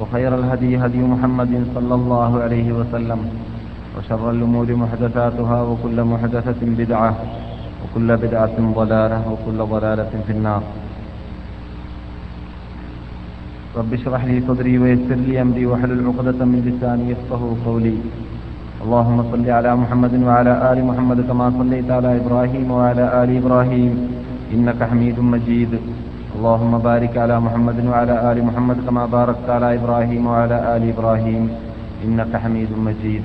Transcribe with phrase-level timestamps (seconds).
[0.00, 3.20] وخير الهدي هدي محمد صلى الله عليه وسلم
[3.96, 7.12] وشر الأمور محدثاتها وكل محدثة بدعة
[7.82, 10.62] وكل بدعة ضلالة وكل ضلالة في النار.
[13.76, 17.98] رب اشرح لي صدري ويسر لي أمري واحلل عقدة من لساني يفقه قولي.
[18.84, 23.92] اللهم صل على محمد وعلى آل محمد كما صليت على إبراهيم وعلى آل إبراهيم
[24.54, 25.72] إنك حميد مجيد.
[26.46, 31.44] اللهم بارك على محمد وعلى آل محمد كما باركت على إبراهيم وعلى آل إبراهيم.
[32.04, 33.24] إنك حميد مجيد.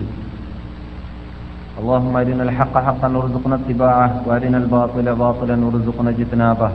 [1.80, 6.72] اللهم أرنا الحق حقا وارزقنا اتباعه وأرنا الباطل باطلا وارزقنا اجتنابه.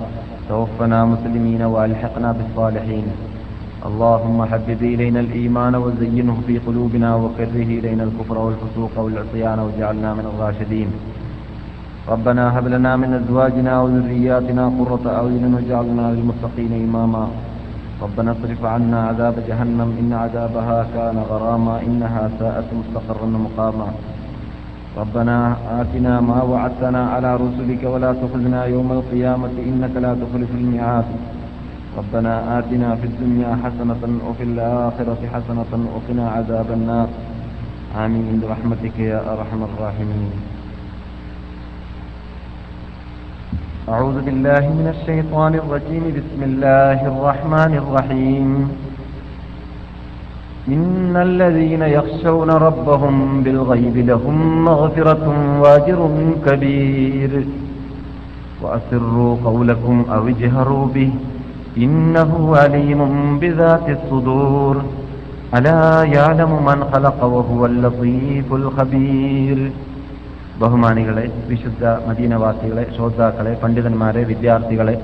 [0.48, 3.06] توفنا مسلمين وألحقنا بالصالحين.
[3.88, 10.88] اللهم حبب إلينا الإيمان وزينه في قلوبنا وكره إلينا الكفر والفسوق والعصيان واجعلنا من الراشدين.
[12.08, 17.24] ربنا هب لنا من أزواجنا وذرياتنا قرة أعين واجعلنا للمتقين إماما.
[18.02, 23.88] ربنا اصرف عنا عذاب جهنم إن عذابها كان غراما إنها ساءت مستقرا مقاما
[24.96, 31.04] ربنا آتنا ما وعدتنا على رسلك ولا تخزنا يوم القيامة إنك لا تخلف الميعاد.
[31.98, 37.08] ربنا آتنا في الدنيا حسنة وفي الآخرة حسنة وقنا عذاب النار.
[38.04, 40.55] آمين برحمتك يا أرحم الراحمين.
[43.88, 46.02] أعوذ بالله من الشيطان الرجيم.
[46.18, 48.70] بسم الله الرحمن الرحيم.
[50.68, 55.26] إن الذين يخشون ربهم بالغيب لهم مغفرة
[55.60, 56.10] واجر
[56.46, 57.44] كبير.
[58.62, 61.10] وأسروا قولكم أو اجهروا به.
[61.78, 63.00] إنه عليم
[63.38, 64.82] بذات الصدور.
[65.54, 69.70] ألا يعلم من خلق وهو اللطيف الخبير.
[70.60, 74.94] ബഹുമാനികളെ വിശുദ്ധ മദീനവാസികളെ ശ്രോതാക്കളെ പണ്ഡിതന്മാരെ വിദ്യാർത്ഥികളെ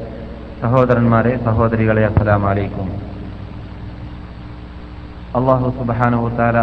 [0.63, 2.89] സഹോദരന്മാരെ സഹോദരികളെ അസ്സലാം അലൈക്കും
[5.35, 6.57] അള്ളാഹു സുബാനുത്താര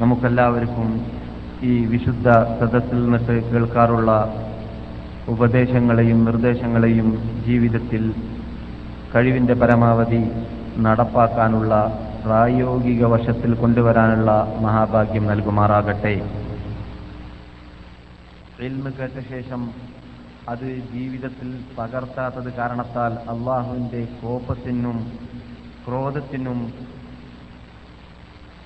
[0.00, 0.88] നമുക്കെല്ലാവർക്കും
[1.62, 2.28] ഈ വിശുദ്ധ
[2.60, 4.10] സദസ്സിൽ നിന്നിട്ട് കേൾക്കാറുള്ള
[5.28, 7.08] ഉപദേശങ്ങളെയും നിർദ്ദേശങ്ങളെയും
[7.46, 8.14] ജീവിതത്തിൽ
[9.14, 10.22] കഴിവിന്റെ പരമാവധി
[10.76, 11.74] നടപ്പാക്കാനുള്ള
[12.24, 16.43] പ്രായോഗിക വശത്തിൽ കൊണ്ടുവരാനുള്ള മഹാഭാഗ്യം നൽകുമാറാകട്ടെ.
[18.60, 19.74] ഇൽമ കേട്ട ശേഷം
[20.48, 25.12] അത് ജീവിതത്തിൽ പകർത്താത്തത് കാരണത്താൽ അള്ളാഹുവിന്റെ കോപത്തിനും
[25.86, 26.72] ക്രോധത്തിനും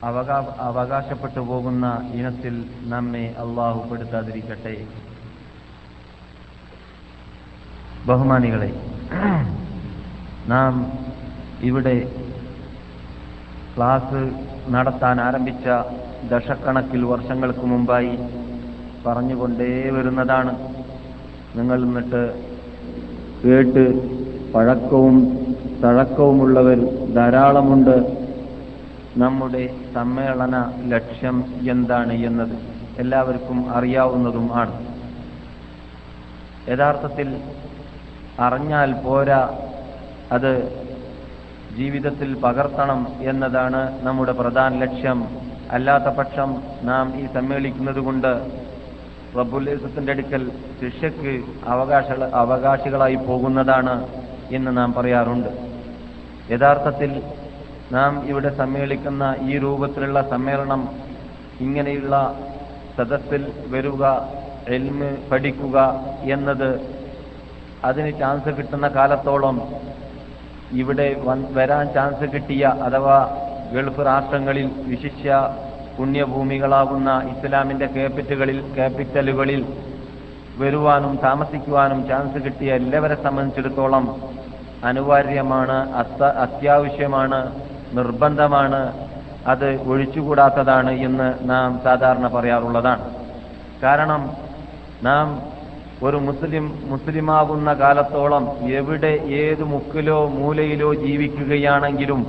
[0.03, 4.87] അവകാ അവകാശപ്പെട്ടു പോകുന്ന ഇനത്തിൽ നമ്മെ അള്ളാഹു പെടുത്താതിരിക്കട്ടെ.
[8.07, 8.81] ബഹുമാനികളെ
[10.47, 10.93] നാം
[11.61, 12.25] ഇവിടെ
[13.77, 14.33] ക്ലാസ്
[14.69, 15.69] നടത്താൻ ആരംഭിച്ച
[16.31, 18.19] ദശക്കണക്കിൽ വർഷങ്ങൾക്ക് മുമ്പായി
[19.07, 20.59] പറഞ്ഞുകൊണ്ടേ വരുന്നതാണ്.
[21.57, 22.23] നിങ്ങൾ എന്നിട്ട്
[23.45, 23.85] കേട്ട്
[24.53, 25.17] പഴക്കവും
[25.85, 26.79] തഴക്കവുമുള്ളവർ
[27.15, 28.19] ധാരാളമുണ്ട്.
[29.17, 32.57] നമ്മുടെ സമ്മേളന ലക്ഷ്യം എന്താണ് എന്നത്
[32.99, 34.87] എല്ലാവർക്കും അറിയാവുന്നതും ആണ്.
[36.69, 37.41] യഥാർത്ഥത്തിൽ
[38.41, 39.59] അറിഞ്ഞാൽ പോരാ
[40.33, 40.53] അത്
[41.77, 45.29] ജീവിതത്തിൽ പകർത്തണം എന്നതാണ് നമ്മുടെ പ്രധാന ലക്ഷ്യം.
[45.71, 48.33] അല്ലാത്ത പക്ഷം നാം ഈ സമ്മേളിക്കുന്നത് കൊണ്ട്
[49.37, 50.43] റബ്ബുലേസത്തിന്റെ അടുക്കൽ
[50.81, 51.33] ശിക്ഷയ്ക്ക്
[51.67, 52.07] അവകാശ
[52.43, 53.95] അവകാശികളായി പോകുന്നതാണ്
[54.51, 55.51] എന്ന് നാം പറയാറുണ്ട്.
[56.53, 57.11] യഥാർത്ഥത്തിൽ
[57.93, 60.83] നാം ഇവിടെ സമ്മേളിക്കുന്ന ഈ രൂപത്തിലുള്ള സമ്മേളനം
[61.61, 62.15] ഇങ്ങനെയുള്ള
[62.97, 64.05] സദസ്സിൽ വരുക
[64.77, 65.77] എൽമ് പഠിക്കുക
[66.23, 66.71] എന്നത്
[67.85, 69.57] അതിന് ചാൻസ് കിട്ടുന്ന കാലത്തോളം
[70.73, 71.07] ഇവിടെ
[71.51, 73.19] വരാൻ ചാൻസ് കിട്ടിയ അഥവാ
[73.75, 75.31] ഗൾഫ് രാഷ്ട്രങ്ങളിൽ വിശിഷ്യ
[75.99, 79.63] പുണ്യഭൂമികളാകുന്ന ഇസ്ലാമിന്റെ ക്യാപിറ്റലുകളിൽ ക്യാപിറ്റലുകളിൽ
[80.63, 84.07] വരുവാനും താമസിക്കുവാനും ചാൻസ് കിട്ടിയ എല്ലാവരെ സംബന്ധിച്ചിടത്തോളം
[84.89, 85.77] അനിവാര്യമാണ്
[86.45, 87.41] അത്യാവശ്യമാണ്
[87.99, 88.81] നിർബന്ധമാണ്
[89.53, 93.05] അത് ഒഴിച്ചുകൂടാത്തതാണ് എന്ന് നാം സാധാരണ പറയാറുള്ളതാണ്.
[93.83, 94.23] കാരണം
[95.03, 95.27] നാം
[96.07, 98.45] ഒരു മുസ്ലിം മുസ്ലിമാകുന്ന കാലത്തോളം
[98.79, 99.13] എവിടെ
[99.43, 102.21] ഏത് മുക്കിലോ മൂലയിലോ ജീവിക്കുകയാണെങ്കിലും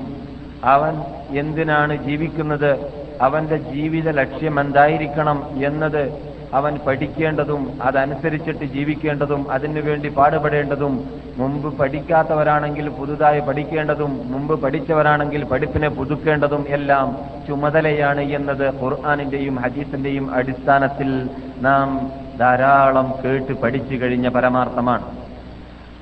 [0.74, 0.94] അവൻ
[1.42, 2.72] എന്തിനാണ് ജീവിക്കുന്നത്?
[3.22, 10.94] അവന്റെ ജീവിത ലക്ഷ്യം എന്തായിരിക്കണം എന്നത് അവൻ പഠിക്കേണ്ടതും അതനുസരിച്ചിട്ട് ജീവിക്കേണ്ടതും അതിനുവേണ്ടി പാടുപെടേണ്ടതും
[11.38, 17.18] മുമ്പ് പഠിക്കാത്തവരാണെങ്കിൽ പുതുതായി പഠിക്കേണ്ടതും മുമ്പ് പഠിച്ചവരാണെങ്കിൽ പഠിപ്പിനെ പുതുക്കേണ്ടതും എല്ലാം
[17.48, 21.30] ചുമതലയാണ് എന്നത് ഖുർആാനിന്റെയും ഹദീസിന്റെയും അടിസ്ഥാനത്തിൽ
[21.62, 25.06] നാം ധാരാളം കേട്ട് പഠിച്ചു കഴിഞ്ഞ പരമാർത്ഥമാണ്.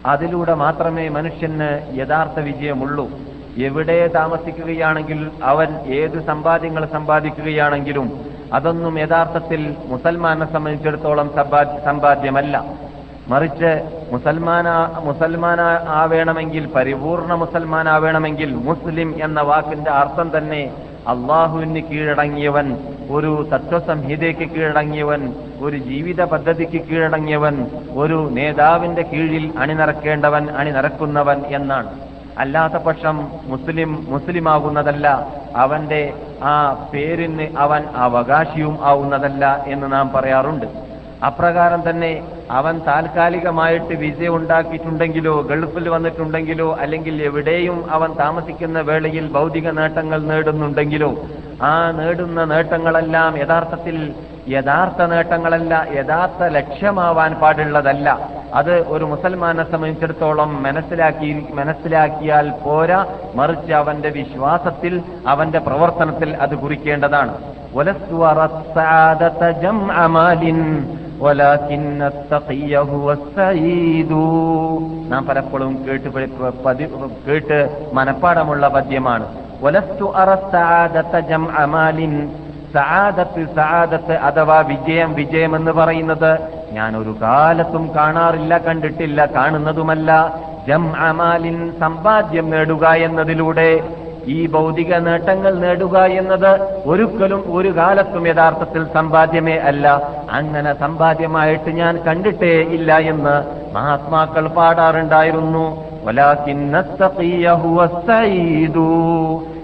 [0.06, 3.10] അതിലൂടെ മാത്രമേ മനുഷ്യന് യഥാർത്ഥ വിജയമുള്ളൂ.
[3.58, 12.66] എവിടെ താമസിക്കുകയാണെങ്കിൽ അവൻ ഏത് സമ്പാദ്യങ്ങൾ സമ്പാദിക്കുകയാണെങ്കിലും അതൊന്നും യഥാർത്ഥത്തിൽ മുസൽമാനെ സംബന്ധിച്ചിടത്തോളം സമ്പാ- സമ്പാദ്യമല്ല.
[13.28, 14.68] മറിച്ച് മുസൽമാന
[15.04, 20.74] മുസൽമാന ആവേണമെങ്കിൽ പരിപൂർണ മുസൽമാൻ ആവേണമെങ്കിൽ മുസ്ലിം എന്ന വാക്കിന്റെ അർത്ഥം തന്നെ
[21.08, 22.78] അള്ളാഹുവിന് കീഴടങ്ങിയവൻ
[23.10, 27.66] ഒരു തത്വസംഹിതയ്ക്ക് കീഴടങ്ങിയവൻ ഒരു ജീവിത പദ്ധതിക്ക് കീഴടങ്ങിയവൻ
[27.96, 32.07] ഒരു നേതാവിന്റെ കീഴിൽ അണിനിറക്കേണ്ടവൻ അണിനിറക്കുന്നവൻ എന്നാണ്.
[32.38, 35.08] അല്ലാത്ത പക്ഷം മുസ്ലിം മുസ്ലിമാകുന്നതല്ല.
[35.56, 36.02] അവന്റെ
[36.44, 36.52] ആ
[36.94, 40.68] പേരിന് അവൻ അവകാശിയും ആവുന്നതല്ല എന്ന് നാം പറയാറുണ്ട്.
[41.26, 42.12] അപ്രകാരം തന്നെ
[42.52, 51.12] അവൻ താൽക്കാലികമായിട്ട് വിജയം ഉണ്ടാക്കിയിട്ടുണ്ടെങ്കിലോ ഗൾഫിൽ വന്നിട്ടുണ്ടെങ്കിലോ അല്ലെങ്കിൽ എവിടെയും അവൻ താമസിക്കുന്ന വേളയിൽ ഭൗതിക നേട്ടങ്ങൾ നേടുന്നുണ്ടെങ്കിലോ
[51.62, 53.98] ആ നേടുന്ന നേട്ടങ്ങളെല്ലാം യഥാർത്ഥത്തിൽ
[54.48, 58.30] യഥാർത്ഥ നേട്ടങ്ങളല്ല യഥാർത്ഥ ലക്ഷ്യമാവാൻ പാടുള്ളതല്ല.
[58.54, 63.06] അത് ഒരു മുസൽമാനെ സംബന്ധിച്ചിടത്തോളം മനസ്സിലാക്കി മനസ്സിലാക്കിയാൽ പോരാ.
[63.36, 67.38] മറിച്ച് അവന്റെ വിശ്വാസത്തിൽ അവന്റെ പ്രവർത്തനത്തിൽ അത് കുറിക്കേണ്ടതാണ്.
[75.12, 76.10] നാം പലപ്പോഴും കേട്ട്
[77.28, 79.26] കേട്ട് മനപ്പാടമുള്ള പദ്യമാണ്.
[79.64, 82.32] ഒലസ്തു അറസ്താദത്ത അമാലിൻ
[82.74, 86.40] സാദത്തിൽ സാദത്ത് അഥവാ വിജയം വിജയം എന്ന് പറയുന്നത്
[86.72, 90.40] ഞാൻ ഒരു കാലത്തും കാണാറില്ല കണ്ടിട്ടില്ല കാണുന്നതുമല്ല.
[90.68, 93.84] ജം അമാലിൻ സമ്പാദ്യം നേടുക എന്നതിലൂടെ
[94.28, 100.10] ഈ ഭൗതിക നേട്ടങ്ങൾ നേടുക എന്നത് ഒരിക്കലും ഒരു കാലത്തും യഥാർത്ഥത്തിൽ സമ്പാദ്യമേ അല്ല.
[100.32, 103.36] അങ്ങനെ സമ്പാദ്യമായിട്ട് ഞാൻ കണ്ടിട്ടേ ഇല്ല എന്ന്
[103.76, 105.88] മഹാത്മാക്കൾ പാടാറുണ്ടായിരുന്നു.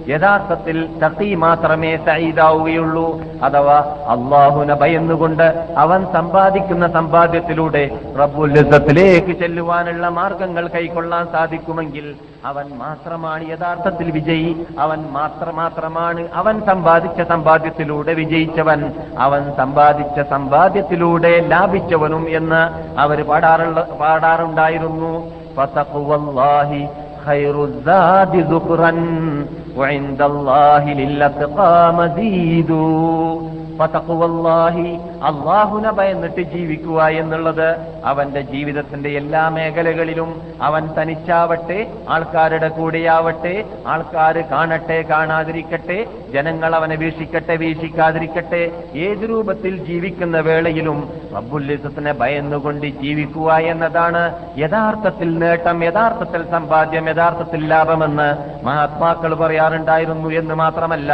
[0.09, 3.77] യഥാർത്ഥത്തിൽ തത്തി മാത്രമേ സയിദാവുകയുള്ളൂ അഥവാ
[4.07, 12.15] അള്ളാഹുന ഭയന്നുകൊണ്ട് അവൻ സമ്പാദിക്കുന്ന സമ്പാദ്യത്തിലൂടെ റബ്ബുല്ലത്തിലേക്ക് ചെല്ലുവാനുള്ള മാർഗങ്ങൾ കൈക്കൊള്ളാൻ സാധിക്കുമെങ്കിൽ
[12.45, 14.65] അവൻ മാത്രമാണ് യഥാർത്ഥത്തിൽ വിജയി.
[14.79, 18.91] അവൻ മാത്രമാത്രമാണ് അവൻ സമ്പാദിച്ച സമ്പാദ്യത്തിലൂടെ വിജയിച്ചവൻ.
[19.17, 22.63] അവൻ സമ്പാദിച്ച സമ്പാദ്യത്തിലൂടെ ലാഭിച്ചവനും എന്ന്
[22.99, 25.31] അവർ പാടാറുള്ള പാടാറുണ്ടായിരുന്നു.
[29.76, 32.70] وعند الله للأتقى مزيد
[33.80, 34.86] ഫതഖ്വല്ലാഹി
[35.28, 37.68] അള്ളാഹുനെ ഭയന്നിട്ട് ജീവിക്കുക എന്നുള്ളത്
[38.04, 40.30] അവന്റെ ജീവിതത്തിന്റെ എല്ലാ മേഖലകളിലും
[40.68, 41.78] അവൻ തനിച്ചാവട്ടെ
[42.08, 43.54] ആൾക്കാരുടെ കൂടെയാവട്ടെ
[43.92, 45.98] ആൾക്കാർ കാണട്ടെ കാണാതിരിക്കട്ടെ
[46.34, 48.62] ജനങ്ങൾ അവനെ വീക്ഷിക്കട്ടെ വീക്ഷിക്കാതിരിക്കട്ടെ
[49.06, 50.98] ഏത് രൂപത്തിൽ ജീവിക്കുന്ന വേളയിലും
[51.36, 54.22] റബ്ബുല്ലിസത്തിനെ ഭയന്നുകൊണ്ട് ജീവിക്കുക എന്നതാണ്
[54.64, 58.28] യഥാർത്ഥത്തിൽ നേട്ടം യഥാർത്ഥത്തിൽ സമ്പാദ്യം യഥാർത്ഥത്തിൽ ലാഭമെന്ന്
[58.64, 59.32] മഹാത്മാക്കൾ
[59.63, 61.11] പറയാറുണ്ടായിരുന്നു എന്ന് മാത്രമല്ല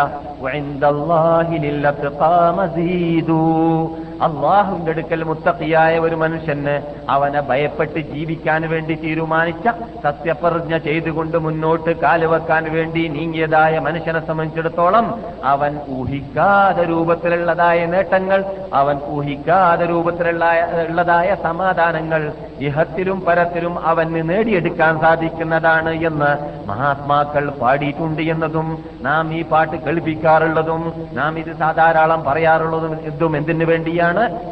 [4.25, 6.75] അള്ളാഹുവിന്റെ അടുക്കൽ മുത്തക്കിയായ ഒരു മനുഷ്യന്
[7.10, 9.66] അവനെ ഭയപ്പെട്ട് ജീവിക്കാൻ വേണ്ടി തീരുമാനിച്ച
[10.04, 15.06] സത്യപ്രജ്ഞ ചെയ്തുകൊണ്ട് മുന്നോട്ട് കാലുവെക്കാൻ വേണ്ടി നീങ്ങിയതായ മനുഷ്യനെ സംബന്ധിച്ചിടത്തോളം
[15.45, 18.39] അവൻ ഊഹിക്കാതെ രൂപത്തിലുള്ളതായ നേട്ടങ്ങൾ
[18.74, 22.21] അവൻ ഊഹിക്കാതെ രൂപത്തിലുള്ളതായ ഉള്ളതായ സമാധാനങ്ങൾ
[22.60, 26.31] ഇഹത്തിലും പരത്തിലും അവന് നേടിയെടുക്കാൻ സാധിക്കുന്നതാണ് എന്ന്
[26.68, 28.68] മഹാത്മാക്കൾ പാടിയിട്ടുണ്ട് എന്നതും
[29.02, 30.83] നാം ഈ പാട്ട് കേൾപ്പിക്കാറുള്ളതും
[31.14, 34.07] നാം ഇത് സാധാരാളം പറയാറുള്ളതും ഇതും എന്തിനു വേണ്ടിയാണ്?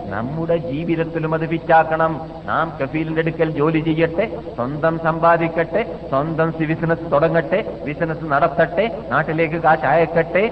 [0.10, 2.14] നമ്മുടെ ജീവിതത്തിലും അത് വിറ്റാക്കണം
[2.46, 10.44] നാം കഫീലിന്റെ അടുക്കൽ ജോലി ചെയ്യട്ടെ സ്വന്തം സമ്പാദിക്കട്ടെ സ്വന്തം ബിസിനസ് തുടങ്ങട്ടെ ബിസിനസ് നടത്തട്ടെ നാട്ടിലേക്ക് കാശ് അയക്കട്ടെ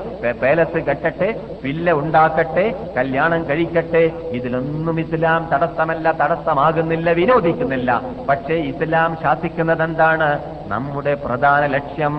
[0.42, 1.30] പേലസ് കെട്ടട്ടെ
[1.64, 2.66] പില്ല ഉണ്ടാക്കട്ടെ
[2.98, 4.04] കല്യാണം കഴിക്കട്ടെ.
[4.32, 7.92] ഇതിലൊന്നും ഇസ്ലാം തടസ്സമല്ല തടസ്സമാകുന്നില്ല വിനോദിക്കുന്നില്ല
[8.30, 10.30] പക്ഷേ ഇസ്ലാം ശാസിക്കുന്നത് എന്താണ്
[10.68, 12.16] നമ്മുടെ പ്രധാന ലക്ഷ്യം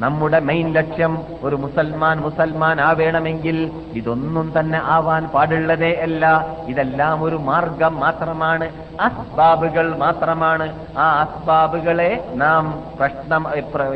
[0.00, 6.46] നമ്മുടെ മെയിൻ ലക്ഷ്യം ഒരു മുസൽമാൻ മുസൽമാൻ ആവേണമെങ്കിൽ ഇതൊന്നും തന്നെ ആവാൻ പാടുള്ളതേ അല്ല.
[6.68, 8.66] ഇതെല്ലാം ഒരു മാർഗം മാത്രമാണ്.
[9.00, 10.66] അസ്ബാബുകൾ മാത്രമാണ്.
[10.98, 13.44] ആ അസ്ബാബുകളെ നാം പ്രശ്നം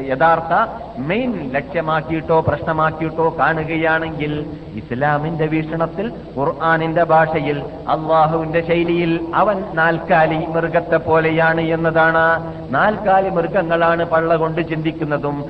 [0.09, 0.53] യഥാർത്ഥ
[0.99, 4.33] മെയിൻ ലക്ഷ്യമാക്കിയിട്ടോ പ്രശ്നമാക്കിയിട്ടോ കാണുകയാണെങ്കിൽ
[4.75, 7.59] ഇസ്ലാമിന്റെ വീക്ഷണത്തിൽ ഖുർആാനിന്റെ ഭാഷയിൽ
[7.89, 12.27] അള്ളാഹുവിന്റെ ശൈലിയിൽ അവൻ നാൽക്കാലി മൃഗത്തെ പോലെയാണ് എന്നതാണ്.
[12.75, 15.45] നാൽക്കാലി മൃഗങ്ങളാണ് പള്ള കൊണ്ട് ചിന്തിക്കുന്നതും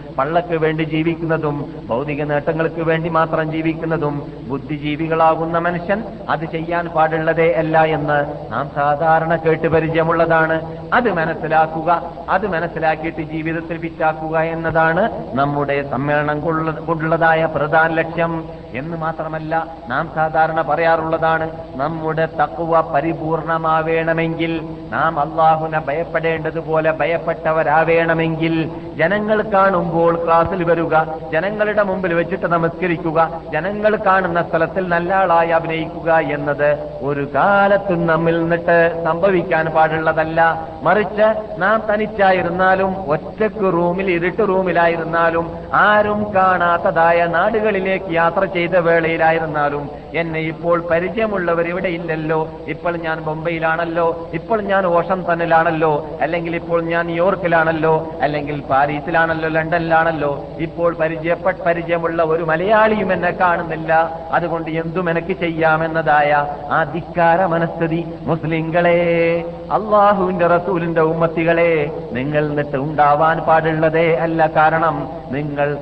[0.44, 1.56] പള്ളക്ക് വേണ്ടി ജീവിക്കുന്നതും
[1.88, 4.14] ഭൗതിക നേട്ടങ്ങൾക്ക് വേണ്ടി മാത്രം ജീവിക്കുന്നതും
[4.48, 8.18] ബുദ്ധിജീവികളാകുന്ന മനുഷ്യൻ അത് ചെയ്യാൻ പാടുള്ളതേ അല്ല എന്ന്
[8.52, 10.56] നാം സാധാരണ കേട്ട് പരിചയമുള്ളതാണ്.
[10.92, 11.90] അത് മനസ്സിലാക്കുക
[12.28, 16.40] അത് മനസ്സിലാക്കിയിട്ട് ജീവിതത്തിൽ പിറ്റാക്കുക എന്നതാണ് നമ്മുടെ സമ്മേളനം
[16.88, 18.32] കൊണ്ടുള്ളതായ പ്രധാന ലക്ഷ്യം.
[18.74, 19.54] എന്ന് മാത്രമല്ല
[19.88, 24.52] നാം സാധാരണ പറയാറുള്ളതാണ് നമ്മുടെ തക്കുവ പരിപൂർണമാവേണമെങ്കിൽ
[24.90, 28.54] നാം അള്ളാഹുനെ ഭയപ്പെടേണ്ടതുപോലെ ഭയപ്പെട്ടവരാവേണമെങ്കിൽ
[28.96, 30.96] ജനങ്ങൾ കാണുമ്പോൾ ക്ലാസ്സിൽ വരിക
[31.32, 33.20] ജനങ്ങളുടെ മുമ്പിൽ വെച്ചിട്ട് നമസ്കരിക്കുക
[33.52, 36.68] ജനങ്ങൾ കാണുന്ന സ്ഥലത്തിൽ നല്ല ആളായി അഭിനയിക്കുക എന്നത്
[37.02, 40.40] ഒരു കാലത്തും നമ്മിൽ നിന്നിട്ട് സംഭവിക്കാൻ പാടുള്ളതല്ല.
[40.82, 41.26] മറിച്ച്
[41.58, 51.68] നാം തനിച്ചായിരുന്നാലും ഒറ്റയ്ക്ക് റൂമിൽ ഇരുട്ട് റൂമിലായിരുന്നാലും ആരും കാണാത്തതായ നാടുകളിലേക്ക് യാത്ര ചെയ്ത വേളയിലായിരുന്നാലും എന്നെ ഇപ്പോൾ പരിചയമുള്ളവർ
[51.68, 52.48] ഇവിടെ ഇല്ലല്ലോ.
[52.68, 54.28] ഇപ്പോൾ ഞാൻ ബൊംബെയിലാണല്ലോ.
[54.34, 58.08] ഇപ്പോൾ ഞാൻ വാഷിംഗ്ടണിലാണല്ലോ അല്ലെങ്കിൽ ഇപ്പോൾ ഞാൻ ന്യൂയോർക്കിലാണല്ലോ.
[58.22, 59.48] അല്ലെങ്കിൽ പാരീസിലാണല്ലോ.
[59.48, 60.46] ലണ്ടനിലാണല്ലോ.
[60.58, 64.18] ഇപ്പോൾ പരിചയപ്പെട്ട പരിചയമുള്ള ഒരു മലയാളിയും എന്നെ കാണുന്നില്ല.
[64.32, 66.32] അതുകൊണ്ട് എന്തും എനിക്ക് ചെയ്യാമെന്നതായ
[66.70, 68.04] ആ ധിക്കാര മനസ്ഥിതി.
[68.22, 74.46] മുസ്ലിങ്ങളെ അള്ളാഹുവിന്റെ റസൂലിന്റെ ഉമ്മത്തികളെ നിങ്ങൾ എന്നിട്ട് ഉണ്ടാവാൻ പാടുള്ളതേ അല്ല.
[74.46, 75.76] കാരണം നിങ്ങൾ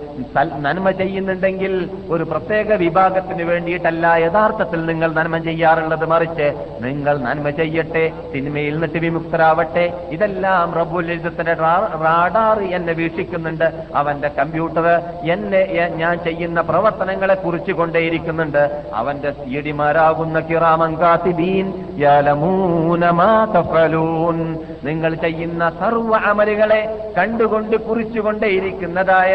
[0.59, 6.49] നന്മ ചെയ്യുന്നുണ്ടെങ്കിൽ ഒരു പ്രത്യേക വിഭാഗത്തിന് വേണ്ടിയിട്ടല്ല യഥാർത്ഥത്തിൽ നിങ്ങൾ നന്മ ചെയ്യാറുള്ളത് മറിച്ച്
[6.81, 11.55] നിങ്ങൾ നന്മ ചെയ്യട്ടെ സിനിമയിൽ നിന്നിട്ട് വിമുക്തരാവട്ടെ ഇതെല്ലാം റബ്ബുൽ ഇസ്സത്തിന്റെ
[12.05, 13.73] റാഡാർ എന്നെ വീക്ഷിക്കുന്നുണ്ട്.
[13.95, 14.87] അവന്റെ കമ്പ്യൂട്ടർ
[15.33, 15.63] എന്നെ
[15.97, 20.97] ഞാൻ ചെയ്യുന്ന പ്രവർത്തനങ്ങളെ കുറിച്ച് കൊണ്ടേയിരിക്കുന്നുണ്ട് അവന്റെ സീഡിമാരാകുന്ന കിറാമൻ
[24.85, 29.35] നിങ്ങൾ ചെയ്യുന്ന സർവ അമലുകളെ കണ്ടുകൊണ്ട് കുറിച്ചുകൊണ്ടേയിരിക്കുന്നതായ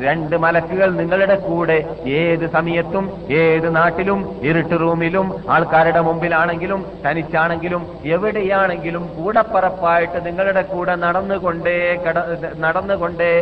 [0.00, 1.78] രണ്ട് മലക്കുകൾ നിങ്ങളുടെ കൂടെ.
[2.06, 3.04] ഏത് സമയത്തും
[3.40, 7.82] ഏത് നാട്ടിലും ഇരുട്ട് റൂമിലും ആൾക്കാരുടെ മുമ്പിലാണെങ്കിലും തനിച്ചാണെങ്കിലും
[8.14, 12.16] എവിടെയാണെങ്കിലും കൂടപ്പറപ്പായിട്ട് നിങ്ങളുടെ കൂടെ നടന്നുകൊണ്ടേ കട
[12.64, 13.32] നടന്നുകൊണ്ടേ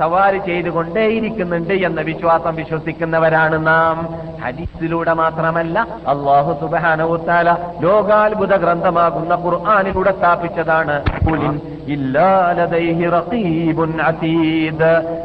[0.00, 3.96] സവാരി ചെയ്തുകൊണ്ടേയിരിക്കുന്നുണ്ട് എന്ന വിശ്വാസം വിശ്വസിക്കുന്നവരാണ് നാം.
[4.44, 5.76] ഹദീസിലൂടെ മാത്രമല്ല
[6.12, 7.48] അള്ളാഹു സുബാനവുത്താല
[7.84, 10.96] ലോകാത്ഭുത ഗ്രന്ഥമാകുന്ന ഖുർആാനിലൂടെ സ്ഥാപിച്ചതാണ്.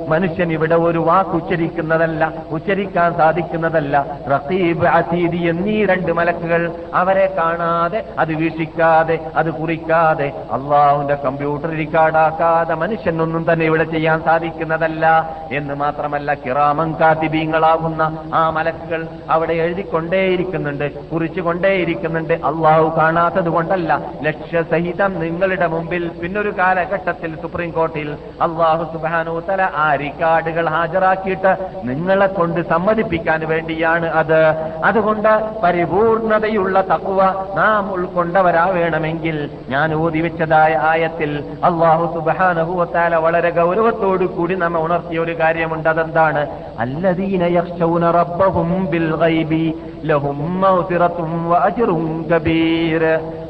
[0.09, 4.19] മനുഷ്യൻ ഇവിടെ ഒരു വാക്ക് ഉച്ചരിക്കുന്നതല്ല ഉച്ചരിക്കാൻ സാധിക്കുന്നതല്ല.
[4.35, 13.53] റസീബ് അതീദ് എന്നീ രണ്ട് മലക്കുകൾ അവരെ കാണാതെ അത് വീക്ഷിക്കാതെ അത് കുറിക്കാതെ അള്ളാഹുന്റെ കമ്പ്യൂട്ടർ റിക്കാർഡാക്കാതെ മനുഷ്യനൊന്നും
[13.53, 15.35] തന്നെ ഇവിടെ ചെയ്യാൻ സാധിക്കുന്നതല്ല.
[15.51, 22.33] എന്ന് മാത്രമല്ല കിറാമം കാത്തിബീങ്ങളാകുന്ന ആ മലക്കുകൾ അവിടെ എഴുതിക്കൊണ്ടേയിരിക്കുന്നുണ്ട് കുറിച്ചുകൊണ്ടേയിരിക്കുന്നുണ്ട്.
[22.33, 24.11] അള്ളാഹു കാണാത്തത് കൊണ്ടല്ല.
[24.23, 28.09] ലക്ഷ്യസഹിതം നിങ്ങളുടെ മുമ്പിൽ പിന്നൊരു കാലഘട്ടത്തിൽ സുപ്രീം കോടതിയിൽ
[28.41, 31.51] അള്ളാഹു സുബാനു തല ആ റിക്കാർഡുകൾ ഹാജരാക്കിയിട്ട്
[31.83, 34.39] നിങ്ങളെ കൊണ്ട് സമ്മതിപ്പിക്കാൻ വേണ്ടിയാണ് അത്.
[34.83, 35.31] അതുകൊണ്ട്
[35.63, 37.21] പരിപൂർണതയുള്ള തക്കുവ
[37.55, 45.89] നാം ഉൾക്കൊണ്ടവരാവേണമെങ്കിൽ ഞാൻ ഊതി വെച്ചതായ ആയത്തിൽ അള്ളാഹു സുബാനഹുവത്താല വളരെ ഗൗരവത്തോടു കൂടി നമ്മെ ഉണർത്തിയ ഒരു കാര്യമുണ്ട്.
[45.89, 46.47] അതെന്താണ്?
[46.79, 47.43] അല്ലദീന
[48.19, 49.65] റബ്ബഹും ബിൽ ഗൈബി
[50.05, 50.39] ലഹും
[52.31, 53.03] കബീർ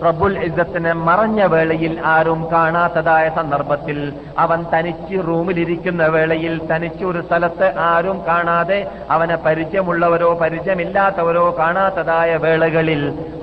[0.06, 2.42] റബ്ബുൽ ഇസ്സത്തിനെ മറഞ്ഞ വേളയിൽ ആരും
[2.90, 3.98] കാണാത്തതായ സന്ദർഭത്തിൽ
[4.38, 8.80] അവൻ തനിച്ച് റൂമിലിരിക്കുന്ന വേളയിൽ തനിച്ച് ഒരു സ്ഥലത്ത് ആരും കാണാതെ
[9.10, 13.02] അവനെ പരിചയമുള്ളവരോ പരിചയമില്ലാത്തവരോ കാണാത്തതായ വേളകളിൽ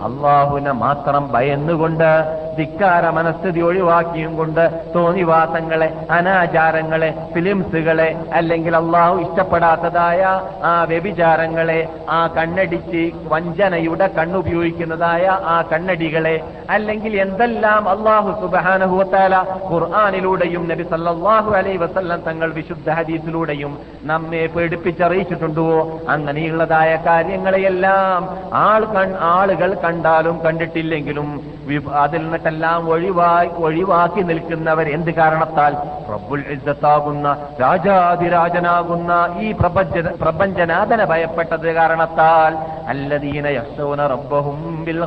[0.09, 2.09] അള്ളാഹുവിനെ മാത്രം ഭയന്നുകൊണ്ട്
[2.57, 10.21] ധിക്കാര മനസ്ഥിതി ഒഴിവാക്കിയും കൊണ്ട് തോന്നിവാസങ്ങളെ അനാചാരങ്ങളെ ഫിലിംസുകളെ അല്ലെങ്കിൽ അള്ളാഹു ഇഷ്ടപ്പെടാത്തതായ
[10.65, 16.37] ആ വ്യഭിചാരങ്ങളെ ആ കണ്ണടിച്ച് വഞ്ചനയുടെ കണ്ണുപയോഗിക്കുന്നതായ ആ കണ്ണടികളെ
[16.71, 18.31] അല്ലെങ്കിൽ എന്തെല്ലാം അള്ളാഹു
[19.35, 25.67] സുബാനഹുവത്താല ഖുർആാനിലൂടെയും നബി സല്ലാഹു അലൈ വസല്ലം തങ്ങൾ വിശുദ്ധ ഹദീസിലൂടെയും നമ്മെ പേടിപ്പിച്ചറിയിച്ചിട്ടുണ്ടോ?
[26.09, 28.23] അങ്ങനെയുള്ളതായ കാര്യങ്ങളെയെല്ലാം
[28.55, 28.83] ആൾ
[29.21, 31.54] ആളുകൾ കണ്ടാലും കണ്ടിട്ടില്ലെങ്കിലും
[31.93, 35.77] അതിൽ നിന്നിട്ടെല്ലാം ഒഴിവായി ഒഴിവാക്കി നിൽക്കുന്നവർ എന്ത് കാരണത്താൽ?
[36.13, 42.57] റബ്ബുൽ ഇജ്ജത്താകുന്ന രാജാതിരാജനാകുന്ന ഈ പ്രപഞ്ച പ്രപഞ്ചനാഥനെ ഭയപ്പെട്ടത് കാരണത്താൽ.
[42.89, 45.01] അല്ലദീന യഖ്ശൗന റബ്ബഹും ബിൽ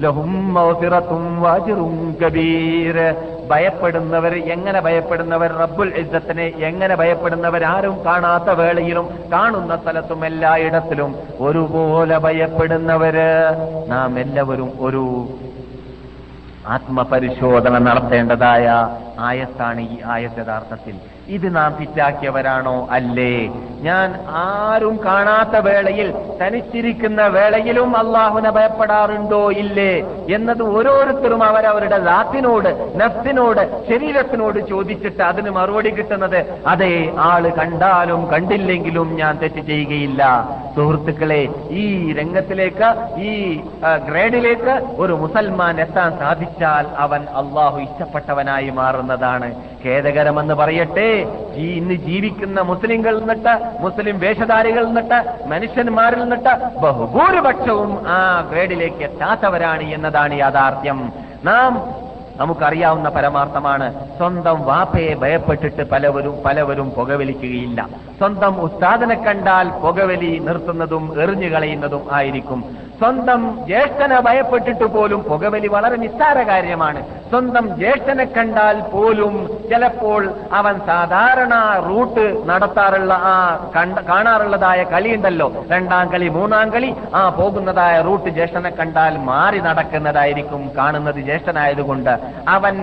[0.00, 3.14] ലഹും കബീർ.
[3.50, 5.52] ഭയപ്പെടുന്നവർ എങ്ങനെ ഭയപ്പെടുന്നവർ?
[5.52, 7.64] റബ്ബുൽ ഇജ്ജത്തിനെ എങ്ങനെ ഭയപ്പെടുന്നവർ?
[7.64, 13.42] ആരും കാണാത്ത വേളയിലും കാണുന്ന സ്ഥലത്തും എല്ലായിടത്തിലും ഒരുപോലെ ഭയപ്പെടുന്നവര്.
[13.88, 15.28] നാം എല്ലാവരും ഒരു
[16.66, 18.64] ആത്മപരിശോധന നടത്തേണ്ടതായ
[19.18, 20.96] ആയത്താണ് ഈ ആയത്ത് യഥാർത്ഥത്തിൽ
[21.30, 23.34] ഇത് നാം പിറ്റാക്കിയവരാണോ അല്ലേ.
[23.82, 29.50] ഞാൻ ആരും കാണാത്ത വേളയിൽ തനിച്ചിരിക്കുന്ന വേളയിലും അള്ളാഹുനെ ഭയപ്പെടാറുണ്ടോ?
[29.50, 29.92] ഇല്ലേ.
[30.34, 39.38] എന്നത് ഓരോരുത്തരും അവരവരുടെ ദാത്തിനോട് നഫ്സിനോട് ശരീരത്തിനോട് ചോദിച്ചിട്ട് അതിന് മറുപടി കിട്ടുന്നത് അതെ ആൾ കണ്ടാലും കണ്ടില്ലെങ്കിലും ഞാൻ
[39.38, 40.22] തെറ്റ് ചെയ്യുകയില്ല.
[40.76, 43.60] സുഹൃത്തുക്കളെ ഈ രംഗത്തിലേക്ക് ഈ
[44.08, 49.54] ഗ്രേഡിലേക്ക് ഒരു മുസൽമാൻ എത്താൻ സാധിച്ചാൽ അവൻ അള്ളാഹു ഇഷ്ടപ്പെട്ടവനായി മാറുന്നതാണ്.
[49.84, 51.19] ഖേദകരമെന്ന് പറയട്ടെ.
[51.54, 60.34] ഈ ഇന്ന് ജീവിക്കുന്ന മുസ്ലിങ്ങൾ നിന്നിട്ട് മുസ്ലിം വേഷധാരികൾ നിന്നിട്ട് മനുഷ്യന്മാരിൽ നിന്നിട്ട് ബഹുഭൂരിപക്ഷവും ആ ഗ്രേഡിലേക്ക് എത്താത്തവരാണ് എന്നതാണ്
[60.38, 61.12] യാഥാർത്ഥ്യം.
[61.44, 62.00] നാം
[62.36, 64.16] നമുക്കറിയാവുന്ന പരമാർത്ഥമാണ്.
[64.16, 67.88] സ്വന്തം വാപ്പയെ ഭയപ്പെട്ടിട്ട് പലവരും പലവരും പുകവലിക്കുകയില്ല.
[68.18, 72.89] സ്വന്തം ഉസ്താദിനെ കണ്ടാൽ പുകവലി നിർത്തുന്നതും എറിഞ്ഞു കളയുന്നതും ആയിരിക്കും.
[73.00, 77.00] സ്വന്തം ജ്യേഷ്ഠനെ ഭയപ്പെട്ടിട്ട് പോലും പുകവലി വളരെ നിസ്സാര കാര്യമാണ്.
[77.30, 79.34] സ്വന്തം ജ്യേഷ്ഠനെ കണ്ടാൽ പോലും
[79.70, 81.54] ചിലപ്പോൾ അവൻ സാധാരണ
[81.88, 83.34] റൂട്ട് നടത്താറുള്ള ആ
[84.10, 92.14] കാണാറുള്ളതായ കളിയുണ്ടല്ലോ രണ്ടാം കളി മൂന്നാം കളി ആ പോകുന്നതായ റൂട്ട് ജ്യേഷ്ഠനെ കണ്ടാൽ മാറി നടക്കുന്നതായിരിക്കും കാണുന്നത് ജ്യേഷ്ഠനായതുകൊണ്ട്.
[92.48, 92.76] അവൻ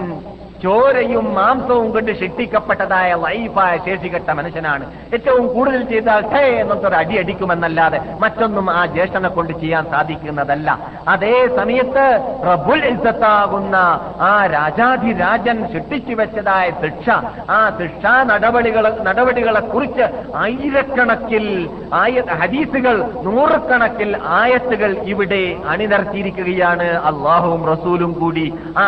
[0.64, 4.86] ചോരയും മാംസവും കൊണ്ട് ശിക്ഷിക്കപ്പെട്ടതായ ലൈഫായ ശേഷികെട്ട മനുഷ്യനാണ്.
[5.14, 10.80] ഏറ്റവും കൂടുതൽ ചെയ്താൽ ഹേ എന്നൊരു അടി അടിക്കുമെന്നല്ലാതെ മറ്റൊന്നും ആ ജ്യേഷ്ഠനെ കൊണ്ട് ചെയ്യാൻ സാധിക്കുന്നതല്ല.
[11.08, 12.06] അതേ സമയത്ത്
[12.44, 13.76] പ്രഭുൽ ഇസത്താകുന്ന
[14.22, 17.10] ആ രാജാധിരാജൻ ശിക്ഷിച്ചു വെച്ചതായ ശിക്ഷ
[17.50, 26.84] ആ ശിക്ഷാ നടപടികളെ നടപടികളെ കുറിച്ച് ആയിരക്കണക്കിൽ ആയ ഹദീസുകൾ നൂറുകണക്കിൽ ആയത്തുകൾ ഇവിടെ അണിനിരത്തിയിരിക്കുകയാണ്.
[26.84, 28.88] അള്ളാഹുവും റസൂലും കൂടി ആ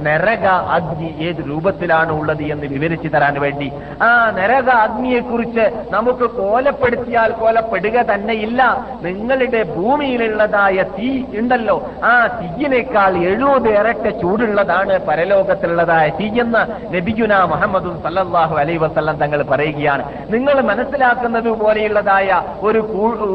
[0.00, 3.68] നരക അഗ്നി ഏത് രൂപത്തിലാണ് ഉള്ളത് എന്ന് വിവരിച്ചു തരാൻ വേണ്ടി.
[4.02, 8.62] ആ നരക അഗ്നിയെക്കുറിച്ച് നമുക്ക് കോലപ്പെടുത്തിയാൽ കോലപ്പെടുക തന്നെയില്ല
[9.02, 11.10] നിങ്ങളുടെ ഭൂമിയിലുള്ളതായ തീ
[11.40, 11.76] ഉണ്ടല്ലോ.
[12.04, 16.62] ആ തീയിനേക്കാൾ എഴുപത് ഇരട്ട ചൂടുള്ളതാണ് പരലോകത്തിലുള്ളതായ തീ എന്ന്
[16.94, 20.04] നബിഗുന മുഹമ്മദും സല്ലല്ലാഹു അലൈ വസ്ലം തങ്ങൾ പറയുകയാണ്.
[20.30, 22.80] നിങ്ങൾ മനസ്സിലാക്കുന്നത് പോലെയുള്ളതായ ഒരു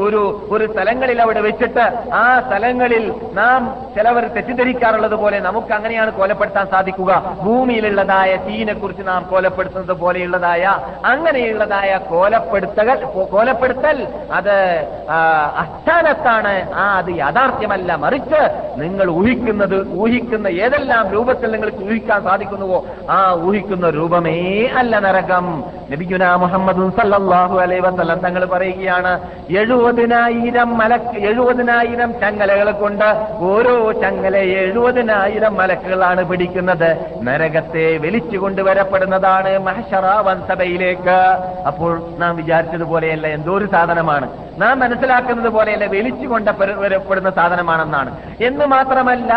[0.06, 3.60] ഒരു ഒരു സ്ഥലങ്ങളിൽ അവിടെ വെച്ചിട്ട് ആ സ്ഥലങ്ങളിൽ നാം
[3.94, 7.12] ചിലവർ തെറ്റിദ്ധരിക്കാറുള്ളത് പോലെ നമുക്ക് അങ്ങനെയാണ് കൊലപ്പെടുത്താൻ സാധിക്കുക.
[7.64, 10.64] ഭൂമിയിലുള്ളതായ തീനെ കുറിച്ച് നാം കൊലപ്പെടുത്തുന്നത് പോലെയുള്ളതായ
[11.04, 12.88] അങ്ങനെയുള്ളതായ കോലപ്പെടുത്തൽ
[13.34, 13.98] കോലപ്പെടുത്തൽ
[14.38, 14.56] അത്
[15.62, 16.52] അസ്ഥാനത്താണ്.
[16.74, 17.96] ആ അത് യാഥാർത്ഥ്യമല്ല.
[18.04, 18.40] മറിച്ച്
[18.82, 22.78] നിങ്ങൾ ഊഹിക്കുന്നത് ഊഹിക്കുന്ന ഏതെല്ലാം രൂപത്തിൽ നിങ്ങൾക്ക് ഊഹിക്കാൻ സാധിക്കുന്നുവോ
[23.10, 24.36] ആ ഊഹിക്കുന്ന രൂപമേ
[24.80, 25.48] അല്ല നരകം.
[25.92, 29.14] നബിഗുന മുഹമ്മദ് സല്ലാഹു അലൈ വസ്ലം തങ്ങൾ പറയുകയാണ്
[29.62, 33.08] എഴുപതിനായിരം മലക്ക് എഴുപതിനായിരം ചങ്ങലകളെ കൊണ്ട്
[33.48, 36.90] ഓരോ ചങ്ങല എഴുപതിനായിരം മലക്കുകളാണ് പിടിക്കുന്നത്.
[37.54, 41.18] നരകത്തെ വലിച്ചു കൊണ്ടുവരപ്പെടുന്നതാണ് മഹഷറ വൻസഭയിലേക്ക്.
[41.66, 44.26] അപ്പോൾ നാം വിചാരിച്ചതുപോലെയല്ല എന്തോ ഒരു സാധനമാണ്.
[44.58, 48.10] നാം മനസ്സിലാക്കുന്നത് പോലെയല്ല വലിച്ചു കൊണ്ടുവരപ്പെടുന്ന സാധനമാണെന്നാണ്.
[48.40, 49.32] എന്ന് മാത്രമല്ല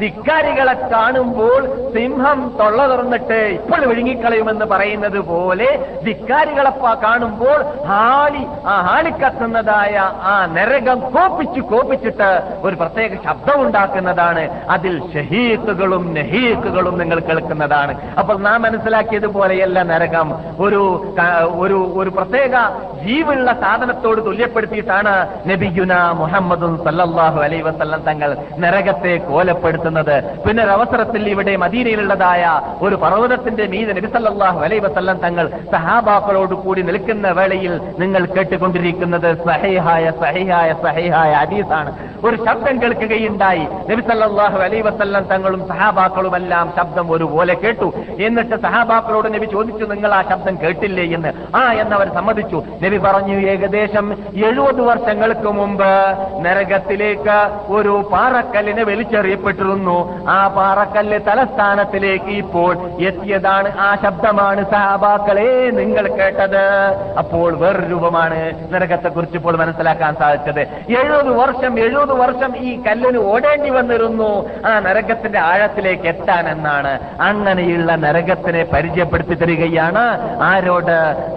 [0.00, 1.60] ധിക്കാരികളെ കാണുമ്പോൾ
[1.94, 5.68] സിംഹം തൊള്ള തുറന്നിട്ട് ഇപ്പോൾ വിഴുങ്ങിക്കളയുമെന്ന് പറയുന്നത് പോലെ
[6.04, 6.72] ധിക്കാരികളെ
[7.04, 9.96] കാണുമ്പോൾ ഹാളി ആ ഹാളിക്കത്തുന്നതായ
[10.32, 12.30] ആ നരകം കോപ്പിച്ചു കോപ്പിച്ചിട്ട്
[12.62, 14.44] ഒരു പ്രത്യേക ശബ്ദം ഉണ്ടാക്കുന്നതാണ്.
[14.70, 17.20] അതിൽ ഷഹീക്കുകളും നഹീഖുകളും നിങ്ങൾ
[17.56, 20.28] കേൾക്കുന്നതാണ് അപ്പോൾ നാം മനസ്സിലാക്കിയതുപോലെയല്ല നരകം.
[20.64, 20.82] ഒരു
[21.62, 22.54] ഒരു ഒരു പ്രത്യേക
[23.04, 25.14] ജീവുള്ള സാധനത്തോട് തുല്യപ്പെടുത്തിയിട്ടാണ്
[25.50, 30.16] നബിയുന മുഹമ്മദും സല്ലാഹു അലൈ വസല്ലം തങ്ങൾ നരകത്തെ കോലപ്പെടുത്തുന്നത്.
[30.46, 32.44] പിന്നെ ഒരവസരത്തിൽ ഇവിടെ മദീനയിലുള്ളതായ
[32.82, 40.04] ഒരു പർവതത്തിന്റെ മീതെ നബി സല്ലല്ലാഹു അലൈ വസ്ല്ലം തങ്ങൾ സഹാബാക്കളോട് കൂടി നിൽക്കുന്ന വേളയിൽ നിങ്ങൾ കേട്ടുകൊണ്ടിരിക്കുന്നത് സഹിഹായ
[40.22, 41.90] സഹിഹായ സഹിഹായ ഹദീസാണ്.
[42.24, 43.64] ഒരു ശബ്ദം കേൾക്കുകയുണ്ടായി.
[43.90, 47.92] നബി സല്ലല്ലാഹു അലൈ വസ്ല്ലം തങ്ങളും സഹാബാക്കളുമെല്ലാം ശബ്ദം ഒരുപോലെ കേട്ടു.
[48.20, 51.56] എന്നിട്ട് സഹാബാക്കളോട് നബി ചോദിച്ചു നിങ്ങൾ ആ ശബ്ദം കേട്ടില്ലേ എന്ന്?
[51.56, 52.64] ആ എന്നവർ സമ്മതിച്ചു.
[52.82, 55.84] നബി പറഞ്ഞു ഏകദേശം എഴുപത് വർഷങ്ങൾക്ക് മുമ്പ്
[56.40, 60.26] നരകത്തിലേക്ക് ഒരു പാറക്കല്ലിനെ വലിച്ചെറിയപ്പെട്ടിരുന്നു.
[60.28, 63.78] ആ പാറക്കല്ല് തലസ്ഥാനത്തിലേക്ക് ഇപ്പോൾ എത്തിയതാണ്.
[63.78, 66.64] ആ ശബ്ദമാണ് സഹാബാക്കളെ നിങ്ങൾ കേട്ടത്.
[67.18, 70.60] അപ്പോൾ വേറൊരു രൂപമാണ് നരകത്തെ കുറിച്ച് ഇപ്പോൾ മനസ്സിലാക്കാൻ സാധിച്ചത്.
[71.00, 74.48] എഴുപത് വർഷം എഴുപത് വർഷം ഈ കല്ലിന് ഓടേണ്ടി വന്നിരുന്നു.
[74.66, 76.98] ആ നരകത്തിന്റെ ആഴത്തിലേക്ക് എത്താൻ എന്നാണ്
[77.36, 80.02] അങ്ങനെയുള്ള നരകത്തിനെ പരിചയപ്പെടുത്തി തരികയാണ്
[80.46, 80.96] ആരോട്?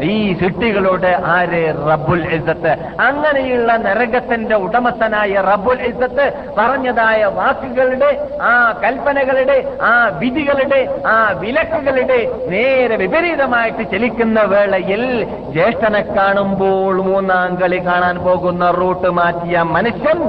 [0.09, 1.61] ഈ സിട്ടികളോട് ആര്?
[1.89, 2.71] റബ്ബുൽ ഇസത്ത്
[3.07, 6.25] അങ്ങനെയുള്ള നരകത്തിന്റെ ഉടമസ്ഥനായ റബ്ബുൽ ഇസത്ത്
[6.57, 7.07] പറഞ്ഞതായ
[7.39, 8.09] വാക്കുകളുടെ
[8.43, 12.19] ആ കൽപ്പനകളുടെ ആ വിധികളുടെ ആ വിലക്കുകളുടെ
[12.53, 15.03] നേരെ വിപരീതമായിട്ട് ചലിക്കുന്ന വേളയിൽ
[15.53, 18.47] ജ്യേഷ്ഠനെ കാണുമ്പോൾ മൂന്നാം കളി കാണാൻ പോകുന്ന
[18.79, 20.19] റൂട്ട് മാറ്റിയ മനുഷ്യൻ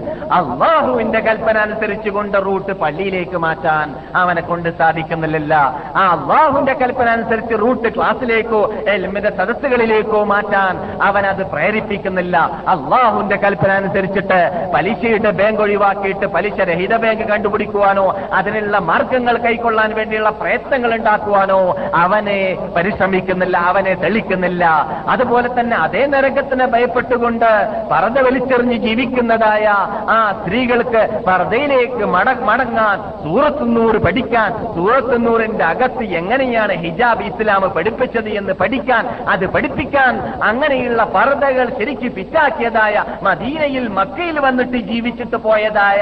[0.40, 5.54] അള്ളാഹുവിന്റെ കൽപ്പന അനുസരിച്ചുകൊണ്ട് റൂട്ട് പള്ളിയിലേക്ക് മാറ്റാൻ അവനെ കൊണ്ട് സാധിക്കുന്നില്ല
[5.96, 12.36] ആ അള്ളാഹുന്റെ കൽപ്പന അനുസരിച്ച് റൂട്ട് ക്ലാസ്സിലേക്കോ എൽമിന്റെ സദസ്സുകളിലേക്കോ മാറ്റാൻ അവൻ അത് പ്രേരിപ്പിക്കുന്നില്ല.
[12.68, 14.40] അള്ളാഹുന്റെ കൽപ്പന അനുസരിച്ചിട്ട്
[14.74, 21.60] പലിശയുടെ ബാങ്ക് ഒഴിവാക്കിയിട്ട് പലിശ രഹിത ബാങ്ക് കണ്ടുപിടിക്കുവാനോ അതിനുള്ള മാർഗങ്ങൾ കൈക്കൊള്ളാൻ വേണ്ടിയുള്ള പ്രയത്നങ്ങൾ ഉണ്ടാക്കുവാനോ
[21.94, 22.38] അവനെ
[22.76, 24.64] പരിശ്രമിക്കുന്നില്ല അവനെ തെളിക്കുന്നില്ല.
[25.08, 27.48] അതുപോലെ തന്നെ അതേ നരകത്തിന് ഭയപ്പെട്ടുകൊണ്ട്
[27.90, 29.66] പറത വലിച്ചെറിഞ്ഞ് ജീവിക്കുന്നതായ
[30.14, 38.54] ആ സ്ത്രീകൾക്ക് പറതയിലേക്ക് മട മടങ്ങാൻ സൂറത്തുന്നൂറ് പഠിക്കാൻ സൂറത്തുന്നൂർ ഡോറിന്റെ അകത്ത് എങ്ങനെയാണ് ഹിജാബ് ഇസ്ലാം പഠിപ്പിച്ചത് എന്ന്
[38.60, 40.12] പഠിക്കാൻ അത് പഠിപ്പിക്കാൻ
[40.48, 42.94] അങ്ങനെയുള്ള പർദ്ദകൾ ശരിക്ക് പിറ്റാക്കിയതായ
[43.26, 46.00] മദീനയിൽ മക്കയിൽ വന്നിട്ട് ജീവിച്ചിട്ട് പോയതായ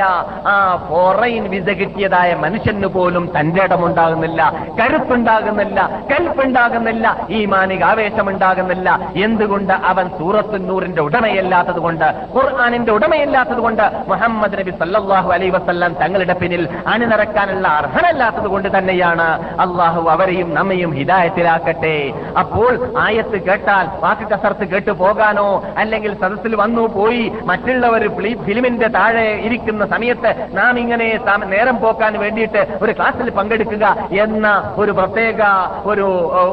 [0.52, 0.54] ആ
[0.88, 4.40] ഫോറൈൻ വിസ കിട്ടിയതായ മനുഷ്യന് പോലും തന്റെ ഇടമുണ്ടാകുന്നില്ല
[4.80, 5.78] കരുത്തുണ്ടാകുന്നില്ല
[6.10, 8.88] കൽപ്പുണ്ടാകുന്നില്ല ഈ മാനിക ആവേശമുണ്ടാകുന്നില്ല.
[9.24, 16.62] എന്തുകൊണ്ട് അവൻ സൂറത്തുന്നൂറിന്റെ ഉടമയല്ലാത്തത് കൊണ്ട് ഖുർആാനിന്റെ ഉടമയല്ലാത്തത് കൊണ്ട് മുഹമ്മദ് നബി സല്ലാഹു അലൈ വസല്ലം തങ്ങളുടെ പിന്നിൽ
[16.92, 19.27] അണിനിറക്കാനുള്ള അർഹനല്ലാത്തത് കൊണ്ട് തന്നെയാണ്
[19.60, 21.96] അള്ളാഹു അവരെയും നമ്മയും ഹിദായത്തിലാക്കട്ടെ.
[22.38, 29.40] അപ്പോൾ ആയത്ത് കേട്ടാൽ വാക്ക് കസർത്ത് കേട്ടു പോകാനോ അല്ലെങ്കിൽ സദസ്സിൽ വന്നു പോയി മറ്റുള്ളവർ ഫിലി- ഫിലിമിന്റെ താഴെ
[29.40, 31.06] ഇരിക്കുന്ന സമയത്ത് നാം ഇങ്ങനെ
[31.48, 33.84] നേരം പോക്കാൻ വേണ്ടിയിട്ട് ഒരു ക്ലാസ്സിൽ പങ്കെടുക്കുക
[34.18, 35.40] എന്ന ഒരു പ്രത്യേക
[35.84, 36.06] ഒരു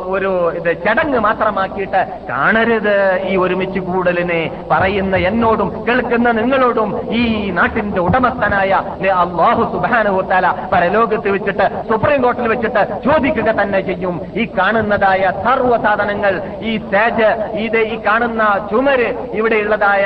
[0.08, 2.96] ഒരു ഇത് ചടങ്ങ് മാത്രമാക്കിയിട്ട് കാണരുത്
[3.28, 8.72] ഈ ഒരുമിച്ച് കൂടലിനെ പറയുന്ന എന്നോടും കേൾക്കുന്ന നിങ്ങളോടും ഈ നാട്ടിന്റെ ഉടമസ്ഥനായ
[9.18, 14.16] അള്ളാഹു സുബാനുത്താല പരലോകത്ത് വെച്ചിട്ട് സുപ്രീം കോടതിയിൽ വെച്ചിട്ട് ചോദിക്കുക തന്നെ ചെയ്യും.
[14.42, 16.34] ഈ കാണുന്നതായ സർവ സാധനങ്ങൾ
[16.70, 17.30] ഈ തേജ്
[17.66, 19.08] ഇത് ഈ കാണുന്ന ചുമര്
[19.40, 20.06] ഇവിടെയുള്ളതായ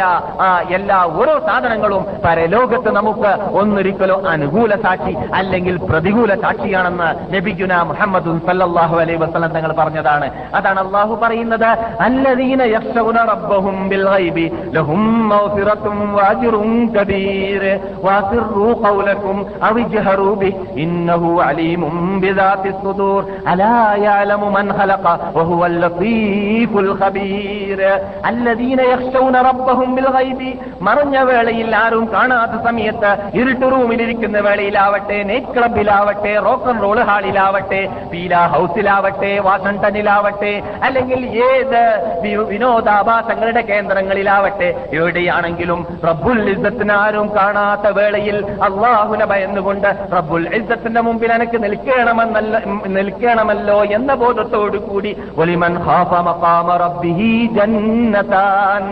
[0.78, 9.16] എല്ലാ ഓരോ സാധനങ്ങളും പരലോകത്ത് നമുക്ക് ഒന്നൊരിക്കലോ അനുകൂല സാക്ഷി അല്ലെങ്കിൽ പ്രതികൂല സാക്ഷിയാണെന്ന് ലഭിക്കുന്ന മുഹമ്മദ് സല്ലാഹു അലൈ
[9.16, 10.28] വസ്ലം തങ്ങൾ പറഞ്ഞതാണ്.
[10.56, 11.70] അതാണ് അള്ളാഹു പറയുന്നത്
[12.08, 12.62] അല്ലദീന
[13.32, 14.06] റബ്ബഹും ബിൽ
[14.78, 15.04] ലഹും
[18.84, 19.38] ഖൗലകും
[20.86, 22.48] ഇന്നഹു അലീമും ബിദാത്തി
[30.10, 37.90] ഗൈബി മറഞ്ഞ വേളയിൽ ആരും കാണാത്ത സമയത്ത് ഇരുട്ട് റൂമിലിരിക്കുന്ന വേളയിലാവട്ടെ നൈറ്റ് ക്ലബിലാവട്ടെ റോക്ക് ആൻഡ് റോൾ ഹാളിലാവട്ടെ
[38.12, 41.82] പീല ഹൗസിലാവട്ടെ വാഷിംഗ്ടണിലാവട്ടെ അല്ലെങ്കിൽ ഏത്
[42.50, 52.39] വിനോദാഭാസങ്ങളുടെ കേന്ദ്രങ്ങളിലാവട്ടെ എവിടെയാണെങ്കിലും റബ്ബുൽ ഇസ്സത്തിന് ആരും കാണാത്ത വേളയിൽ അള്ളാഹുനെ ഭയന്നുകൊണ്ട് റബ്ബുൽ ഇസ്സത്തിന്റെ മുമ്പിൽ എനിക്ക് നിൽക്കണമെന്നല്ല
[52.66, 58.86] ഉം, നിൽക്കണമല്ലോ എന്ന ബോധത്തോടുകൂടി ഒലിമൻ ഖാഫ മഖാമ റബ്ബിഹി ജന്നതാൻ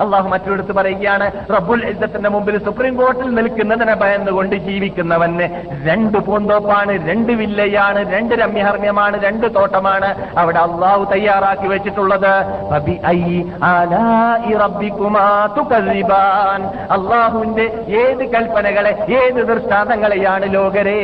[0.00, 5.46] അള്ളാഹു മറ്റൊരിടത്ത് പറയുകയാണ് റബ്ബുൽ ഇസ്സത്തിന്റെ മുമ്പിൽ സുപ്രീം കോർട്ടിൽ നിൽക്കുന്നതിനെ ഭയന്നുകൊണ്ട് ജീവിക്കുന്നവന്
[5.84, 12.32] രണ്ട് പൂന്തോപ്പാണ് രണ്ട് വില്ലയാണ് രണ്ട് രമ്യഹർമ്യമാണ് രണ്ട് തോട്ടമാണ് അവിടെ അള്ളാഹു തയ്യാറാക്കി വെച്ചിട്ടുള്ളത്.
[16.96, 17.66] അള്ളാഹുവിന്റെ
[18.02, 20.98] ഏത് കൽപ്പനകളെ ഏത് ദൃഷ്ടാന്തങ്ങളെയാണ് ലോകരെ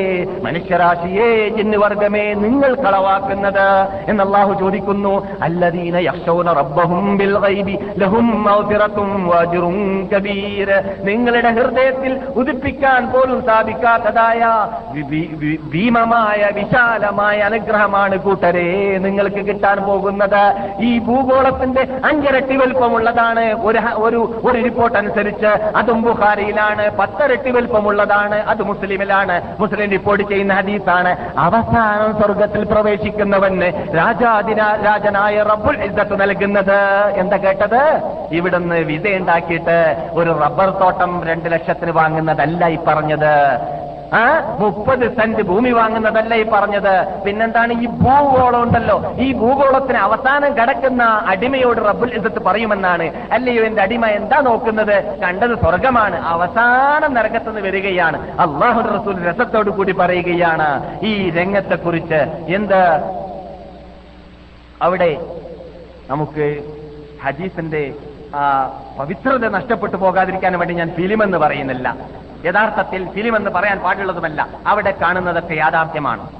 [0.44, 3.66] മനുഷ്യരാശിയെ ജിന്നുവർഗമേ നിങ്ങൾ കളവാക്കുന്നത്
[4.08, 7.06] എന്ന് അള്ളാഹു ചോദിക്കുന്നു അല്ലദീന യക്ഷോന റബ്ബഹും
[7.96, 8.26] ലഹും
[10.14, 10.82] കബീർ.
[11.04, 14.68] നിങ്ങളുടെ ഹൃദയത്തിൽ ഉദിപ്പിക്കാൻ പോലും സാധിക്കാത്തതായ
[15.72, 20.54] ഭീമമായ വിശാലമായ അനുഗ്രഹമാണ് കൂട്ടരെ നിങ്ങൾക്ക് കിട്ടാൻ പോകുന്നത്.
[20.80, 23.52] ഈ ഭൂഗോളത്തിന്റെ അഞ്ചരട്ടി വലുപ്പമുള്ളതാണ്.
[23.62, 28.42] ഒരു ഒരു റിപ്പോർട്ട് അനുസരിച്ച് അതും ബുഹാരിയിലാണ് പത്തരട്ടി വലുപ്പമുള്ളതാണ്.
[28.42, 29.56] അത് മുസ്ലിമിലാണ്.
[29.60, 31.16] മുസ്ലിം റിപ്പോർട്ട് ചെയ്യുന്ന ഹദീസാണ്.
[31.38, 36.80] അവസാനം സ്വർഗത്തിൽ പ്രവേശിക്കുന്നവന് രാജാദിന രാജനായ റബ്ബുൽ ഇസ്സത്ത് നൽകുന്നത്.
[37.16, 38.00] എന്താ കേട്ടത്?
[38.32, 43.58] ഇവിടുന്ന് വിസ ഉണ്ടാക്കിയിട്ട് ഒരു റബ്ബർ തോട്ടം രണ്ട് ലക്ഷത്തിന് വാങ്ങുന്നതല്ല ഈ പറഞ്ഞത്.
[44.14, 44.56] ആ?
[44.60, 47.22] മുപ്പത് സെന്റ് ഭൂമി വാങ്ങുന്നതല്ല ഈ പറഞ്ഞത്.
[47.26, 49.14] പിന്നെന്താണ് ഈ ഭൂഗോളം ഉണ്ടല്ലോ.
[49.16, 53.12] ഈ ഭൂഗോളത്തിന് അവസാനം കിടക്കുന്ന അടിമയോട് റബ്ബുൽ ഇസത്ത് പറയുമെന്നാണ്.
[53.32, 55.18] അല്ലയോ എന്റെ അടിമ എന്താ നോക്കുന്നത്?
[55.18, 58.30] കണ്ടത് സ്വർഗമാണ് അവസാനം നരകത്തുനിന്ന് വരികയാണ്.
[58.30, 60.98] അള്ളാഹു റസൂൽ രസത്തോടു കൂടി പറയുകയാണ്.
[61.02, 63.00] ഈ രംഗത്തെക്കുറിച്ച് എന്ത്?
[64.82, 65.16] അവിടെ
[66.10, 66.62] നമുക്ക്
[67.24, 67.94] ഹദീസിന്റെ
[68.34, 71.96] ആ പവിത്രത നഷ്ടപ്പെട്ടു പോകാതിരിക്കാൻ വേണ്ടി ഞാൻ ഫിലിം എന്ന് പറയുന്നില്ല.
[72.44, 74.48] യഥാർത്ഥത്തിൽ ഫിലിം എന്ന് പറയാൻ പാടുള്ളതുമല്ല.
[74.66, 76.30] അവിടെ കാണുന്നതൊക്കെ യാഥാർത്ഥ്യമാണ്.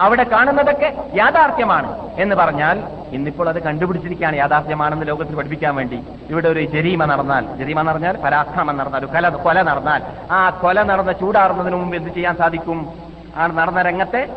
[0.00, 5.98] അവിടെ കാണുന്നതൊക്കെ യാഥാർത്ഥ്യമാണ് എന്ന് പറഞ്ഞാൽ ഇന്നിപ്പോൾ അത് കണ്ടുപിടിച്ചിരിക്കുകയാണ് യാഥാർത്ഥ്യമാണെന്ന് ലോകത്തിൽ പഠിപ്പിക്കാൻ വേണ്ടി.
[6.30, 10.02] ഇവിടെ ഒരു ജരീമ നടന്നാൽ ജരീമ എന്ന് പറഞ്ഞാൽ പരാക്രമം നടന്നാൽ ഒരു കൊല കൊല നടന്നാൽ.
[10.32, 12.88] ആ കൊല നടന്ന ചൂടാറുന്നതിന് മുമ്പ് എന്ത് ചെയ്യാൻ സാധിക്കും?
[13.36, 14.28] ആ നടന്ന രംഗത്തെ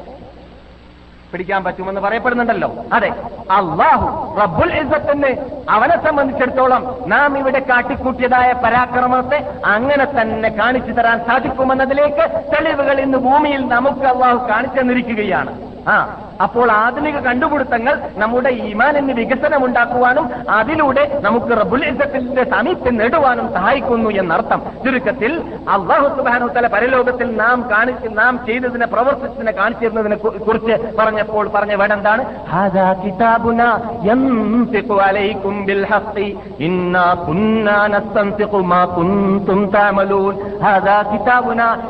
[1.35, 2.69] പിടിക്കാൻ പറ്റുമെന്ന് പറയപ്പെടുന്നുണ്ടല്ലോ.
[2.97, 3.11] അതെ
[3.59, 4.07] അള്ളാഹു
[4.41, 5.31] റബ്ബുൽ ഇസത്തിന്
[5.75, 9.39] അവനെ സംബന്ധിച്ചിടത്തോളം നാം ഇവിടെ കാട്ടിക്കൂട്ടിയതായ പരാക്രമത്തെ
[9.75, 15.53] അങ്ങനെ തന്നെ കാണിച്ചു തരാൻ സാധിക്കുമെന്നതിലേക്ക് തെളിവുകൾ ഇന്ന് ഭൂമിയിൽ നമുക്ക് അള്ളാഹു കാണിച്ചു തന്നിരിക്കുകയാണ്.
[15.87, 15.95] ആ
[16.41, 24.59] അപ്പോൾ ആധുനിക കണ്ടുപിടുത്തങ്ങൾ നമ്മുടെ ഈമാനിന് വികസനം ഉണ്ടാക്കുവാനും അതിലൂടെ നമുക്ക് റബ്ബുൽ ഇസ്സത്തിന്റെ സാമീപ്യം നേടുവാനും സഹായിക്കുന്നു എന്നർത്ഥം.
[24.83, 25.31] ചുരുക്കത്തിൽ
[25.75, 32.23] അള്ളാഹു സുബാനു തല പരലോകത്തിൽ നാം കാണിച്ച് നാം ചെയ്തതിനെ പ്രവർത്തിച്ചതിനെ കാണിച്ചിരുന്നതിനെ കുറിച്ച് പറഞ്ഞപ്പോൾ പറഞ്ഞ വേടെന്താണ്?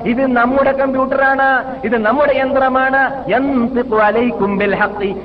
[0.06, 1.50] ഇത് നമ്മുടെ കമ്പ്യൂട്ടറാണ്
[1.84, 3.02] ഇത് നമ്മുടെ യന്ത്രമാണ്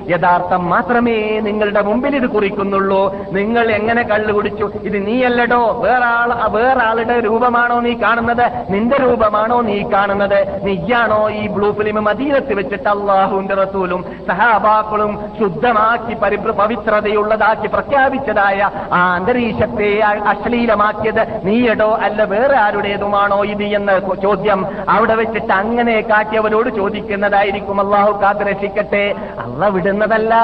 [0.09, 3.15] യഥാർത്ഥം മാത്രമേ നിങ്ങളുടെ മുമ്പിൽ ഇത് കുറിക്കുന്നുള്ളൂ.
[3.33, 4.71] നിങ്ങൾ എങ്ങനെ കള്ളു കുടിച്ചു?
[4.83, 5.83] ഇത് നീയല്ലടോ.
[5.85, 8.73] വേറാൾ വേറാളുടെ രൂപമാണോ നീ കാണുന്നത്?
[8.73, 10.65] നിന്റെ രൂപമാണോ നീ കാണുന്നത്?
[10.65, 20.01] നീയാണോ ഈ ബ്ലൂ ഫിലിം മദീനത്ത് വെച്ചിട്ട് അള്ളാഹുവിന്റെ റസൂലും സഹാബാക്കളും ശുദ്ധമാക്കി പരിഭ്ര പവിത്രതയുള്ളതാക്കി പ്രഖ്യാപിച്ചതായ ആ അന്തരീക്ഷത്തെ
[20.05, 28.50] അശ്ലീലമാക്കിയത് നീയടോ അല്ല വേറെ ആരുടേതുമാണോ ഇത് എന്ന ചോദ്യം അവിടെ വെച്ചിട്ട് അങ്ങനെ കാട്ടിയവരോട് ചോദിക്കുന്നതായിരിക്കും അള്ളാഹു കാത്ത്
[28.51, 30.35] രക്ഷിക്കട്ടെ അള്ള വിടുന്നതല്ല.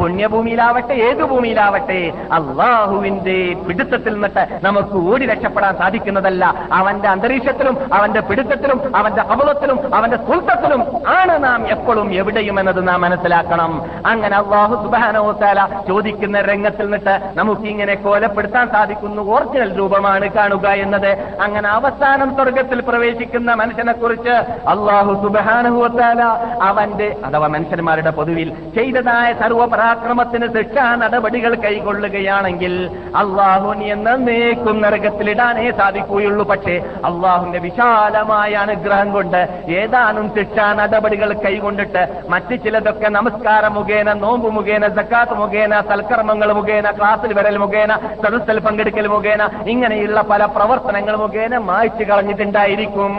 [0.00, 6.54] പുണ്യഭൂമിയിലാവട്ടെ ഏത് ഭൂമിയിലാവട്ടെ അള്ളാഹുവിന്റെ പിടുത്തത്തിൽ നിന്നിട്ട് നമുക്ക് ഓടി രക്ഷപ്പെടാൻ സാധിക്കുന്നതല്ല.
[6.72, 13.82] അവന്റെ അന്തരീക്ഷത്തിലും അവന്റെ പിടുത്തത്തിലും അവന്റെ കബളത്തിലും അവന്റെ സുൽത്തത്തിലും ആണ് നാം എപ്പോഴും എവിടെയും എന്നത് നാം മനസ്സിലാക്കണം.
[14.06, 19.22] അങ്ങനെ അള്ളാഹു സുബാനോസാല ചോദിക്കുന്ന രംഗത്തിൽ നിന്നിട്ട് നമുക്ക് ഇങ്ങനെ കോലപ്പെടുത്താൻ സാധിക്കുന്നു.
[19.22, 21.10] ഒറിജിനൽ രൂപമാണ് കാണുക എന്നത്.
[21.42, 24.34] അങ്ങനെ അവസാനം സ്വർഗത്തിൽ പ്രവേശിക്കുന്ന മനുഷ്യനെ കുറിച്ച്
[24.74, 26.22] അള്ളാഹു സുബാനുഹുത്താല
[26.62, 32.74] അവന്റെ അഥവാ മനുഷ്യന്മാരുടെ പൊതുവിൽ ചെയ്തതായ സർവപരാക്രമത്തിന് ശിക്ഷാ നടപടികൾ കൈകൊള്ളുകയാണെങ്കിൽ
[33.22, 36.44] അള്ളാഹുനി എന്ന നീക്കും നരകത്തിലിടാനേ സാധിക്കുകയുള്ളൂ.
[36.52, 36.76] പക്ഷേ
[37.08, 39.40] അള്ളാഹുവിന്റെ വിശാലമായ അനുഗ്രഹം കൊണ്ട്
[39.80, 47.32] ഏതാനും ശിക്ഷാ നടപടികൾ കൈകൊണ്ടിട്ട് മറ്റു ചിലതൊക്കെ നമസ്കാരം മുഖേന നോമ്പ് മുഖേന സക്കാത്ത് മുഖേന സൽക്കർമ്മങ്ങൾ മുഖേന ക്ലാസ്സിൽ
[47.38, 49.42] വരൽ മുഖേന സദസ്സിൽ പങ്കെടുക്കൽ മുഖേന
[49.74, 53.14] ഇങ്ങനെയുള്ള പല പ്രവർത്തനങ്ങൾ മുഖേന മായ്ച്ചു കളഞ്ഞിട്ടുണ്ടായിരിക്കും.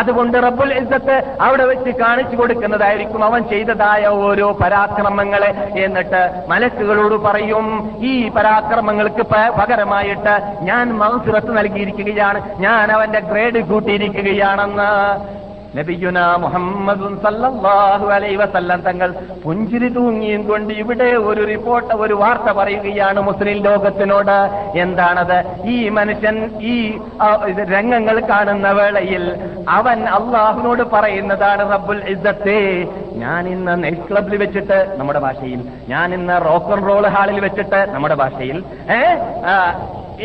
[0.00, 1.16] അതുകൊണ്ട് റബ്ബുൽ ഇസ്സത്ത്
[1.46, 7.66] അവിടെ വെച്ച് കാണിച്ചു കൊടുക്കുന്നതായിരിക്കും അവൻ ചെയ്തതായ ഓരോ പരാക്രമങ്ങളെ എന്നിട്ട് മലക്കുകളോട് പറയും
[8.02, 9.24] ഈ പരാക്രമങ്ങൾക്ക്
[9.58, 12.40] പകരമായിട്ട് ഞാൻ മൗസുറത്ത് നൽകിയിരിക്കുകയാണ്.
[12.60, 14.90] ഞാൻ അവന്റെ ഗ്രേഡ് കൂട്ടിയിരിക്കുകയാണെന്ന്.
[15.76, 18.06] നബിയുന മുഹമ്മദും സല്ലല്ലാഹു
[18.40, 19.10] വസല്ലം തങ്ങൾ
[19.44, 24.36] പുഞ്ചിരി തൂങ്ങിയും കൊണ്ട് ഇവിടെ ഒരു റിപ്പോർട്ട് ഒരു വാർത്ത പറയുകയാണ് മുസ്ലിം ലോകത്തിനോട്.
[24.84, 25.36] എന്താണത്?
[25.74, 26.36] ഈ മനുഷ്യൻ
[26.72, 26.74] ഈ
[27.74, 29.24] രംഗങ്ങൾ കാണുന്ന വേളയിൽ
[29.78, 32.58] അവൻ അള്ളാഹുവിനോട് പറയുന്നതാണ് റബ്ബുൽ ഇസ്സത്തെ
[33.22, 35.60] ഞാൻ ഇന്ന് നൈറ്റ് ക്ലബിൽ വെച്ചിട്ട് നമ്മുടെ ഭാഷയിൽ
[35.92, 38.58] ഞാൻ ഇന്ന് റോക്ക് ആൻഡ് റോൾ ഹാളിൽ വെച്ചിട്ട് നമ്മുടെ ഭാഷയിൽ
[38.96, 39.00] ഏ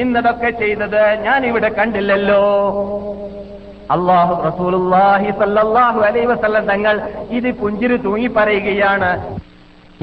[0.03, 2.41] ഇന്നതൊക്കെ ചെയ്തത് ഞാൻ ഇവിടെ കണ്ടില്ലല്ലോ.
[3.91, 9.35] അള്ളാഹു റസൂലുള്ളാഹി സല്ലല്ലാഹു അലൈഹി വസല്ലം തങ്ങൾ ഇത് പുഞ്ചിരി തൂങ്ങി പറയുകയാണ്.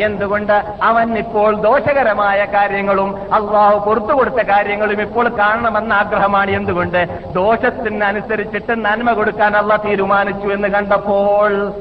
[0.02, 0.52] എന്തുകൊണ്ട്?
[0.82, 6.50] അവൻ ഇപ്പോൾ ദോഷകരമായ കാര്യങ്ങളും അള്ളാഹു പുറത്തു കൊടുത്ത കാര്യങ്ങളും ഇപ്പോൾ കാണണമെന്ന ആഗ്രഹമാണ്.
[6.50, 7.32] എന്തുകൊണ്ട്?
[7.34, 11.72] ദോഷത്തിനനുസരിച്ചിട്ട് നന്മ കൊടുക്കാൻ അള്ളാഹ് തീരുമാനിച്ചു എന്ന് കണ്ടപ്പോൾ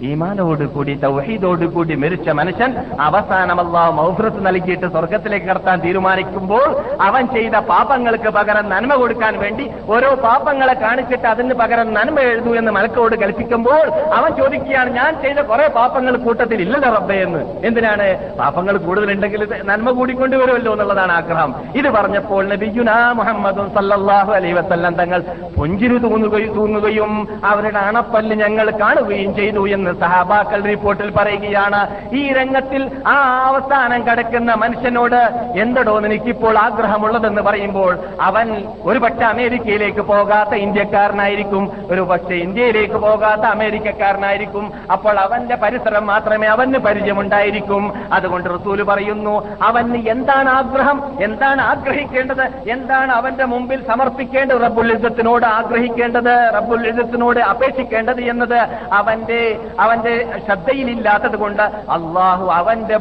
[0.00, 6.66] ഈമാനോട് കൂടി തൗഹീദോട് കൂടി മരിച്ച മനുഷ്യൻ അവസാനം അള്ളാഹു മൗഫ്രത്ത് നൽകിയിട്ട് സ്വർഗത്തിലേക്ക് കടത്താൻ തീരുമാനിക്കുമ്പോൾ
[7.00, 12.72] അവൻ ചെയ്ത പാപങ്ങൾക്ക് പകരം നന്മ കൊടുക്കാൻ വേണ്ടി ഓരോ പാപങ്ങളെ കാണിച്ചിട്ട് അതിന് പകരം നന്മ എഴുതൂ എന്ന്
[12.72, 13.82] മലക്കോട് കൽപ്പിക്കുമ്പോൾ
[14.12, 17.40] അവൻ ചോദിക്കുകയാണ് ഞാൻ ചെയ്ത കുറെ പാപങ്ങൾ കൂട്ടത്തിൽ ഇല്ലല്ലോ റബ്ബേ എന്ന്.
[17.64, 18.06] എന്തിനാണ്?
[18.38, 21.50] പാപങ്ങൾ കൂടുതലുണ്ടെങ്കിൽ നന്മ കൂടിക്കൊണ്ടുവരുമല്ലോ എന്നുള്ളതാണ് ആഗ്രഹം.
[21.74, 25.20] ഇത് പറഞ്ഞപ്പോൾ നബിയുന മുഹമ്മദും സല്ലല്ലാഹു അലൈഹി വസല്ലം തങ്ങൾ
[25.58, 27.12] പുഞ്ചിരി തൂങ്ങുകയും തൂങ്ങുകയും
[27.44, 35.48] അവരുടെ അണപ്പല്ല് ഞങ്ങൾ കാണുകയും ചെയ്തു എന്ന് സഹാബാക്കൾ റിപ്പോർട്ടിൽ പറയുകയാണ് ഈ രംഗത്തിൽ ആ അവസാനം കിടക്കുന്ന മനുഷ്യനോട്
[35.56, 44.72] എന്തടോ നിനക്കിപ്പോൾ ആഗ്രഹമുള്ളതെന്ന് പറയുമ്പോൾ അവൻ ഒരുപക്ഷെ അമേരിക്കയിലേക്ക് പോകാത്ത ഇന്ത്യക്കാരനായിരിക്കും ഒരു പക്ഷെ ഇന്ത്യയിലേക്ക് പോകാത്ത അമേരിക്കക്കാരനായിരിക്കും.
[44.92, 47.92] അപ്പോൾ അവന്റെ പരിസരം മാത്രമേ അവന് പരിചയമുണ്ടായിരിക്കും.
[48.12, 51.18] അതുകൊണ്ട് റസൂൽ പറയുന്നു അവന് എന്താണ് ആഗ്രഹം?
[51.20, 52.70] എന്താണ് ആഗ്രഹിക്കേണ്ടത്?
[52.70, 54.60] എന്താണ് അവന്റെ മുമ്പിൽ സമർപ്പിക്കേണ്ടത്?
[54.60, 56.54] റബ്ബുൽ ഇസത്തിനോട് ആഗ്രഹിക്കേണ്ടത്?
[56.54, 58.58] റബ്ബുൽ ഇസത്തിനോട് അപേക്ഷിക്കേണ്ടത് എന്നത്
[58.92, 60.14] അവന്റെ അവന്റെ
[60.46, 61.62] ശ്രദ്ധയിലില്ലാത്തത് കൊണ്ട്
[61.96, 62.98] അള്ളാഹു അവന്റെ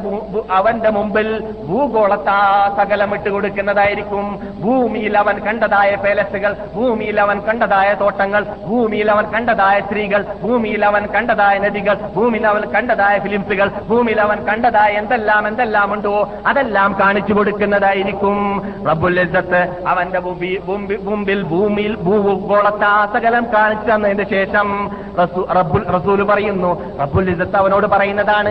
[0.51, 1.29] അവന്റെ മുമ്പിൽ
[1.67, 2.39] ഭൂഗോളത്താ
[2.77, 4.25] സകലം കൊടുക്കുന്നതായിരിക്കും.
[4.63, 11.57] ഭൂമിയിൽ അവൻ കണ്ടതായ പേലസുകൾ ഭൂമിയിൽ അവൻ കണ്ടതായ തോട്ടങ്ങൾ ഭൂമിയിൽ അവൻ കണ്ടതായ സ്ത്രീകൾ ഭൂമിയിൽ അവൻ കണ്ടതായ
[11.57, 18.37] നദികൾ ഭൂമിയിൽ അവൻ കണ്ടതായ ഫിലിംസുകൾ ഭൂമിയിൽ അവൻ കണ്ടതായ എന്തെല്ലാം എന്തെല്ലാം ഉണ്ടോ അതെല്ലാം കാണിച്ചു കൊടുക്കുന്നതായിരിക്കും.
[18.89, 19.19] റബ്ബുൽ
[19.87, 24.67] അവന്റെ മുമ്പിൽ ഭൂമിയിൽ ഭൂഗോളത്താ സകലം കാണിച്ചു തന്നതിന് ശേഷം
[25.23, 25.85] റസൂൽ റബ്ബുൽ
[26.73, 27.01] പറയുന്നു.
[27.01, 28.49] റബ്ബുൽ ഇസത്ത് അവനോട് പറയുന്നതാണ്.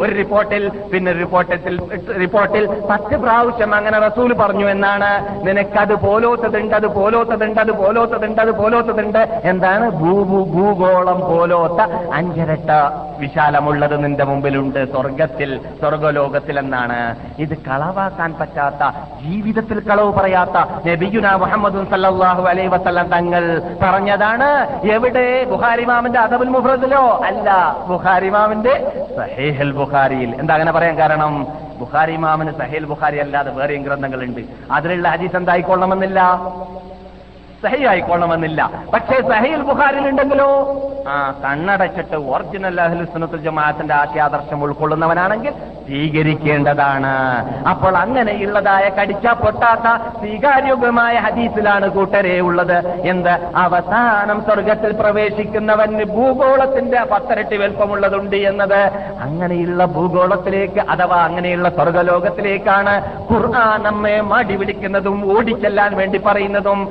[0.00, 1.80] ഒരു റിപ്പോർട്ടിൽ പിന്നെ റിപ്പോർട്ടിൽ
[2.20, 5.10] റിപ്പോർട്ടിൽ പത്ത് പ്രാവശ്യം അങ്ങനെ റസൂൽ പറഞ്ഞു എന്നാണ്.
[5.46, 9.40] നിനക്കത് പോലോത്തതുണ്ട് അത് പോലോത്തതുണ്ട് അത് പോലോത്തതുണ്ട് അത് പോലോത്തതുണ്ട്.
[9.44, 9.90] എന്താണ്?
[9.90, 11.80] ഭൂഗോളം പോലോത്ത
[12.12, 12.70] അഞ്ചരട്ട
[13.18, 14.92] വിശാലമുള്ളത് നിന്റെ മുമ്പിലുണ്ട്.
[14.92, 18.82] സ്വർഗത്തിൽ സ്വർഗലോകത്തിൽ എന്നാണ് ഇത് കളവാക്കാൻ പറ്റാത്ത
[19.24, 20.56] ജീവിതത്തിൽ കളവ് പറയാത്ത
[20.88, 23.47] നബിയുന മുഹമ്മദ് സല്ലാഹു അലൈ വസല്ലം തങ്ങൾ
[23.82, 24.80] പറഞ്ഞതാണ്.
[24.86, 25.44] എവിടെ?
[25.44, 27.20] ബുഹാരിമാമിന്റെ അദബുൽ മുഫ്രദിലോ?
[27.24, 30.34] അല്ല ബുഹാരിമാമിന്റെ സഹേഹൽ ബുഖാരിയിൽ.
[30.40, 31.46] എന്താ അങ്ങനെ പറയാൻ കാരണം?
[31.78, 34.40] സഹേൽ സഹീൽ ബുഖാരി അല്ലാതെ വേറെയും ഗ്രന്ഥങ്ങളുണ്ട്.
[34.72, 36.40] അതിലുള്ള ഹദീസ് എന്തായിക്കൊള്ളണമെന്നില്ല?
[37.62, 38.60] സഹി ആയിക്കൊള്ളണമെന്നില്ല
[38.94, 40.50] പക്ഷേ സഹീൽ ബുഖാരിൽ ഉണ്ടെങ്കിലോ
[41.12, 45.52] ആ കണ്ണടച്ചിട്ട് ഒറിജിനൽ അഹ്ലുസുന്നത്തുൽ ജമാഅത്തിന്റെ ആശയാദർശം ഉൾക്കൊള്ളുന്നവനാണെങ്കിൽ
[45.86, 47.12] സ്വീകരിക്കേണ്ടതാണ്.
[47.72, 49.86] അപ്പോൾ അങ്ങനെയുള്ളതായ കടിച്ച പൊട്ടാത്ത
[50.20, 52.74] സ്വീകാര്യോഗ്യമായ ഹദീസിലാണ് കൂട്ടരെ ഉള്ളത്.
[53.12, 53.32] എന്ത്?
[53.64, 58.80] അവസാനം സ്വർഗത്തിൽ പ്രവേശിക്കുന്നവന് ഭൂഗോളത്തിന്റെ പത്തരട്ടി വലുപ്പമുള്ളതുണ്ട് എന്നത്
[59.26, 62.94] അങ്ങനെയുള്ള ഭൂഗോളത്തിലേക്ക് അഥവാ അങ്ങനെയുള്ള സ്വർഗലോകത്തിലേക്കാണ്
[63.30, 66.82] ഖുർആൻ നമ്മെ മടി പിടിക്കുന്നതും ഓടിച്ചെല്ലാൻ വേണ്ടി പറയുന്നതും.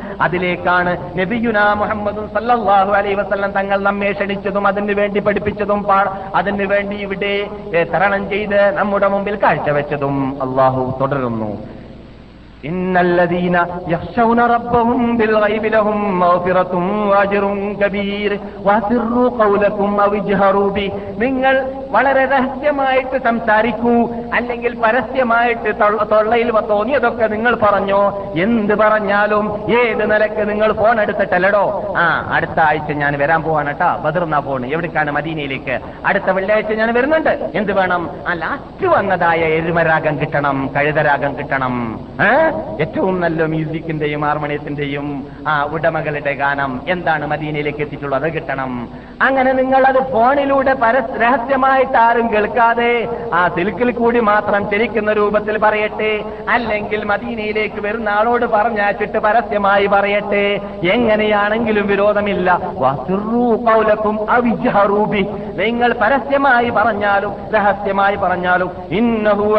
[0.58, 5.82] അതിലേക്കാണ് നബിയുന മുഹമ്മദും സല്ലാഹു അലൈ വസ്ലം തങ്ങൾ നമ്മെ ക്ഷണിച്ചതും അതിനു വേണ്ടി പഠിപ്പിച്ചതും
[6.40, 7.34] അതിനു വേണ്ടി ഇവിടെ
[7.94, 10.16] തരണം ചെയ്ത് നമ്മുടെ മുമ്പിൽ കാഴ്ചവെച്ചതും
[10.46, 11.52] അള്ളാഹു തുടരുന്നു.
[21.20, 24.10] നിങ്ങൾ വളരെ രഹസ്യമായിട്ട് സംസാരിക്കൂ.
[24.34, 28.34] അല്ലെങ്കിൽ പരസ്യമായിട്ട് തൊള്ള- തൊള്ളയിൽ തോന്നിയതൊക്കെ നിങ്ങൾ പറഞ്ഞോ?
[28.38, 31.94] എന്ത് പറഞ്ഞാലും ഏത് നിലയ്ക്ക് നിങ്ങൾ ഫോൺ എടുത്തിട്ടല്ലടോ?
[31.98, 35.80] ആ അടുത്ത ആഴ്ച ഞാൻ വരാൻ പോവാണ് കേട്ടാ ബദർന്ന ഫോൺ എവിടേക്കാണ് മദീനയിലേക്ക്?
[36.06, 37.52] അടുത്ത വെള്ളിയാഴ്ച ഞാൻ വരുന്നുണ്ട്.
[37.56, 38.10] എന്ത് വേണം?
[38.28, 40.70] ആ ലാസ്റ്റ് വന്നതായ എരുമരാഗം കിട്ടണം.
[40.76, 42.00] കഴുതരാഗം കിട്ടണം.
[42.22, 42.57] ഏ?
[42.82, 48.34] ഏറ്റവും നല്ല മ്യൂസിക്കിന്റെയും ഹാർമോണിയത്തിന്റെയും ആ ഉടമകളുടെ ഗാനം എന്താണ് മദീനയിലേക്ക് എത്തിയിട്ടുള്ളത്?
[48.34, 48.90] കിട്ടണം.
[49.22, 56.24] അങ്ങനെ നിങ്ങൾ അത് ഫോണിലൂടെ പരസ് രഹസ്യമായിട്ട് ആരും കേൾക്കാതെ ആ സിൽക്കിൽ കൂടി മാത്രം ചരിക്കുന്ന രൂപത്തിൽ പറയട്ടെ.
[56.50, 60.60] അല്ലെങ്കിൽ മദീനയിലേക്ക് വരുന്ന ആളോട് പറഞ്ഞയച്ചിട്ട് പരസ്യമായി പറയട്ടെ.
[60.84, 62.60] എങ്ങനെയാണെങ്കിലും വിരോധമില്ല.
[65.56, 69.58] നിങ്ങൾ പരസ്യമായി പറഞ്ഞാലും രഹസ്യമായി പറഞ്ഞാലും ഇന്നഹു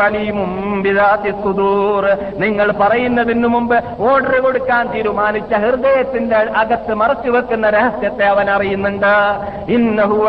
[2.39, 9.07] നിങ്ങൾ പറയുന്നതിന് മുമ്പ് ഓർഡർ കൊടുക്കാൻ തീരുമാനിച്ച ഹൃദയത്തിന്റെ അകത്ത് മറച്ചു വെക്കുന്ന രഹസ്യത്തെ അവൻ അറിയുന്നുണ്ട്.
[9.69, 10.29] ഇന്നഹു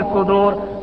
[0.00, 0.74] സുദൂർ.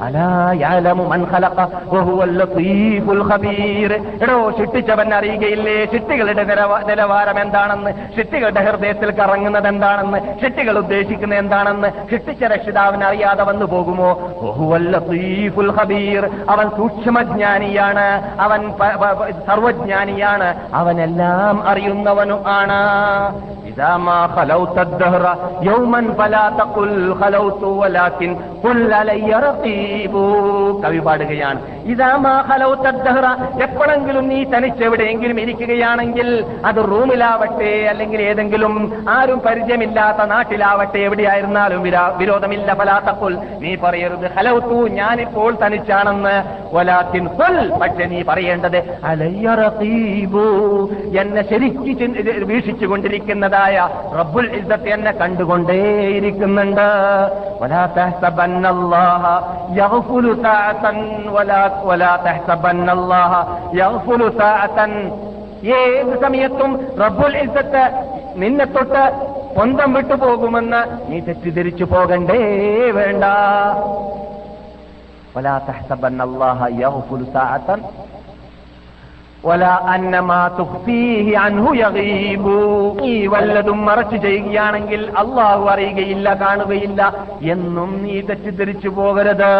[4.23, 5.85] എടോ ശിട്ടിച്ചവൻ അറിയുകയില്ലേ?
[5.85, 6.43] ശിട്ടികളുടെ
[6.87, 7.91] നിലവാരം എന്താണെന്ന്?
[8.17, 10.17] ശിട്ടികളുടെ ഹൃദയത്തിൽ കറങ്ങുന്നത് എന്താണെന്ന്?
[10.43, 11.87] ശിട്ടികൾ ഉദ്ദേശിക്കുന്നത് എന്താണെന്ന്?
[12.11, 14.31] ശിട്ടിച്ച രക്ഷിതാവിന് അറിയാതെ വന്നു പോകുമോ?
[15.81, 16.29] ഖബീർ.
[16.49, 18.37] അവൻ സൂക്ഷ്മജ്ഞാനിയാണ്.
[18.41, 18.95] അവൻ പ-
[20.41, 22.81] ആണ് അവനെല്ലാം അറിയുന്നവനും ആണ്.
[30.83, 31.59] കവി പാടുകയാണ്
[33.61, 41.83] എപ്പോഴെങ്കിലും നീ തനിച്ചെവിടെയെങ്കിലും ഇരിക്കുകയാണെങ്കിൽ അത് റൂമിലാവട്ടെ അല്ലെങ്കിൽ ഏതെങ്കിലും ആരും പരിചയമില്ലാത്ത നാട്ടിലാവട്ടെ എവിടെയായിരുന്നാലും
[42.17, 46.61] വിരോധമില്ല ഫലാത്തപ്പോൾ നീ പറയരുത് ഹലൗത്തു ഞാനിപ്പോൾ തനിച്ചാണെന്ന്.
[46.75, 47.27] ഒലാത്തിൻ
[47.81, 50.42] പക്ഷെ നീ പറയേണ്ടത് അലയ്യറീബ് റഖീബു
[51.20, 53.76] എന്നെ ശരിക്ക് ചിന്തി- വീക്ഷിച്ചു കൊണ്ടിരിക്കുന്നതായ
[54.18, 56.88] റബ്ബുൽ ഇസ്സത്ത് എന്നെ കണ്ടുകൊണ്ടേയിരിക്കുന്നുണ്ട്
[57.60, 59.22] ولا تحسبن الله
[59.76, 60.84] يغفل ساعة
[61.36, 63.30] ولا ولا تحسبن الله
[63.74, 64.78] يغفل ساعة
[65.76, 66.70] ഏത് സമയത്തും
[67.02, 67.82] റബ്ബുൽ ഇസ്സത്ത്
[68.40, 69.04] നിന്നെ തൊട്ട്
[69.54, 72.40] സ്വന്തം വിട്ടുപോകുമെന്ന് നീ തെറ്റിദ്ധരിച്ചു പോകണ്ടേ
[72.98, 73.24] വേണ്ട
[75.34, 77.68] ولا تحسبن الله يغفل ساعة
[83.01, 87.25] നീ വല്ലതും മറച്ചു ചെയ്യുകയാണെങ്കിൽ അള്ളാഹു അറിയുകയില്ല കാണുകയില്ല.
[87.41, 89.51] എന്നും നീ തെറ്റിദ്ധരിച്ചു പോകരുത്.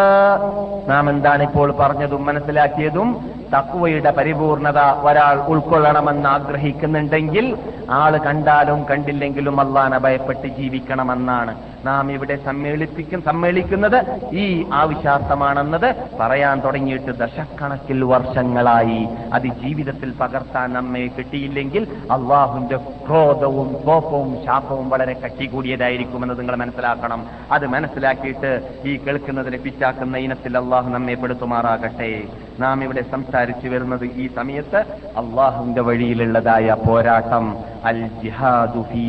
[0.88, 3.08] നാം എന്താണ് ഇപ്പോൾ പറഞ്ഞതും മനസ്സിലാക്കിയതും
[3.54, 7.58] തക്കുവയുടെ പരിപൂർണത ഒരാൾ ഉൾക്കൊള്ളണമെന്ന് ആഗ്രഹിക്കുന്നുണ്ടെങ്കിൽ
[7.90, 11.54] ആൾ കണ്ടാലും കണ്ടില്ലെങ്കിലും അള്ളാനെ ഭയപ്പെട്ട് ജീവിക്കണമെന്നാണ്.
[11.84, 13.98] നാം ഇവിടെ സമ്മേളിപ്പിക്കും സമ്മേളിക്കുന്നത്
[14.34, 19.08] ഈ ആവശ്യാർത്ഥമാണെന്നത് പറയാൻ തുടങ്ങിയിട്ട് ദശക്കണക്കിൽ വർഷങ്ങളായി.
[19.32, 27.26] അത് ജീവിതത്തിൽ പകർത്താൻ നമ്മെ കിട്ടിയില്ലെങ്കിൽ അള്ളാഹുവിന്റെ ക്രോധവും കോപവും ശാപവും വളരെ കട്ടി കൂടിയതായിരിക്കുമെന്ന് നിങ്ങൾ മനസ്സിലാക്കണം.
[27.52, 32.22] അത് മനസ്സിലാക്കിയിട്ട് ഈ കേൾക്കുന്നതിനെ പിറ്റാക്കുന്ന ഇനത്തിൽ അള്ളാഹു നമ്മെ പെടുത്തുമാറാകട്ടെ.
[32.60, 33.02] നാം ഇവിടെ
[33.42, 34.80] സംസാരിച്ചു വരുന്നത് ഈ സമയത്ത്
[35.20, 37.46] അള്ളാഹുവിന്റെ വഴിയിലുള്ളതായ പോരാട്ടം
[37.84, 39.02] അൽ ജിഹാദു ഫീ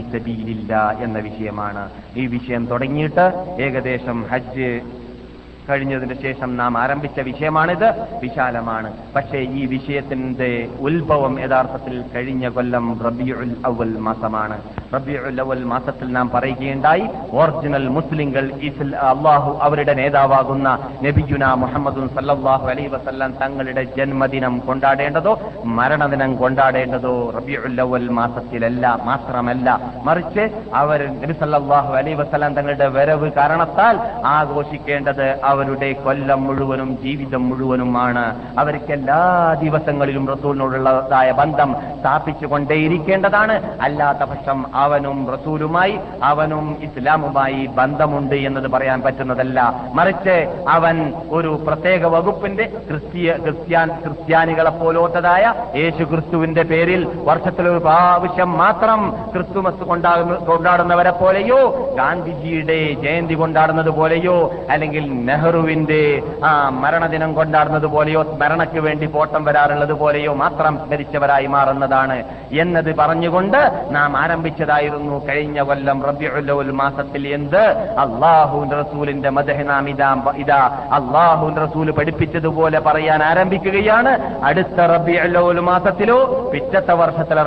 [1.04, 1.84] എന്ന വിഷയമാണ്.
[2.18, 3.26] ഈ വിഷയം തുടങ്ങിയിട്ട്
[3.62, 4.70] ഏകദേശം ഹജ്ജ്
[5.70, 7.90] കഴിഞ്ഞതിന് ശേഷം നാം ആരംഭിച്ച വിഷയമാണിത്.
[8.22, 8.94] വിശാലമാണ്.
[9.16, 14.62] പക്ഷേ ഈ വിഷയത്തിന്റെ ഉത്ഭവം യഥാർത്ഥത്തിൽ കഴിഞ്ഞ കൊല്ലം റബിയുൽ അവൽ മാസമാണ്.
[14.96, 22.88] റബിയുൽ അവൽ മാസത്തിൽ നാം പറയുകയുണ്ടായി ഒറിജിനൽ മുസ്ലിങ്ങൾ ഇസ്ല അള്ളാഹു അവരുടെ നേതാവാകുന്ന നബിയുന മുഹമ്മദും സല്ലാഹു അലൈ
[22.88, 29.80] വസല്ലം തങ്ങളുടെ ജന്മദിനം കൊണ്ടാടേണ്ടതോ മരണദിനം കൊണ്ടാടേണ്ടതോ റബിയുൽ അവൽ മാസത്തിലല്ല മാത്രമല്ല.
[30.04, 38.26] മറിച്ച് അവർ നബി സല്ലാഹു അലൈ വസല്ലം തങ്ങളുടെ വരവ് കാരണത്താൽ ആഘോഷിക്കേണ്ടത് അവരുടെ കൊല്ലം മുഴുവനും ജീവിതം മുഴുവനുമാണ്.
[38.60, 39.20] അവർക്ക് എല്ലാ
[39.64, 49.60] ദിവസങ്ങളിലും റസൂലിനോടുള്ളതായ ബന്ധം സ്ഥാപിച്ചു കൊണ്ടേയിരിക്കേണ്ടതാണ് അല്ലാത്ത പക്ഷം അവനും റസൂലുമായി അവനും ഇസ്ലാമുമായി ബന്ധമുണ്ട് എന്നത് പറയാൻ പറ്റുന്നതല്ല.
[49.94, 50.36] മറിച്ച്
[50.70, 50.96] അവൻ
[51.32, 59.00] ഒരു പ്രത്യേക വകുപ്പിന്റെ ക്രിസ്തീയ ക്രിസ്ത്യാൻ ക്രിസ്ത്യാനികളെ പോലോത്തതായ യേശു ക്രിസ്തുവിന്റെ പേരിൽ വർഷത്തിലൊരു പ്രാവശ്യം മാത്രം
[59.34, 61.60] ക്രിസ്തുമസ് കൊണ്ടാടുന്ന കൊണ്ടാടുന്നവരെ പോലെയോ
[61.98, 64.38] ഗാന്ധിജിയുടെ ജയന്തി കൊണ്ടാടുന്നത് പോലെയോ
[64.70, 65.06] അല്ലെങ്കിൽ
[65.44, 72.24] നെഹ്റുവിന്റെ ആ മരണദിനം കൊണ്ടാടുന്നത് പോലെയോ സ്മരണയ്ക്ക് വേണ്ടി പോട്ടം വരാറുള്ളത് പോലെയോ മാത്രം സ്മരിച്ചവരായി മാറുന്നതാണ്.
[72.52, 77.64] എന്നത് പറഞ്ഞുകൊണ്ട് നാം ആരംഭിച്ചതായിരുന്നു കഴിഞ്ഞ കൊല്ലം റബിഉൽ മാസത്തിൽ എന്ത്?
[78.04, 80.62] അള്ളാഹു റസൂലിന്റെ മദഹ് നാം ഇതാ ഇതാ.
[80.92, 84.14] അള്ളാഹു റസൂൽ പഠിപ്പിച്ചതുപോലെ പറയാൻ ആരംഭിക്കുകയാണ്.
[84.44, 87.42] അടുത്ത റബിഉൽ മാസത്തിലോ പിറ്റത്തെ വർഷത്തിലെ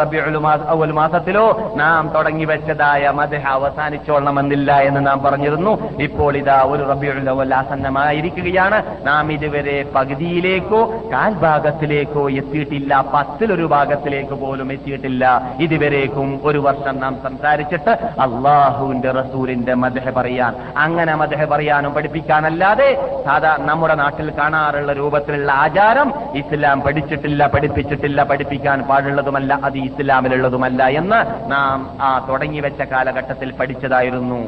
[0.67, 5.79] അവൽ മാസത്തിലോ നാം തുടങ്ങി വെച്ചതായ മദഹ് അവസാനിച്ചോളണമെന്നില്ല എന്ന് നാം പറഞ്ഞിരുന്നു.
[6.01, 7.55] ഇപ്പോൾ ഇതാ ഒരു റബിഉൽ അവൽ
[7.87, 10.81] ആസന്നമായിരിക്കുകയാണ് നാം ഇതുവരെ പകുതിയിലേക്കോ
[11.13, 12.93] കാൽഭാഗത്തിലേക്കോ എത്തിയിട്ടില്ല.
[13.15, 15.25] പത്തിലൊരു ഭാഗത്തിലേക്ക് പോലും എത്തിയിട്ടില്ല.
[15.61, 17.93] ഇതുവരേക്കും ഒരു വർഷം നാം സംസാരിച്ചിട്ട്
[18.25, 20.53] അള്ളാഹുവിന്റെ റസൂലിന്റെ മദഹ പറയാൻ
[20.85, 22.89] അങ്ങനെ മദഹ പറയാനും പഠിപ്പിക്കാനല്ലാതെ
[23.25, 26.09] സാധാ നമ്മുടെ നാട്ടിൽ കാണാറുള്ള രൂപത്തിലുള്ള ആചാരം
[26.43, 31.21] ഇസ്ലാം പഠിച്ചിട്ടില്ല പഠിപ്പിച്ചിട്ടില്ല പഠിപ്പിക്കാൻ പാടുള്ളതുമല്ല അത് ഇസ്ലാമിലുള്ളതുമല്ല എന്ന്
[31.51, 34.41] നാം ആ തുടങ്ങി വെച്ച കാലഘട്ടത്തിൽ പഠിച്ചതായിരുന്നു.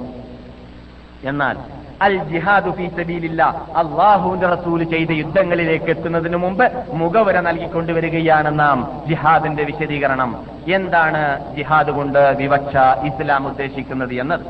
[1.24, 1.56] എന്നാൽ
[2.02, 3.42] അൽ ജിഹാദു ഫീ സബീലില്ല.
[3.76, 10.44] അള്ളാഹുവിന്റെ റസൂൽ ചെയ്ത യുദ്ധങ്ങളിലേക്ക് എത്തുന്നതിന് മുമ്പ് മുഖവര നൽകിക്കൊണ്ടുവരികയാണ് നാം ജിഹാദിന്റെ വിശദീകരണം.
[10.68, 14.46] എന്താണ് ജിഹാദ് കൊണ്ട് വിവക്ഷ ഇസ്ലാം ഉദ്ദേശിക്കുന്നത് എന്നത്?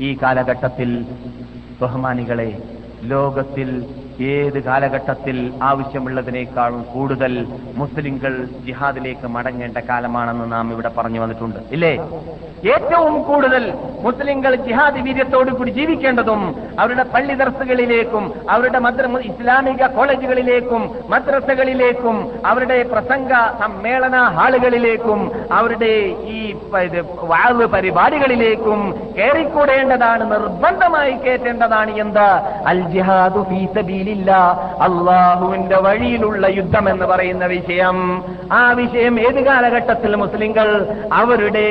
[0.00, 0.90] ഈ കാലഘട്ടത്തിൽ
[1.80, 2.62] ബഹുമാനികളെ
[3.02, 3.70] ലോകത്തിൽ
[4.20, 7.46] ഏത് കാലഘട്ടത്തിൽ ആവശ്യമുള്ളതിനേക്കാളും കൂടുതൽ
[7.76, 11.58] മുസ്ലിങ്ങൾ ജിഹാദിലേക്ക് മടങ്ങേണ്ട കാലമാണെന്ന് നാം ഇവിടെ പറഞ്ഞു വന്നിട്ടുണ്ട്.
[11.72, 12.00] ഇല്ലേ?
[12.74, 22.30] ഏറ്റവും കൂടുതൽ മുസ്ലിങ്ങൾ ജിഹാദ് വീര്യത്തോടു കൂടി ജീവിക്കേണ്ടതും അവരുടെ പള്ളി ദർസുകളിലേക്കും അവരുടെ മദ്ര ഇസ്ലാമിക കോളേജുകളിലേക്കും മദ്രസകളിലേക്കും
[22.46, 23.28] അവരുടെ പ്രസംഗ
[23.60, 25.92] സമ്മേളന ഹാളുകളിലേക്കും അവരുടെ
[26.26, 26.54] ഈ
[27.22, 32.28] വാവ് പരിപാടികളിലേക്കും കയറിക്കൂടേണ്ടതാണ് നിർബന്ധമായി കയറ്റേണ്ടതാണ് എന്ത്?
[32.66, 33.66] അൽ ജിഹാദു ഫീ
[34.04, 34.32] സബീലില്ല
[34.86, 37.96] അള്ളാഹുവിന്റെ വഴിയിലുള്ള യുദ്ധം എന്ന് പറയുന്ന വിഷയം.
[38.52, 40.68] ആ വിഷയം ഏത് കാലഘട്ടത്തിൽ മുസ്ലിങ്ങൾ
[41.20, 41.64] അവരുടെ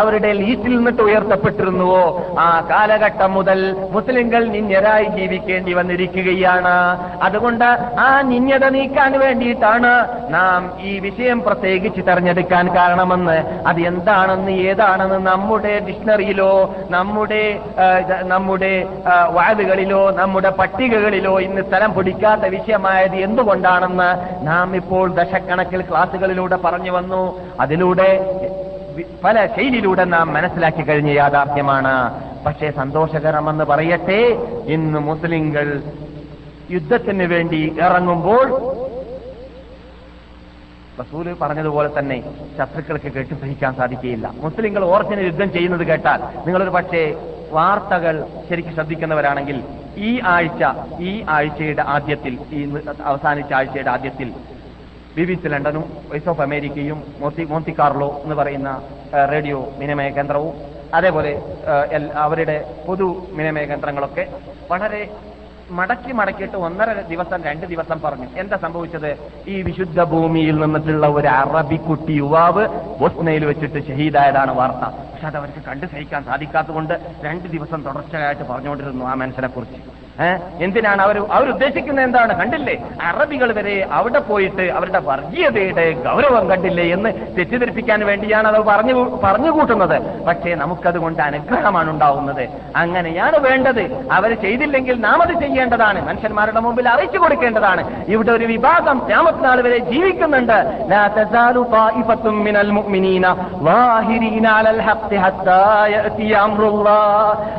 [0.00, 2.04] അവരുടെ ലീസ്റ്റിൽ നിന്നിട്ട് ഉയർത്തപ്പെട്ടിരുന്നുവോ?
[2.44, 3.60] ആ കാലഘട്ടം മുതൽ
[3.96, 6.74] മുസ്ലിങ്ങൾ നിന്യരായി ജീവിക്കേണ്ടി വന്നിരിക്കുകയാണ്.
[7.26, 7.66] അതുകൊണ്ട്
[8.06, 9.92] ആ നിന്യത നീക്കാൻ വേണ്ടിയിട്ടാണ്
[10.36, 10.60] നാം
[10.90, 13.38] ഈ വിഷയം പ്രത്യേകിച്ച് തെരഞ്ഞെടുക്കാൻ കാരണമെന്ന്.
[13.68, 16.52] അത് എന്താണെന്ന് ഏതാണെന്ന് നമ്മുടെ ഡിക്ഷണറിയിലോ
[16.96, 17.44] നമ്മുടെ
[18.32, 18.74] നമ്മുടെ
[19.36, 24.10] വാതുകളിലോ നമ്മുടെ പട്ടികകളിലോ ഇന്ന് സ്ഥലം പിടിക്കാത്ത വിഷയമായത് എന്തുകൊണ്ടാണെന്ന്
[24.46, 27.22] നാം ഇപ്പോൾ ദശക്കണക്കിൽ ക്ലാസുകളിലൂടെ പറഞ്ഞു വന്നു.
[27.60, 28.08] അതിലൂടെ
[29.24, 31.94] പല ശൈലിയിലൂടെ നാം മനസ്സിലാക്കി കഴിഞ്ഞ യാഥാർത്ഥ്യമാണ്.
[32.46, 34.20] പക്ഷേ സന്തോഷകരമെന്ന് പറയട്ടെ
[34.66, 35.82] ഇന്ന് മുസ്ലിങ്ങൾ
[36.70, 38.46] യുദ്ധത്തിന് വേണ്ടി ഇറങ്ങുമ്പോൾ
[41.00, 42.22] റസൂൽ പറഞ്ഞതുപോലെ തന്നെ
[42.58, 44.30] ശത്രുക്കൾക്ക് കേട്ട് സഹിക്കാൻ സാധിക്കുകയില്ല.
[44.42, 47.14] മുസ്ലിങ്ങൾ ഓർജിന് യുദ്ധം ചെയ്യുന്നത് കേട്ടാൽ നിങ്ങളൊരു പക്ഷേ
[47.50, 49.62] വാർത്തകൾ ശരിക്കും ശ്രദ്ധിക്കുന്നവരാണെങ്കിൽ
[50.00, 50.62] ഈ ആഴ്ച
[51.00, 52.60] ഈ ആഴ്ചയുടെ ആദ്യത്തിൽ ഈ
[53.04, 54.28] അവസാനിച്ച ആഴ്ചയുടെ ആദ്യത്തിൽ
[55.16, 58.70] ബി ബി സി ലണ്ടനും വോയിസ് ഓഫ് അമേരിക്കയും മോത്തി മോത്തി കാർലോ എന്ന് പറയുന്ന
[59.26, 60.54] റേഡിയോ വിനിമയ കേന്ദ്രവും
[60.92, 61.32] അതേപോലെ
[62.24, 64.24] അവരുടെ പൊതു വിനിമയ കേന്ദ്രങ്ങളൊക്കെ
[64.70, 65.02] വളരെ
[65.70, 68.28] മടക്കി മടക്കിയിട്ട് ഒന്നര ദിവസം രണ്ട് ദിവസം പറഞ്ഞു.
[68.36, 69.16] എന്താ സംഭവിച്ചത്?
[69.48, 72.64] ഈ വിശുദ്ധ ഭൂമിയിൽ നിന്നിട്ടുള്ള ഒരു അറബി കുട്ടി യുവാവ്
[73.00, 74.84] ബോസ്നയിൽ വെച്ചിട്ട് ഷഹീദായതാണ് വാർത്ത.
[75.12, 76.94] പക്ഷെ അത് അവർക്ക് കണ്ടു സഹിക്കാൻ സാധിക്കാത്തതുകൊണ്ട്
[77.24, 80.03] രണ്ട് ദിവസം തുടർച്ചയായിട്ട് പറഞ്ഞുകൊണ്ടിരുന്നു ആ മനുഷ്യനെ കുറിച്ച്
[80.60, 82.40] എന്തിനാണ് അവർ അവരുദ്ദേശിക്കുന്നത് എന്താണ്?
[82.40, 82.84] കണ്ടില്ലേ?
[83.02, 90.24] അറബികൾ വരെ അവിടെ പോയിട്ട് അവരുടെ വർഗീയതയുടെ ഗൗരവം കണ്ടില്ലേ എന്ന് തെറ്റിദ്ധരിപ്പിക്കാൻ വേണ്ടിയാണ് അത് പറഞ്ഞു പറഞ്ഞു കൂട്ടുന്നത്.
[90.24, 92.48] പക്ഷേ നമുക്കതുകൊണ്ട് അനുഗ്രഹമാണ് ഉണ്ടാവുന്നത്.
[92.76, 94.08] അങ്ങനെയാണ് വേണ്ടത്.
[94.12, 96.08] അവർ ചെയ്തില്ലെങ്കിൽ നാം അത് ചെയ്യേണ്ടതാണ്.
[96.08, 98.04] മനുഷ്യന്മാരുടെ മുമ്പിൽ അറിയിച്ചു കൊടുക്കേണ്ടതാണ്.
[98.08, 100.52] ഇവിടെ ഒരു വിഭാഗം രാമത്തിനാൾ വരെ ജീവിക്കുന്നുണ്ട്.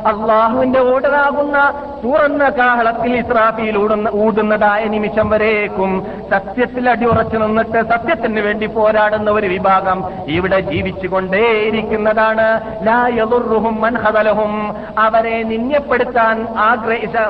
[0.06, 1.72] അള്ളാഹുവിന്റെ ഓടാകുന്ന
[2.04, 10.04] തുറന്ന കാഹളത്തിൽ ഇസ്രാഫിയിൽ ഊടുന്ന ഊടുന്നതായ നിമിഷം വരേക്കും സത്യത്തിൽ അടിയുറച്ചു നിന്നിട്ട് സത്യത്തിന് വേണ്ടി പോരാടുന്ന ഒരു വിഭാഗം
[10.26, 12.60] ഇവിടെ ജീവിച്ചുകൊണ്ടേയിരിക്കുന്നതാണ്.
[12.86, 14.76] ലാ യദുർറുഹും മൻ ഖദലഹും.
[14.98, 16.48] അവരെ നിന്യപ്പെടുത്താൻ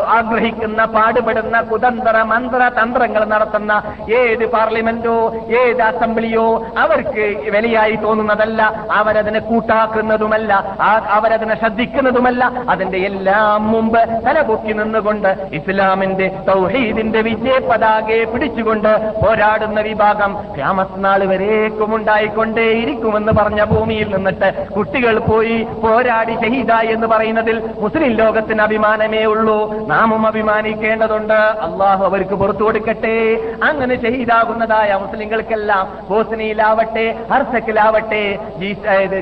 [0.09, 3.83] ആഗ്രഹിക്കുന്ന പാടുപെടുന്ന കുതന്ത്ര മന്ത്ര തന്ത്രങ്ങൾ നടത്തുന്ന
[4.15, 8.87] ഏത് പാർലമെന്റോ ഏത് അസംബ്ലിയോ അവർക്ക് വിലയായി തോന്നുന്നതല്ല.
[8.93, 10.77] അവരതിനെ കൂട്ടാക്കുന്നതുമല്ല.
[11.11, 12.53] അവരതിനെ ശ്രദ്ധിക്കുന്നതുമല്ല.
[12.69, 14.73] അതിന്റെ എല്ലാം മുമ്പ് തലപൊക്കി
[15.07, 18.93] നിന്നുകൊണ്ട് ഇസ്ലാമിന്റെ തൗഹീദിന്റെ വിജയ പതാകയെ പിടിച്ചുകൊണ്ട്
[19.23, 28.13] പോരാടുന്ന വിഭാഗം ക്യാമത്നാൾ വരേക്കും ഉണ്ടായിക്കൊണ്ടേയിരിക്കുമെന്ന് പറഞ്ഞ ഭൂമിയിൽ നിന്നിട്ട് കുട്ടികൾ പോയി പോരാടി ഷഹീദായി എന്ന് പറയുന്നതിൽ മുസ്ലിം
[28.21, 29.59] ലോകത്തിന് അഭിമാനമേ ഉള്ളൂ.
[29.93, 31.39] നാമും അഭിമാനിക്കേണ്ടതുണ്ട്.
[31.67, 33.17] അള്ളാഹു അവർക്ക് പുറത്തു കൊടുക്കട്ടെ.
[33.69, 38.23] അങ്ങനെ ഷഹീദാകുന്നതായ മുസ്ലിങ്ങൾക്കെല്ലാം ബോസ്നിയിലാവട്ടെ ഹർസക്കിലാവട്ടെ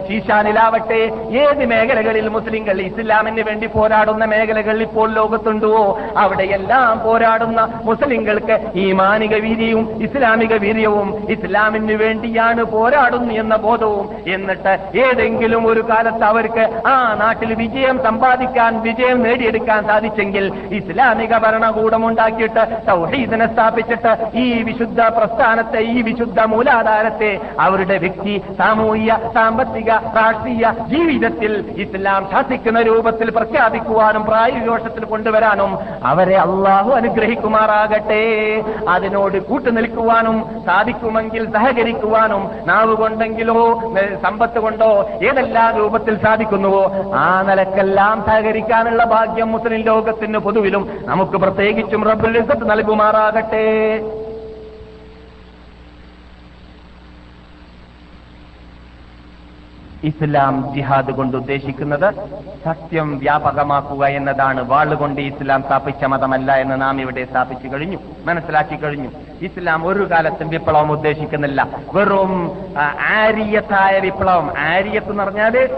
[0.09, 1.01] ചീശാനിലാവട്ടെ
[1.43, 5.74] ഏത് മേഖലകളിൽ മുസ്ലിങ്ങൾ ഇസ്ലാമിന് വേണ്ടി പോരാടുന്ന മേഖലകൾ ഇപ്പോൾ ലോകത്തുണ്ടോ.
[5.75, 5.85] സാധിക്കുന്നുവോ
[6.23, 14.07] അവിടെയെല്ലാം പോരാടുന്ന മുസ്ലിങ്ങൾക്ക് ഈ മാനിക വീര്യവും ഇസ്ലാമിക വീര്യവും ഇസ്ലാമിന് വേണ്ടിയാണ് പോരാടുന്നു എന്ന ബോധവും.
[14.35, 14.73] എന്നിട്ട്
[15.05, 20.45] ഏതെങ്കിലും ഒരു കാലത്ത് അവർക്ക് ആ നാട്ടിൽ വിജയം സമ്പാദിക്കാൻ വിജയം നേടിയെടുക്കാൻ സാധിച്ചെങ്കിൽ
[20.79, 29.91] ഇസ്ലാമിക ഭരണകൂടം ഉണ്ടാക്കിയിട്ട് സൗഹീദിനെ സ്ഥാപിച്ചിട്ട് ഈ വിശുദ്ധ പ്രസ്ഥാനത്തെ ഈ വിശുദ്ധ മൂലാധാരത്തെ അവരുടെ വ്യക്തി സാമൂഹിക സാമ്പത്തിക
[30.19, 31.53] രാഷ്ട്രീയ ജീവിതത്തിൽ
[31.85, 35.64] ഇസ്ലാം ശാസിക്കുന്ന രൂപത്തിൽ പ്രഖ്യാപിക്കുവാനും പ്രായോഗികോഷത്തിൽ കൊണ്ടുവരാനും
[36.05, 38.25] അവരെ അള്ളാഹു അനുഗ്രഹിക്കുമാറാകട്ടെ.
[38.89, 40.37] അതിനോട് കൂട്ടുനിൽക്കുവാനും
[40.67, 43.59] സാധിക്കുമെങ്കിൽ സഹകരിക്കുവാനും നാവ് കൊണ്ടെങ്കിലോ
[44.23, 44.91] സമ്പത്ത് കൊണ്ടോ
[45.23, 46.85] ഏതെല്ലാം രൂപത്തിൽ സാധിക്കുന്നുവോ
[47.15, 52.33] ആ നിലക്കെല്ലാം സഹകരിക്കാനുള്ള ഭാഗ്യം മുസ്ലിം ലോകത്തിന് പൊതുവിലും നമുക്ക് പ്രത്യേകിച്ചും റബ്ബുൽ
[52.65, 53.65] നൽകുമാറാകട്ടെ.
[60.05, 62.09] ഇസ്ലാം ജിഹാദ് കൊണ്ട് ഉദ്ദേശിക്കുന്നത്
[62.65, 64.61] സത്യം വ്യാപകമാക്കുക എന്നതാണ്.
[64.61, 67.99] വാളുകൊണ്ട് ഇസ്ലാം സ്ഥാപിച്ച മതമല്ല എന്ന് നാം ഇവിടെ സ്ഥാപിച്ചു കഴിഞ്ഞു.
[68.25, 69.11] മനസ്സിലാക്കി കഴിഞ്ഞു.
[69.43, 71.69] ഇസ്ലാം ഒരു കാലത്തും വിപ്ലവം ഉദ്ദേശിക്കുന്നില്ല.
[71.95, 72.33] വെറും
[73.17, 74.59] ആര്യത്തായ വിപ്ലവം.
[74.59, 75.69] ആര്യത്ത് എന്ന് പറഞ്ഞാൽ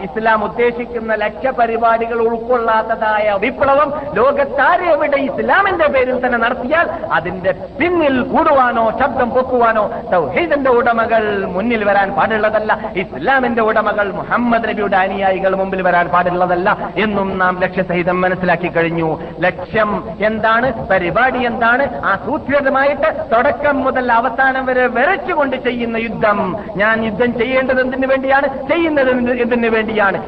[0.00, 9.90] ഇസ്ലാം ഉദ്ദേശിക്കുന്ന ലക്ഷ്യപരിപാടികൾ ഉൾക്കൊള്ളാത്തതായ വിപ്ലവം ലോകത്താരെവിടെ ഇസ്ലാമിന്റെ പേരിൽ തന്നെ നടത്തിയാൽ അതിന്റെ പിന്നിൽ കൂടുവാനോ ശബ്ദം പൊക്കുവാനോ
[10.12, 12.78] തൗഹീദിന്റെ ഉടമകൾ മുന്നിൽ വരാൻ പാടുള്ളതല്ല.
[12.96, 19.20] ഇസ്ലാമിന്റെ ഉടമകൾ മുഹമ്മദ് നബിയുടെ അനുയായികൾ മുമ്പിൽ വരാൻ പാടുള്ളതല്ല എന്നും നാം ലക്ഷ്യസഹിതം മനസ്സിലാക്കി കഴിഞ്ഞു.
[19.40, 20.86] ലക്ഷ്യം എന്താണ്?
[20.86, 21.84] പരിപാടി എന്താണ്?
[22.90, 26.56] ആസൂത്രിതമായിട്ട് തുടക്കം മുതൽ അവസാനം വരെ വരച്ചുകൊണ്ട് ചെയ്യുന്ന യുദ്ധം.
[26.76, 28.68] ഞാൻ യുദ്ധം ചെയ്യേണ്ടത് എന്തിനു വേണ്ടിയാണ്?
[28.68, 30.18] ചെയ്യുന്നത് എന്ത് എന്തിനു വേണ്ടിയാണ്.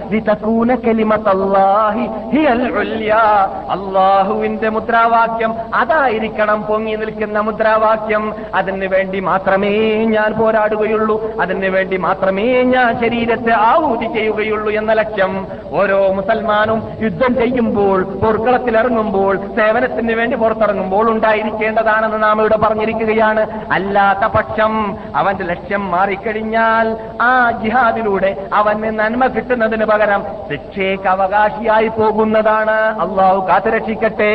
[3.70, 8.32] അള്ളാഹുവിന്റെ മുദ്രാവാക്യം അതായിരിക്കണം പൊങ്ങി നിൽക്കുന്ന മുദ്രാവാക്യം.
[8.54, 11.40] അതിനു വേണ്ടി മാത്രമേ ഞാൻ പോരാടുകയുള്ളൂ.
[11.40, 15.46] അതിനു വേണ്ടി മാത്രമേ ഞാൻ ശരീരത്തെ ആഹൂതി ചെയ്യുകയുള്ളൂ എന്ന ലക്ഷ്യം.
[15.72, 23.42] ഓരോ മുസൽമാനും യുദ്ധം ചെയ്യുമ്പോൾ പോർക്കളത്തിലിറങ്ങുമ്പോൾ സേവനത്തിന് വേണ്ടി പുറത്തിറങ്ങുമ്പോൾ ഉണ്ടായിരിക്കേണ്ടതാണെന്ന് നാം ഇവിടെ പറഞ്ഞിരിക്കുകയാണ്
[23.72, 24.72] അല്ലാത്ത പക്ഷം
[25.16, 26.86] അവന്റെ ലക്ഷ്യം മാറിക്കഴിഞ്ഞാൽ
[27.22, 27.30] ആ
[27.62, 32.76] ജിഹാദിലൂടെ അവന് നന്മ കിട്ടുന്നതിന് പകരം ശിക്ഷയ്ക്ക് അവകാശിയായി പോകുന്നതാണ്.
[33.04, 34.32] അള്ളാഹു കാത്തുരക്ഷിക്കട്ടെ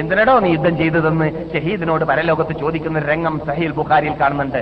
[0.00, 4.60] എന്തിനടോ നീ യുദ്ധം ചെയ്തതെന്ന് ഷഹീദിനോട് പരലോകത്ത് ചോദിക്കുന്ന രംഗം സഹീൽ ബുഖാരിയിൽ കാണുന്നുണ്ട്.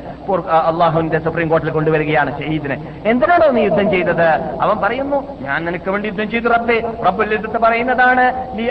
[0.70, 2.78] അള്ളാഹുവിന്റെ സുപ്രീം കോടതിയിൽ കൊണ്ടുവരികയാണ് ഷഹീദിനെ.
[3.11, 4.28] എന്തിനാണോ നീ യുദ്ധം ചെയ്തത്?
[4.64, 6.78] അവൻ പറയുന്നു ഞാൻ നിനക്ക് വേണ്ടി യുദ്ധം ചെയ്തു റബ്ബേ.
[7.07, 8.26] റബ്ബുൽ യുദ്ധത്തെ പറയുന്നതാണ്
[8.59, 8.64] നീ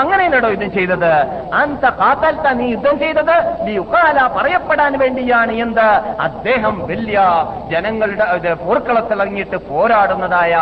[0.00, 1.12] അങ്ങനെയല്ലടോ യുദ്ധം ചെയ്തത്.
[1.60, 3.36] അന്ത കാത്തൽത്ത നീ യുദ്ധം ചെയ്തത്
[3.82, 5.86] ഉഖാല പറയപ്പെടാൻ വേണ്ടിയാണ് എന്ത്?
[6.26, 7.18] അദ്ദേഹം വലിയ
[7.72, 10.54] ജനങ്ങളുടെ പോർക്കളത്തിറങ്ങിയിട്ട് പോരാടുന്നതായ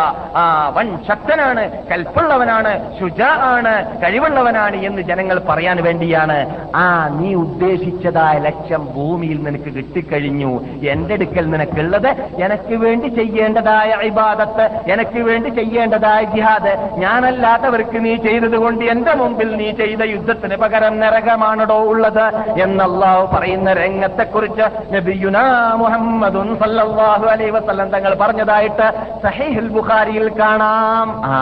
[0.43, 0.45] ആ
[0.77, 3.21] വൻ ശക്തനാണ് കൽപ്പുള്ളവനാണ് ശുച
[3.53, 6.39] ആണ് കഴിവുള്ളവനാണ് എന്ന് ജനങ്ങൾ പറയാൻ വേണ്ടിയാണ്.
[6.83, 6.87] ആ
[7.19, 10.53] നീ ഉദ്ദേശിച്ചതായ ലക്ഷ്യം ഭൂമിയിൽ നിനക്ക് കിട്ടിക്കഴിഞ്ഞു.
[10.95, 12.11] എന്റെ അടുക്കൽ നിനക്കുള്ളത്
[12.47, 16.75] എനിക്ക് വേണ്ടി ചെയ്യേണ്ടതായ ഇബാദത്ത് എനിക്ക് വേണ്ടി ചെയ്യേണ്ടതായ ജിഹാദ്.
[17.05, 20.93] ഞാനല്ലാത്തവർക്ക് നീ ചെയ്തതുകൊണ്ട് എന്റെ മുമ്പിൽ നീ ചെയ്ത യുദ്ധത്തിന് പകരം
[21.35, 22.27] നരകമാണടോ ഉള്ളത്
[22.63, 25.45] എന്നല്ലാഹു പറയുന്ന രംഗത്തെക്കുറിച്ച് നബിയുനാ
[25.83, 28.87] മുഹമ്മദുൻ സല്ലല്ലാഹു അലൈഹി വസല്ലം തങ്ങൾ പറഞ്ഞതായിട്ട്
[29.25, 31.09] സഹീഹുൽ ബുഖാരിയിൽ കാണാം.
[31.25, 31.35] ആ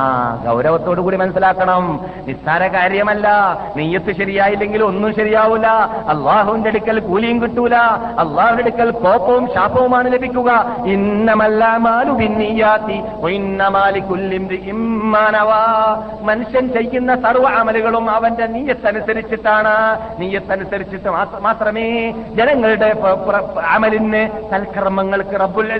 [0.46, 1.84] ഗൗരവത്തോടു കൂടി മനസ്സിലാക്കണം.
[2.28, 3.28] നിസ്സാര കാര്യമല്ല.
[3.76, 5.66] നെയ്യത്ത് ശരിയായില്ലെങ്കിൽ ഒന്നും ശരിയാവൂല.
[6.12, 7.76] അള്ളാഹുവിന്റെ അടുക്കൽ കൂലിയും കിട്ടൂല.
[8.22, 10.50] അള്ളാഹുവിന്റെ അടുക്കൽ കോപ്പവും ശാപവുമാണ് ലഭിക്കുക.
[10.94, 12.98] ഇന്നമല്ലാമാലു ഭിന്നിയാത്തി
[16.28, 19.74] മനുഷ്യൻ ചെയ്യുന്ന സർവ അമലുകളും അവന്റെ നീയത്തനുസരിച്ചിട്ടാണ്.
[20.18, 22.96] നീയത്തനുസരിച്ചിട്ട് മാത്ര- മാത്രമേ ജനങ്ങളുടെ
[23.68, 25.72] അമലിന് സൽക്കർമ്മങ്ങൾക്ക് റബ്ബുൽ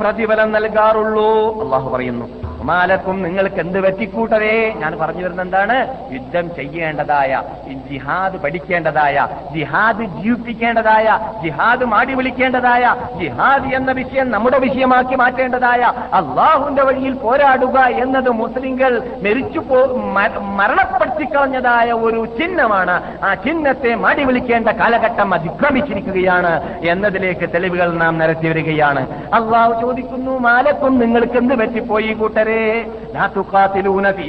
[0.00, 1.60] പ്രതിഫലം നൽകാറുള്ളൂ.
[1.64, 5.76] അള്ളാഹു പറയുന്നു മാലക്കും നിങ്ങൾക്ക് എന്ത് പറ്റിക്കൂട്ടരേ ഞാൻ പറഞ്ഞു വരുന്ന എന്താണ്
[6.12, 7.42] യുദ്ധം ചെയ്യേണ്ടതായ
[7.90, 15.82] ജിഹാദ് പഠിക്കേണ്ടതായ ജിഹാദ് ജീവിപ്പിക്കേണ്ടതായ ജിഹാദ് മാടി വിളിക്കേണ്ടതായ ജിഹാദ് എന്ന വിഷയം നമ്മുടെ വിഷയമാക്കി മാറ്റേണ്ടതായ
[16.12, 18.92] അള്ളാഹുവിന്റെ വഴിയിൽ പോരാടുക എന്നത് മുസ്ലിങ്ങൾ
[19.22, 19.80] മെരിച്ചു പോ
[20.18, 22.94] മരണപ്പെടുത്തി മരണപ്പെടുത്തിക്കളഞ്ഞതായ ഒരു ചിഹ്നമാണ്.
[23.24, 26.52] ആ ചിഹ്നത്തെ മാടി വിളിക്കേണ്ട കാലഘട്ടം അതിക്രമിച്ചിരിക്കുകയാണ്
[26.84, 29.02] എന്നതിലേക്ക് തെളിവുകൾ നാം നിരത്തി വരികയാണ്.
[29.38, 32.49] അള്ളാഹു ചോദിക്കുന്നു മാലക്കും നിങ്ങൾക്ക് എന്ത് പറ്റിപ്പോയി കൂട്ടരെ?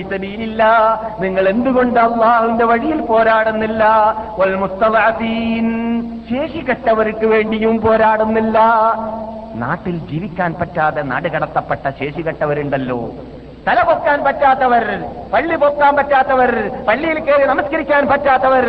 [0.09, 1.01] സബീലില്ലാ.
[1.19, 3.83] നിങ്ങൾ എന്തുകൊണ്ട് അള്ളാഹുവിന്റെ വഴിയിൽ പോരാടുന്നില്ല.
[6.29, 8.59] ശേഷികെട്ടവർക്ക് വേണ്ടിയും പോരാടുന്നില്ല
[9.55, 13.15] നാട്ടിൽ ജീവിക്കാൻ പറ്റാതെ നാടുകടത്തപ്പെട്ട ശേഷികെട്ടവരുണ്ടല്ലോ
[13.67, 14.85] തല പൊക്കാൻ പറ്റാത്തവർ
[15.33, 16.51] പള്ളി പൊക്കാൻ പറ്റാത്തവർ
[16.87, 18.65] പള്ളിയിൽ കയറി നമസ്കരിക്കാൻ പറ്റാത്തവർ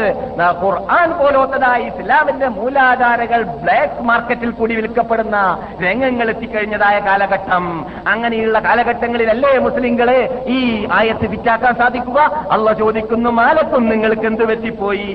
[0.62, 5.38] ഖുർആൻ പോലോത്തതായി ഇസ്ലാമിന്റെ മൂലാധാരകൾ ബ്ലാക്ക് മാർക്കറ്റിൽ കൂടി വിൽക്കപ്പെടുന്ന
[5.82, 7.64] രംഗങ്ങൾ എത്തിക്കഴിഞ്ഞതായ കാലഘട്ടം.
[8.12, 10.20] അങ്ങനെയുള്ള കാലഘട്ടങ്ങളിലല്ലേ മുസ്ലിങ്ങളെ
[10.56, 10.58] ഈ
[10.98, 12.20] ആയത്ത് വിറ്റാക്കാൻ സാധിക്കുക?
[12.56, 15.08] അള്ള ചോദിക്കുന്നു മാലത്തും നിങ്ങൾക്ക് എന്ത് പറ്റിപ്പോയി.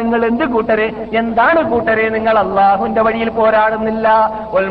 [0.00, 0.88] നിങ്ങൾ എന്ത് കൂട്ടരെ?
[1.22, 2.06] എന്താണ് കൂട്ടരെ?
[2.16, 4.08] നിങ്ങൾ അള്ളാഹുന്റെ വഴിയിൽ പോരാടുന്നില്ല.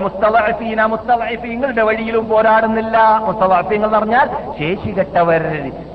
[0.05, 2.84] മുസ്തദഅഫീങ്ങളുടെ വഴിയിലും പോരാടുന്നില്ല.
[2.85, 4.27] പാടില്ല മുസ്തവാഫ്യങ്ങൾ പറഞ്ഞാൽ
[4.59, 5.43] ശേഷികെട്ടവർ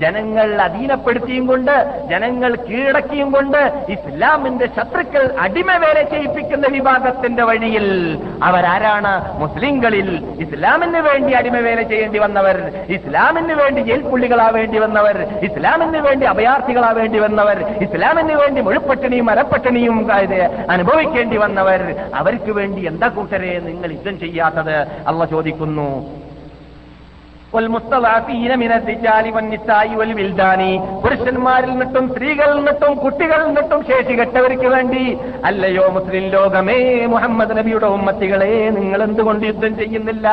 [0.02, 1.74] ജനങ്ങൾ അധീനപ്പെടുത്തിയും കൊണ്ട്
[2.10, 3.60] ജനങ്ങൾ കീഴടക്കിയും കൊണ്ട്
[3.94, 7.86] ഇസ്ലാമിന്റെ ശത്രുക്കൾ അടിമ വേല ചെയ്യിപ്പിക്കുന്ന വിഭാഗത്തിന്റെ വഴിയിൽ
[8.48, 9.12] അവരാരാണ്?
[9.42, 10.08] മുസ്ലിങ്ങളിൽ
[10.44, 12.58] ഇസ്ലാമിന് വേണ്ടി അടിമ വേല ചെയ്യേണ്ടി വന്നവർ
[12.96, 15.18] ഇസ്ലാമിന് വേണ്ടി ജയിൽ പുള്ളികളാവേണ്ടി വന്നവർ
[15.48, 19.98] ഇസ്ലാമിന് വേണ്ടി അഭയാർത്ഥികളാ വേണ്ടി വന്നവർ ഇസ്ലാമിന് വേണ്ടി മുഴുപ്പട്ടിണിയും മരപ്പട്ടിണിയും
[20.70, 21.82] അനുഭവിക്കേണ്ടി വന്നവർ.
[22.14, 24.76] അവർക്ക് വേണ്ടി എന്താ കൂട്ടരെ നിങ്ങൾ യുദ്ധം ചെയ്യാത്തത്?
[25.06, 25.88] അള്ള ചോദിക്കുന്നു.
[31.02, 35.02] പുരുഷന്മാരിൽ നിന്നും സ്ത്രീകളിൽ നിന്നും കുട്ടികളിൽ നിന്നും ശേഷി കെട്ടവർക്ക് വേണ്ടി
[35.44, 40.28] അല്ലയോ മുസ്ലിം ലോകമേ മുഹമ്മദ് നബിയുടെ ഉമ്മത്തികളെ നിങ്ങൾ എന്തുകൊണ്ട് യുദ്ധം ചെയ്യുന്നില്ല?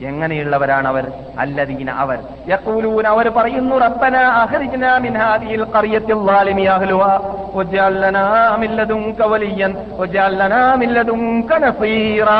[0.00, 2.18] എങ്ങനെയുള്ളവരാണ് അവർ അല്ലദീന അവർ.
[2.48, 7.34] യഖൂലൂന അവർ പറയുന്നു റബ്ബന അഖ്രിജ്നാ മിൻ ഹാദിഹിൽ ഖറിയത്തിൽ ളാലിമി അഹ്ലുഹാ.
[7.54, 9.74] വജഅൽ ലനാ മിൻ ലദുൻക വലിയൻ.
[9.98, 12.38] വജഅൽ ലനാ മിൻ ലദുൻക നസീറാ.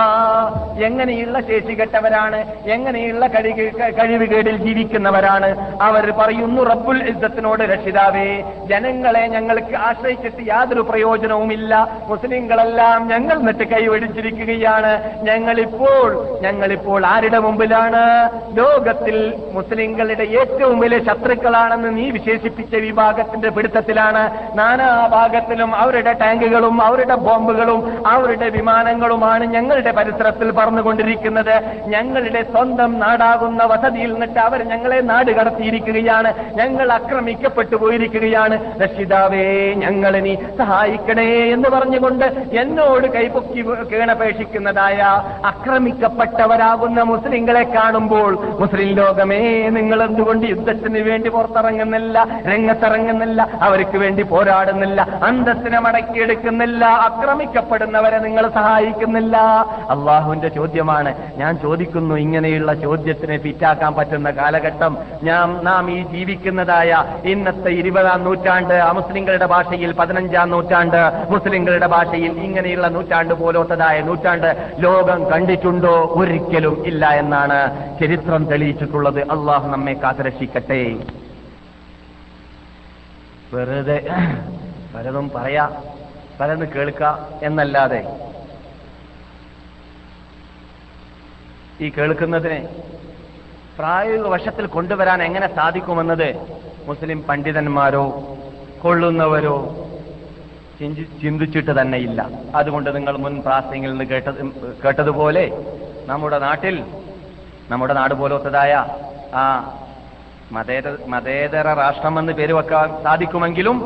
[0.84, 2.44] എങ്ങനെയുള്ള ശേഷികെട്ടവരാണ്?
[2.66, 3.70] എങ്ങനെയുള്ള കഴിവ്
[4.02, 5.78] കഴിവുകേടിൽ ജീവിക്കുന്നവരാണ്?
[5.82, 11.88] അവർ പറയുന്നു റബ്ബുൽ ഇസ്സത്തിനോട് രക്ഷിതാവേ ജനങ്ങളെ ഞങ്ങൾക്ക് ആശ്രയിച്ചിട്ട് യാതൊരു പ്രയോജനവുമില്ല.
[12.08, 18.02] മുസ്ലിങ്ങളെല്ലാം ഞങ്ങൾ നിട്ട് കൈവടിച്ചിരിക്കുകയാണ് ഞങ്ങളിപ്പോൾ ഞങ്ങളിപ്പോൾ ആരുടെ മുമ്പിലാണ്
[18.58, 19.16] ലോകത്തിൽ
[19.52, 24.24] മുസ്ലിങ്ങളുടെ ഏറ്റവും വലിയ ശത്രുക്കളാണെന്ന് നീ വിശേഷിപ്പിച്ച വിഭാഗത്തിന്റെ പിടുത്തത്തിലാണ്.
[24.58, 31.56] നാനാ ഭാഗത്തിലും അവരുടെ ടാങ്കുകളും അവരുടെ ബോംബുകളും അവരുടെ വിമാനങ്ങളുമാണ് ഞങ്ങളുടെ പരിസരത്തിൽ പറന്നുകൊണ്ടിരിക്കുന്നത്.
[31.86, 36.32] ഞങ്ങളുടെ സ്വന്തം നാടാകുന്ന വസതിയിൽ നിന്നിട്ട് അവർ ഞങ്ങളെ നാട് കടത്തിയിരിക്കുകയാണ്.
[36.54, 38.56] ഞങ്ങൾ ആക്രമിക്കപ്പെട്ടു പോയിരിക്കുകയാണ്.
[38.82, 39.46] രക്ഷിതാവേ
[40.26, 42.24] നീ സഹായിക്കണേ എന്ന് പറഞ്ഞുകൊണ്ട്
[42.60, 43.60] എന്നോട് കൈപൊക്കി
[43.92, 45.00] കേണപേക്ഷിക്കുന്നതായ
[45.46, 47.02] ആക്രമിക്കപ്പെട്ടവരാകുന്ന
[47.38, 48.30] മുസ്ലിങ്ങളെ കാണുമ്പോൾ
[48.60, 49.38] മുസ്ലിം ലോകമേ
[49.76, 52.16] നിങ്ങൾ എന്തുകൊണ്ട് യുദ്ധത്തിന് വേണ്ടി പുറത്തിറങ്ങുന്നില്ല
[52.48, 59.36] രംഗത്തിറങ്ങുന്നില്ല അവർക്ക് വേണ്ടി പോരാടുന്നില്ല അന്തസ്സിനെ മടക്കിയെടുക്കുന്നില്ല ആക്രമിക്കപ്പെടുന്നവരെ നിങ്ങൾ സഹായിക്കുന്നില്ല?
[59.94, 61.10] അള്ളാഹുവിന്റെ ചോദ്യമാണ്.
[61.36, 66.90] ഞാൻ ചോദിക്കുന്നു ഇങ്ങനെയുള്ള ചോദ്യത്തിന് ഫിറ്റാക്കാൻ പറ്റുന്ന കാലഘട്ടം ഞാൻ നാം ഈ ജീവിക്കുന്നതായ
[67.32, 74.50] ഇന്നത്തെ ഇരുപതാം നൂറ്റാണ്ട് അമുസ്ലിങ്ങളുടെ ഭാഷയിൽ പതിനഞ്ചാം നൂറ്റാണ്ട് മുസ്ലിങ്ങളുടെ ഭാഷയിൽ ഇങ്ങനെയുള്ള നൂറ്റാണ്ട് പോലോത്തതായ നൂറ്റാണ്ട്
[74.86, 75.96] ലോകം കണ്ടിട്ടുണ്ടോ?
[76.20, 79.20] ഒരിക്കലും ഇല്ല എന്നാണ് ചരിത്രം തെളിയിച്ചിട്ടുള്ളത്.
[79.20, 80.96] അള്ളാഹു നമ്മെ കാത്തരക്ഷിക്കട്ടെ.
[83.54, 84.06] വെറുതെ
[84.94, 85.82] പലതും പറയാ
[86.40, 87.04] പലതും കേൾക്ക
[87.42, 88.16] എന്നല്ലാതെ.
[91.80, 92.68] ഈ കേൾക്കുന്നതിനെ
[93.78, 96.36] പ്രായോഗിക വശത്തിൽ കൊണ്ടുവരാൻ എങ്ങനെ സാധിക്കുമെന്നത്
[96.86, 98.36] മുസ്ലിം പണ്ഡിതന്മാരോ
[98.82, 99.86] കൊള്ളുന്നവരോ
[100.80, 102.28] ചിന്തി- ചിന്തിച്ചിട്ട് തന്നെയില്ല.
[102.54, 104.52] അതുകൊണ്ട് നിങ്ങൾ മുൻ പ്രാസംഗിൽ നിന്ന് കേട്ടത്
[104.84, 105.64] കേട്ടതുപോലെ
[106.06, 106.84] നമ്മുടെ നാട്ടിൽ
[107.70, 108.72] നമ്മുടെ നാട് പോലത്തതായ
[109.34, 109.44] ആ
[110.52, 113.78] മതേതര മതേതര രാഷ്ട്രമെന്ന് പേര് വെക്കാൻ സാധിക്കുമെങ്കിലും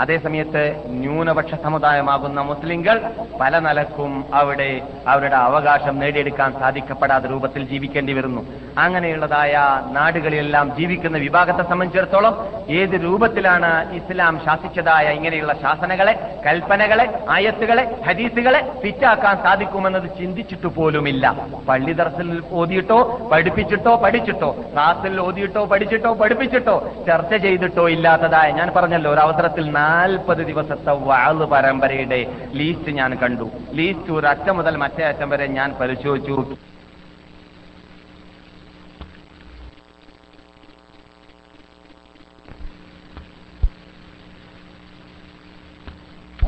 [0.00, 2.96] അതേസമയത്ത് ന്യൂനപക്ഷ സമുദായമാകുന്ന മുസ്ലിങ്ങൾ
[3.40, 8.42] പല നിലക്കും അവിടെ അവരുടെ അവകാശം നേടിയെടുക്കാൻ സാധിക്കപ്പെടാത്ത രൂപത്തിൽ ജീവിക്കേണ്ടി വരുന്നു.
[8.78, 9.54] അങ്ങനെയുള്ളതായ
[9.90, 12.34] നാടുകളിലെല്ലാം ജീവിക്കുന്ന വിഭാഗത്തെ സംബന്ധിച്ചിടത്തോളം
[12.70, 16.14] ഏത് രൂപത്തിലാണ് ഇസ്ലാം ശാസിച്ചതായ ഇങ്ങനെയുള്ള ശാസനകളെ
[16.46, 21.34] കൽപ്പനകളെ ആയത്തുകളെ ഹദീസുകളെ ഫിറ്റാക്കാൻ സാധിക്കുമെന്നത് ചിന്തിച്ചിട്ടു പോലുമില്ല.
[21.68, 21.96] പള്ളി
[22.52, 23.00] ഓതിയിട്ടോ
[23.32, 28.50] പഠിപ്പിച്ചിട്ടോ പഠിച്ചിട്ടോ ക്ലാസ്സിൽ ഓതിയിട്ടോ പഠിച്ചിട്ടോ പഠിപ്പിച്ചിട്ടോ ചർച്ച ചെയ്തിട്ടോ ഇല്ലാത്തതായ.
[28.50, 33.50] ഞാൻ പറഞ്ഞല്ലോ ഒരു അവസരത്തിൽ നാൽപ്പത് ദിവസത്തെ വാൾ പരമ്പരയുടെ ലീസ്റ്റ് ഞാൻ കണ്ടു.
[33.72, 36.56] ലീസ്റ്റ് ഒരു അറ്റം മുതൽ മറ്റേ അറ്റം വരെ ഞാൻ പരിശോധിച്ചു.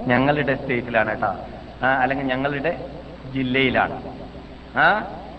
[0.07, 1.35] ഞങ്ങളുടെ സ്റ്റേറ്റിലാണ് കേട്ടോ.
[1.87, 2.85] അല്ലെങ്കിൽ ഞങ്ങളുടെ
[3.33, 4.03] ജില്ലയിലാണ്.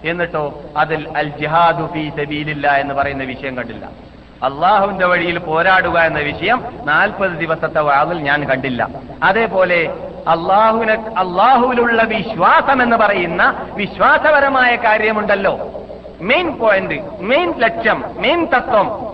[0.03, 3.89] എന്നിട്ടോ അതിൽ അൽ ജിഹാദു ഫീ സബീലില്ല എന്ന് പറയുന്ന വിഷയം കണ്ടില്ല.
[4.43, 8.87] അള്ളാഹുവിന്റെ വഴിയിൽ പോരാടുക എന്ന വിഷയം നാൽപ്പത് ദിവസത്തെ വാതിൽ ഞാൻ കണ്ടില്ല.
[9.23, 9.93] അതേപോലെ
[10.27, 15.59] അള്ളാഹുവിനെ അള്ളാഹുവിലുള്ള വിശ്വാസം എന്ന് പറയുന്ന വിശ്വാസപരമായ കാര്യമുണ്ടല്ലോ.
[16.21, 19.10] മെയിൻ പോയിന്റ് മെയിൻ ലക്ഷ്യം മെയിൻ തത്വം.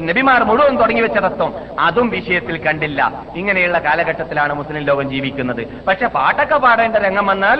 [0.00, 1.50] നബിമാർ മുഴുവൻ തുടങ്ങി വെച്ച തത്വം.
[1.78, 3.00] അതും വിഷയത്തിൽ കണ്ടില്ല.
[3.36, 5.62] ഇങ്ങനെയുള്ള കാലഘട്ടത്തിലാണ് മുസ്ലിം ലോകം ജീവിക്കുന്നത്.
[5.88, 7.58] പക്ഷെ പാട്ടൊക്കെ പാടേണ്ട രംഗം വന്നാൽ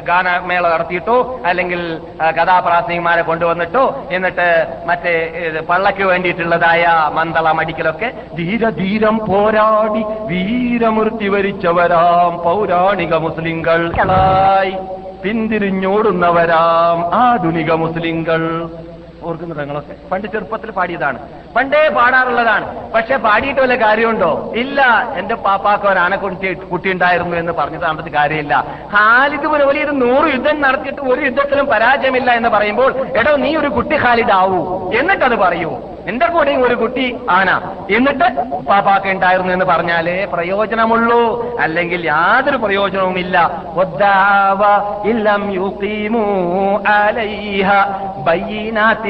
[0.00, 1.16] ഗാനമേള നടത്തിയിട്ടോ
[1.46, 1.80] അല്ലെങ്കിൽ
[2.20, 4.48] ആ, കഥാപ്രാസംഗികമാരെ കൊണ്ടുവന്നിട്ടോ എന്നിട്ട്
[4.86, 5.14] മറ്റേ
[5.68, 13.80] പള്ളക്ക് വേണ്ടിയിട്ടുള്ളതായ മന്ദള മടിക്കലൊക്കെ ധീരധീരം പോരാടി വീരമൂർത്തി വരിച്ചവരാം പൗരാണിക മുസ്ലിംകൾ.
[15.22, 18.42] പിന്തിരിഞ്ഞോടുന്നവരാം ആധുനിക മുസ്ലിങ്ങൾ
[19.22, 21.18] ഓർക്കുന്നുണ്ടോ നിങ്ങളൊക്കെ പണ്ട് ചെറുപ്പത്തിൽ പാടിയതാണ്.
[21.56, 22.90] പണ്ടേ പാടാറുള്ളതാണ്.
[22.90, 24.52] പക്ഷെ പാടിയിട്ട് വല്ല കാര്യമുണ്ടോ?
[24.56, 25.08] ഇല്ല.
[25.18, 28.64] എന്റെ പാപ്പാക്ക് ഒരു ആനക്കുട്ടി കുട്ടി ഉണ്ടായിരുന്നു എന്ന് പറഞ്ഞത് നമുക്ക് കാര്യമില്ല.
[28.94, 33.96] ഖാലിദ് ഒരു ഇത് നൂറ് യുദ്ധം നടത്തിയിട്ട് ഒരു യുദ്ധത്തിലും പരാജയമില്ല എന്ന് പറയുമ്പോൾ എടോ നീ ഒരു കുട്ടി
[33.96, 35.80] ഖാലിദ് ആവൂ എന്നിട്ടത് പറയൂ.
[36.08, 37.50] എന്റെ കൂടെയും ഒരു കുട്ടി ആന
[37.96, 41.50] എന്നിട്ട് പാപ്പാക്ക് ഉണ്ടായിരുന്നു എന്ന് പറഞ്ഞാലേ പ്രയോജനമുള്ളൂ.
[41.60, 43.64] അല്ലെങ്കിൽ യാതൊരു പ്രയോജനവുമില്ല
[45.04, 45.52] ഇല്ലം.
[45.52, 46.24] യുഖീമു
[46.86, 49.09] അലൈഹ ആദിഇയാഉ.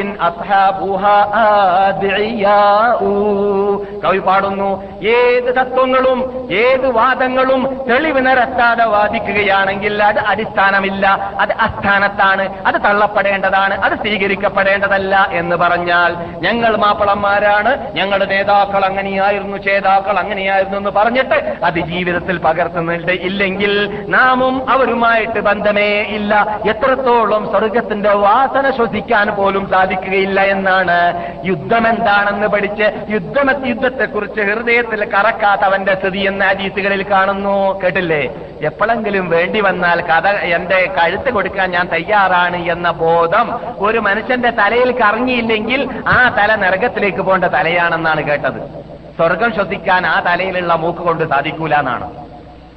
[4.02, 4.70] കവി പാടുന്നു
[5.14, 6.18] ഏത് തത്വങ്ങളും
[6.60, 11.04] ഏത് വാദങ്ങളും തെളിവ് നിരത്താതെ വാദിക്കുകയാണെങ്കിൽ അത് അടിസ്ഥാനമില്ല
[11.40, 16.10] അത് അസ്ഥാനത്താണ് അത് തള്ളപ്പെടേണ്ടതാണ് അത് സ്വീകരിക്കപ്പെടേണ്ടതല്ല എന്ന് പറഞ്ഞാൽ
[16.42, 23.72] ഞങ്ങൾ മാപ്പിളന്മാരാണ് ഞങ്ങളുടെ നേതാക്കൾ അങ്ങനെയായിരുന്നു ചേതാക്കൾ അങ്ങനെയായിരുന്നു എന്ന് പറഞ്ഞിട്ട് അത് ജീവിതത്തിൽ പകർത്തുന്നുണ്ട് ഇല്ലെങ്കിൽ
[24.10, 26.32] നാമും അവരുമായിട്ട് ബന്ധമേ ഇല്ല.
[26.72, 30.98] എത്രത്തോളം സ്വർഗത്തിന്റെ വാസന ശ്വസിക്കാൻ പോലും സാധിക്കുകയില്ല എന്നാണ്.
[31.44, 37.56] യുദ്ധം എന്താണെന്ന് പഠിച്ച് യുദ്ധം യുദ്ധത്തെക്കുറിച്ച് ഹൃദയത്തിൽ കറക്കാത്തവന്റെ സ്ഥിതി എന്ന ഹദീസുകളിൽ കാണുന്നു.
[37.82, 38.22] കേട്ടില്ലേ?
[38.62, 40.26] എപ്പോഴെങ്കിലും വേണ്ടി വന്നാൽ കഥ
[40.56, 43.46] എന്റെ കഴുത്ത് കൊടുക്കാൻ ഞാൻ തയ്യാറാണ് എന്ന ബോധം
[43.86, 48.60] ഒരു മനുഷ്യന്റെ തലയിൽ കറങ്ങിയില്ലെങ്കിൽ ആ തല നരകത്തിലേക്ക് പോകേണ്ട തലയാണെന്നാണ് കേട്ടത്.
[49.16, 52.06] സ്വർഗം ശ്വസിക്കാൻ ആ തലയിലുള്ള മൂക്ക് കൊണ്ട് സാധിക്കൂല എന്നാണ്.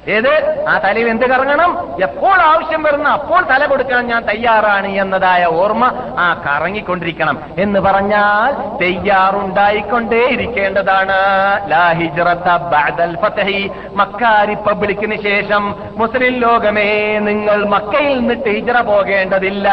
[0.08, 0.64] ഏത്?
[0.68, 1.70] ആ തലയിൽ എന്ത് കറങ്ങണം?
[2.02, 5.84] എപ്പോൾ ആവശ്യം വരുന്ന അപ്പോൾ തല കൊടുക്കാൻ ഞാൻ തയ്യാറാണ് എന്നതായ ഓർമ്മ
[6.18, 8.52] ആ കറങ്ങിക്കൊണ്ടിരിക്കണം എന്ന് പറഞ്ഞാൽ
[8.82, 11.18] തയ്യാറുണ്ടായിക്കൊണ്ടേ ഇരിക്കേണ്ടതാണ്
[13.94, 19.68] മക്ക റിപ്പബ്ലിക്കിന് ശേഷം മുസ്ലിം ലോകമേ നിങ്ങൾ മക്കയിൽ നിന്നിട്ട് ഹിജറ പോകേണ്ടതില്ല.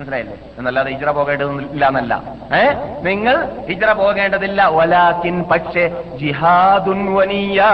[0.00, 0.47] മനസ്സിലായില്ലേ?
[0.58, 2.22] എന്നല്ലാതെ ഹിജ്ര പോകേണ്ടതില്ല എന്നല്ല.
[2.54, 2.70] ഏ?
[3.02, 4.66] നിങ്ങൾ ഹിജ്റ പോകേണ്ടതില്ല.
[4.66, 7.64] ഒലാക്കിൻ പക്ഷേ ജിഹാദുൻ വനിയ.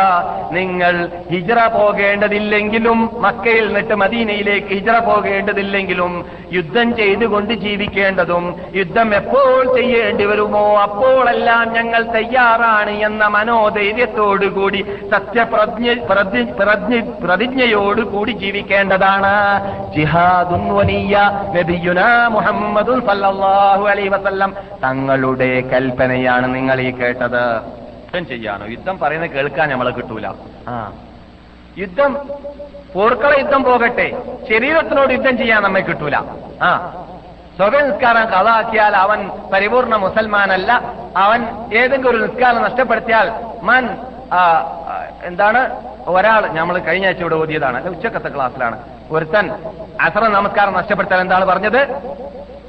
[0.52, 10.80] നിങ്ങൾ ഹിജ്റ പോകേണ്ടതില്ലെങ്കിലും മക്കയിൽ നിട്ട് മദീനയിലേക്ക് ഹിജ്റ പോകേണ്ടതില്ലെങ്കിലും യുദ്ധം ചെയ്തുകൊണ്ട് ജീവിക്കേണ്ടതും യുദ്ധം എപ്പോൾ ചെയ്യേണ്ടി വരുമോ?
[10.80, 19.34] അപ്പോഴെല്ലാം ഞങ്ങൾ തയ്യാറാണ് എന്ന മനോധൈര്യത്തോടുകൂടി സത്യപ്രജ്ഞ പ്രതി- പ്രതിജ്ഞയോടുകൂടി ജീവിക്കേണ്ടതാണ്.
[19.96, 21.30] ജിഹാദുൻ വനിയ.
[21.56, 22.28] നബിയുന
[22.78, 24.54] അലൈഹി വസല്ലം
[24.84, 27.54] തങ്ങളുടെ കൽപ്പനയാണ് നിങ്ങൾ ഈ കേട്ടത്.
[27.54, 28.66] യുദ്ധം ചെയ്യാനോ?
[28.66, 30.32] യുദ്ധം പറയുന്നത് കേൾക്കാൻ നമ്മളെ കിട്ടൂല.
[30.68, 30.92] ആ.
[31.78, 32.28] യുദ്ധം
[32.94, 34.22] പോർക്കള യുദ്ധം പോകട്ടെ.
[34.50, 36.16] ശരീരത്തിനോട് യുദ്ധം ചെയ്യാൻ നമ്മെ കിട്ടൂല.
[36.62, 37.00] ആ.
[37.56, 40.94] സ്വക നിസ്കാരം കഥാക്കിയാൽ അവൻ പരിപൂർണ മുസൽമാനല്ല.
[41.16, 43.88] അവൻ ഏതെങ്കിലും ഒരു നിസ്കാരം നഷ്ടപ്പെടുത്തിയാൽ മൻ
[45.22, 45.82] എന്താണ്?
[46.06, 47.88] ഒരാൾ നമ്മൾ കഴിഞ്ഞ ആഴ്ച ഇവിടെ ഓതിയതാണ്.
[47.88, 49.50] ഉച്ചക്കത്തെ ക്ലാസ്സിലാണ് ഒരുത്തൻ
[50.00, 51.80] അസറ നമസ്കാരം നഷ്ടപ്പെടുത്താൻ എന്താണ് പറഞ്ഞത്?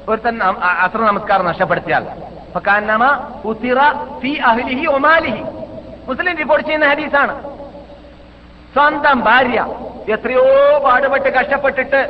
[0.08, 0.36] ഒരുത്തൻ
[0.84, 2.04] അത്ര നമസ്കാരം നഷ്ടപ്പെടുത്തിയാൽ.
[6.08, 7.34] മുസ്ലിം റിപ്പോർട്ട് ചെയ്യുന്ന ഹദീസാണ്.
[8.74, 9.58] സ്വന്തം ഭാര്യ
[10.14, 10.44] എത്രയോ
[10.84, 12.00] പാടുപെട്ട് കഷ്ടപ്പെട്ടിട്ട്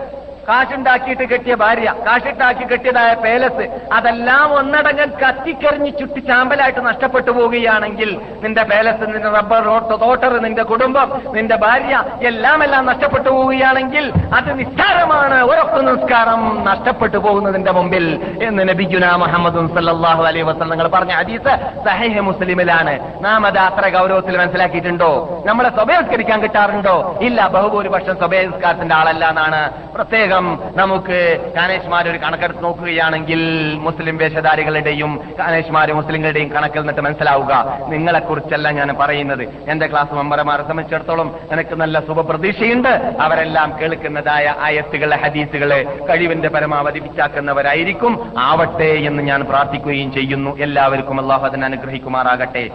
[0.49, 8.11] കാശുണ്ടാക്കിയിട്ട് കെട്ടിയ ഭാര്യ കാശിട്ടാക്കി കെട്ടിയതായ പേലസ് അതെല്ലാം ഒന്നടങ്കം കത്തിക്കരിഞ്ഞ് ചുട്ടി ചാമ്പലായിട്ട് നഷ്ടപ്പെട്ടു പോവുകയാണെങ്കിൽ
[8.45, 11.95] നിന്റെ പേലസ് നിന്റെ റബ്ബർ റോട്ട് തോട്ടർ നിന്റെ കുടുംബം നിന്റെ ഭാര്യ
[12.31, 14.05] എല്ലാം എല്ലാം നഷ്ടപ്പെട്ടു പോവുകയാണെങ്കിൽ
[14.39, 15.39] അത് നിസ്സാരമാണ്.
[15.51, 18.07] ഒരൊക്കെ നിസ്കാരം നഷ്ടപ്പെട്ടു പോകുന്നതിന്റെ മുമ്പിൽ
[18.49, 21.53] എന്ന് നബിജുന മുഹമ്മദ് സല്ലാഹു അലൈ വസ്ലം നിങ്ങൾ പറഞ്ഞ ഹദീസ്
[21.87, 22.95] സഹേഹ മുസ്ലിമിലാണ്.
[23.27, 25.11] നാം അത് അത്ര ഗൗരവത്തിൽ മനസ്സിലാക്കിയിട്ടുണ്ടോ?
[25.47, 26.97] നമ്മളെ സ്വഭയസ്കരിക്കാൻ കിട്ടാറുണ്ടോ?
[27.29, 29.61] ഇല്ല ബഹുഭൂരിപക്ഷം സ്വഭയസ്കാരത്തിന്റെ ആളല്ല എന്നാണ്
[29.97, 30.36] പ്രത്യേകം
[30.77, 33.41] നമുക്ക് കാനേഷ്മാർ ഒരു കണക്കെടുത്ത് നോക്കുകയാണെങ്കിൽ
[33.79, 37.79] മുസ്ലിം വേഷധാരികളുടെയും കാനേഷ്മാരും മുസ്ലിങ്ങളുടെയും കണക്കിൽ നിന്നിട്ട് മനസ്സിലാവുക.
[37.89, 39.45] നിങ്ങളെക്കുറിച്ചല്ല ഞാൻ പറയുന്നത്.
[39.71, 43.17] എന്റെ ക്ലാസ് മെമ്പർമാരെ സംബന്ധിച്ചിടത്തോളം എനിക്ക് നല്ല ശുഭപ്രതീക്ഷയുണ്ട്.
[43.21, 50.59] അവരെല്ലാം കേൾക്കുന്നതായ ആയത്തുകളെ ഹദീസുകളെ കഴിവിന്റെ പരമാവധി പിച്ചാക്കുന്നവരായിരിക്കും ആവട്ടെ എന്ന് ഞാൻ പ്രാർത്ഥിക്കുകയും ചെയ്യുന്നു.
[50.59, 52.71] എല്ലാവർക്കും അള്ളാഹു അതിനെ അനുഗ്രഹിക്കുമാറാകട്ടെ.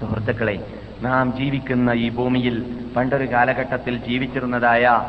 [0.00, 0.58] സുഹൃത്തുക്കളെ
[1.02, 2.64] നാം ജീവിക്കുന്ന ഈ ഭൂമിയിൽ
[2.96, 5.02] പണ്ടൊരു കാലഘട്ടത്തിൽ ജീവിച്ചിരുന്നതായ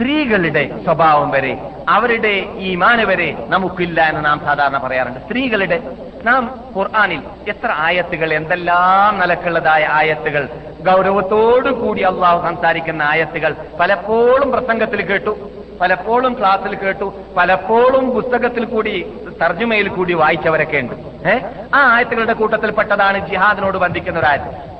[0.00, 5.20] സ്ത്രീകളുടെ സ്വഭാവം വരെ അവരുടെ ഈമാന് വരെ നമുക്കില്ല എന്ന് നാം സാധാരണ പറയാറുണ്ട്.
[5.20, 5.78] സ്ത്രീകളുടെ
[6.24, 10.48] നാം ഖുർആാനിൽ എത്ര ആയത്തുകൾ എന്തെല്ലാം നിലക്കുള്ളതായ ആയത്തുകൾ
[10.86, 15.36] ഗൗരവത്തോടു കൂടി അള്ളാഹു സംസാരിക്കുന്ന ആയത്തുകൾ പലപ്പോഴും പ്രസംഗത്തിൽ കേട്ടു
[15.80, 19.06] പലപ്പോഴും ക്ലാസ്സിൽ കേട്ടു പലപ്പോഴും പുസ്തകത്തിൽ കൂടി
[19.42, 20.94] തർജമയിൽ കൂടി വായിച്ചവരൊക്കെ ഉണ്ട്.
[21.28, 21.44] ഏഹ്
[21.74, 24.79] ആ ആയത്തുകളുടെ കൂട്ടത്തിൽപ്പെട്ടതാണ് ജിഹാദിനോട് ബന്ധിക്കുന്ന ഒരു ആയത്ത്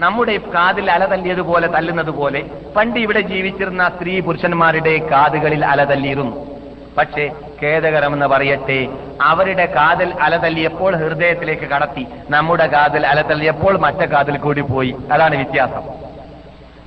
[0.00, 6.54] നമ്മുടെ കാതിൽ അല തല്ലുന്നത് പോലെ പണ്ട് ഇവിടെ ജീവിച്ചിരുന്ന സ്ത്രീ പുരുഷന്മാരുടെ കാതുകളിൽ അല തല്ലിയിരുന്നു.
[6.98, 7.30] പക്ഷേ
[7.62, 8.88] ഖേദകരമെന്ന് പറയട്ടെ
[9.22, 14.96] അവരുടെ കാതൽ അലതല്ലിയപ്പോൾ ഹൃദയത്തിലേക്ക് കടത്തി നമ്മുടെ കാതൽ അലതല്ലിയപ്പോൾ മറ്റേ കാതിൽ കൂടി പോയി.
[15.12, 15.82] അതാണ് വ്യത്യാസം.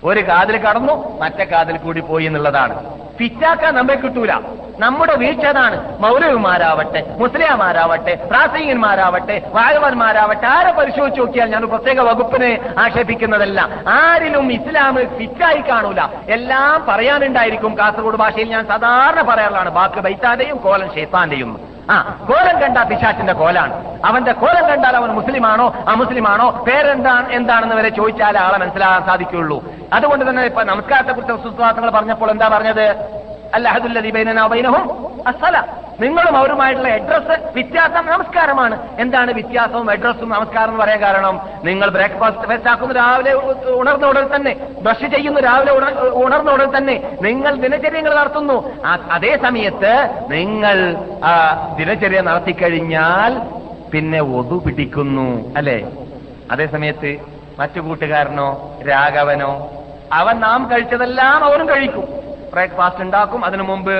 [0.03, 2.95] ഒരു കാതിൽ കടന്നു മറ്റേ കാതിൽ കൂടി പോയി എന്നുള്ളതാണ്.
[3.17, 4.33] ഫിറ്റാക്കാൻ നമ്മെ കിട്ടൂല.
[4.79, 5.77] നമ്മുടെ വീഴ്ച അതാണ്.
[5.99, 13.69] മൗലവിമാരാവട്ടെ മുസ്ലിയാമാരാവട്ടെ പ്രാസംഗികന്മാരാവട്ടെ വാഴവന്മാരാവട്ടെ ആരെ പരിശോധിച്ച് നോക്കിയാൽ ഞാൻ പ്രത്യേക വകുപ്പിനെ ആക്ഷേപിക്കുന്നതല്ല.
[13.87, 16.01] ആരിലും ഇസ്ലാം ഫിറ്റായി കാണൂല.
[16.29, 17.77] എല്ലാം പറയാനുണ്ടായിരിക്കും.
[17.77, 19.69] കാസർഗോഡ് ഭാഷയിൽ ഞാൻ സാധാരണ പറയാറുള്ളതാണ്.
[19.69, 21.51] ബാക്ക് ബൈത്താന്റെയും കോലൻ ഷെയ്ത്താന്റെയും
[21.91, 21.97] ആ
[22.29, 23.73] കോലം കണ്ട പിശാച്ചിന്റെ കോലാണ്.
[24.05, 29.63] അവന്റെ കോലം കണ്ടാൽ അവൻ മുസ്ലിമാണോ അമുസ്ലിമാണോ പേരെന്താണ് എന്താണെന്ന് വരെ ചോദിച്ചാൽ ആളെ മനസ്സിലാകാൻ സാധിക്കുകയുള്ളൂ.
[29.93, 32.87] അതുകൊണ്ട് തന്നെ ഇപ്പൊ നമസ്കാരത്തെ കുറിച്ച് സുസ്വാസങ്ങൾ പറഞ്ഞപ്പോൾ എന്താ പറഞ്ഞത്?
[33.55, 34.85] അല്ലഹദുല്ലദീബൈനഹും
[35.27, 35.57] അസല
[36.01, 38.75] നിങ്ങളും അവരുമായിട്ടുള്ള അഡ്രസ്സ് വ്യത്യാസം നമസ്കാരമാണ്.
[38.99, 41.35] എന്താണ് വ്യത്യാസവും അഡ്രസ്സും നമസ്കാരം എന്ന് പറയാൻ കാരണം?
[41.63, 43.33] നിങ്ങൾ ബ്രേക്ക്ഫാസ്റ്റ് ഫെസ്റ്റ് ആക്കുന്ന രാവിലെ
[43.81, 45.71] ഉണർന്ന ഉടൻ തന്നെ ബ്രഷ് ചെയ്യുന്ന രാവിലെ
[46.23, 48.57] ഉണർന്ന ഉടൻ തന്നെ നിങ്ങൾ ദിനചര്യങ്ങൾ നടത്തുന്നു.
[49.11, 49.93] അതേ സമയത്ത്
[50.29, 50.77] നിങ്ങൾ
[51.79, 53.33] ദിനചര്യ നടത്തിക്കഴിഞ്ഞാൽ
[53.91, 55.79] പിന്നെ ഒതു പിടിക്കുന്നു അല്ലെ?
[56.51, 57.11] അതേ സമയത്ത്
[57.59, 59.51] മറ്റു കൂട്ടുകാരനോ രാഘവനോ
[60.13, 62.05] അവൻ നാം കഴിച്ചതെല്ലാം അവനും കഴിക്കും.
[62.57, 63.95] ബ്രേക്ക്ഫാസ്റ്റ് ഉണ്ടാക്കും അതിനു മുമ്പ്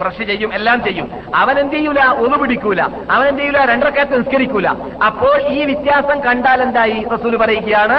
[0.00, 1.10] ബ്രഷ് ചെയ്യും എല്ലാം ചെയ്യും.
[1.34, 2.82] അവൻ എന്ത് ചെയ്യൂല ഒന്ന് പിടിക്കൂല.
[3.10, 4.68] അവൻ എന്ത് ചെയ്യൂല രണ്ടരക്കാത്ത് നിസ്കരിക്കൂല.
[5.06, 7.06] അപ്പോൾ ഈ വ്യത്യാസം കണ്ടാൽ എന്തായി?
[7.14, 7.98] റസൂൽ പറയുകയാണ്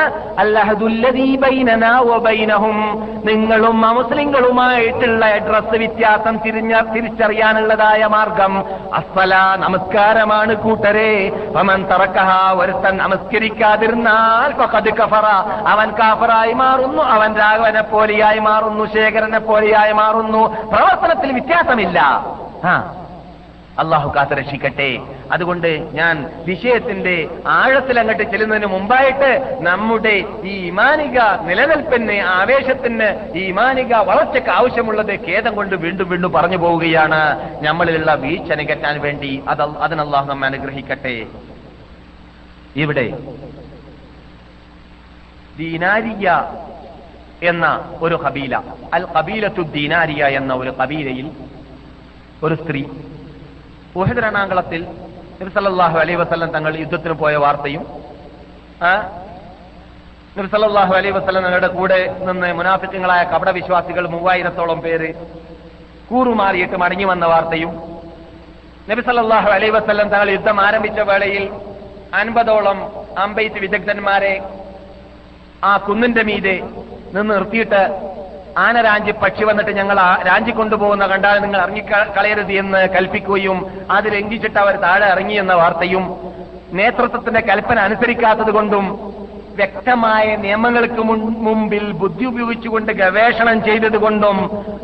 [3.28, 8.54] നിങ്ങളും മുസ്ലിങ്ങളുമായിട്ടുള്ള അഡ്രസ് വ്യത്യാസം തിരിഞ്ഞ തിരിച്ചറിയാനുള്ളതായ മാർഗം.
[8.94, 11.12] അസ്സല നമസ്കാരമാണ് കൂട്ടരെ.
[12.60, 14.50] ഒരുത്തൻ നമസ്കരിക്കാതിരുന്നാൽ
[15.68, 20.42] അവൻ കാഫറായി മാറുന്നു അവൻ രാഘവനെ പോലെയായി മാറുന്നു ശേഖരനെ പോലെയായി മാറുന്നു.
[20.72, 22.00] പ്രവർത്തനത്തിൽ വ്യത്യാസമില്ല.
[23.80, 25.00] അള്ളാഹു കാത്ത് രക്ഷിക്കട്ടെ
[25.32, 26.16] അതുകൊണ്ട് ഞാൻ
[26.46, 35.56] വിഷയത്തിന്റെ ആഴത്തിൽ അങ്ങോട്ട് ചെല്ലുന്നതിന് മുമ്പായിട്ട് നമ്മുടെ ഈ ഇമാനിക നിലനിൽപ്പിന് ആവേശത്തിന് ഈ ഇമാനിക വളർച്ചയ്ക്ക് ആവശ്യമുള്ളത് ഖേദം
[35.56, 37.22] കൊണ്ട് വീണ്ടും വീണ്ടും പറഞ്ഞു പോവുകയാണ്.
[37.64, 41.26] നമ്മളിലുള്ള വീഴ്ച നികറ്റാൻ വേണ്ടി അത് അതിനല്ലാഹു നമ്മെ അനുഗ്രഹിക്കട്ടെ.
[42.76, 43.08] ഇവിടെ
[45.58, 46.54] ദീനാരിയ
[47.42, 47.66] എന്ന
[48.02, 48.56] ഒരു കബീല
[48.94, 51.28] അൽ കബീലത്തു ദീനാരിയ എന്ന ഒരു കബീലയിൽ
[52.42, 52.82] ഒരു സ്ത്രീ.
[53.96, 54.82] ഉഹദ് രണാങ്കളത്തിൽ
[55.40, 57.84] നബിസല്ലാഹു അലൈ വസ്ലം തങ്ങൾ യുദ്ധത്തിന് പോയ വാർത്തയും
[60.36, 65.10] നബിസല്ലാഹു അലൈ വസ്ലം തങ്ങളുടെ കൂടെ നിന്ന് മുനാഫിക്കങ്ങളായ കപട വിശ്വാസികൾ മൂവായിരത്തോളം പേര്
[66.10, 67.72] കൂറുമാറിയിട്ട് മടങ്ങി വന്ന വാർത്തയും
[68.88, 71.44] നബി സല്ലല്ലാഹു അലൈഹി വസല്ലം തങ്ങൾ യുദ്ധം ആരംഭിച്ച വേളയിൽ
[72.14, 72.78] അൻപതോളം
[73.18, 74.36] അമ്പെയ്ത്ത് വിദഗ്ധന്മാരെ
[75.64, 76.56] ആ കുന്നിന്റെ മീതെ
[77.14, 77.82] നിന്ന് നിർത്തിയിട്ട്
[78.58, 79.98] ആന രാഞ്ചി പക്ഷി വന്നിട്ട് ഞങ്ങൾ
[80.28, 81.84] രാഞ്ചി കൊണ്ടുപോകുന്ന കണ്ടാൽ നിങ്ങൾ ഇറങ്ങി
[82.16, 83.60] കളയരുത് എന്ന് കൽപ്പിക്കുകയും
[83.92, 86.06] അത് ലംഘിച്ചിട്ട് അവർ താഴെ ഇറങ്ങി എന്ന വാർത്തയും
[86.74, 88.86] നേതൃത്വത്തിന്റെ കൽപ്പന അനുസരിക്കാത്തത് കൊണ്ടും
[89.56, 91.02] വ്യക്തമായ നിയമങ്ങൾക്ക്
[91.46, 94.38] മുമ്പിൽ ബുദ്ധി ഉപയോഗിച്ചുകൊണ്ട് ഗവേഷണം ചെയ്തത് കൊണ്ടും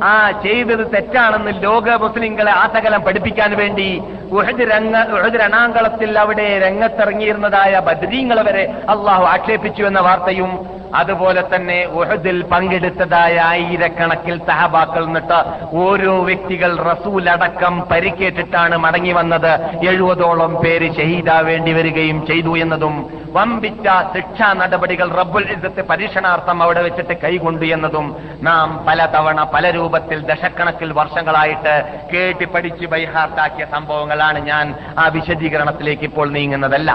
[0.04, 0.14] ആ
[0.44, 3.88] ചെയ്തത് തെറ്റാണെന്ന് ലോക മുസ്ലിങ്ങളെ ആസകലം പഠിപ്പിക്കാൻ വേണ്ടി
[4.32, 10.52] ഉഹദ് രംഗ ഉഹദ് രണാങ്കളത്തിൽ അവിടെ രംഗത്തിറങ്ങിയിരുന്നതായ ബദ്രീങ്ങളെ വരെ അള്ളാഹു ആക്ഷേപിച്ചു എന്ന വാർത്തയും
[10.96, 15.40] അതുപോലെ തന്നെ ഉഹദിൽ പങ്കെടുത്തതായ ആയിരക്കണക്കിൽ സഹബാക്കൾ നിട്ട്
[15.84, 19.52] ഓരോ വ്യക്തികൾ റസൂൽ അടക്കം പരിക്കേറ്റിട്ടാണ് മടങ്ങി വന്നത്.
[19.88, 22.96] എഴുപതോളം പേര് ഷഹീദാവേണ്ടി വരികയും ചെയ്തു എന്നതും
[23.36, 28.06] വമ്പിച്ച ശിക്ഷാ നടപടികൾ റബ്ബുൽ യുദ്ധത്തെ പരീക്ഷണാർത്ഥം അവിടെ വെച്ചിട്ട് കൈകൊണ്ടു എന്നതും
[28.42, 31.74] നാം പലതവണ പല രൂപത്തിൽ ദശക്കണക്കിൽ വർഷങ്ങളായിട്ട്
[32.14, 36.92] കേട്ടി പഠിച്ച് ബൈഹാർട്ടാക്കിയ സംഭവങ്ങളാണ് ഞാൻ ആ വിശദീകരണത്തിലേക്ക് ഇപ്പോൾ നീങ്ങുന്നതല്ല.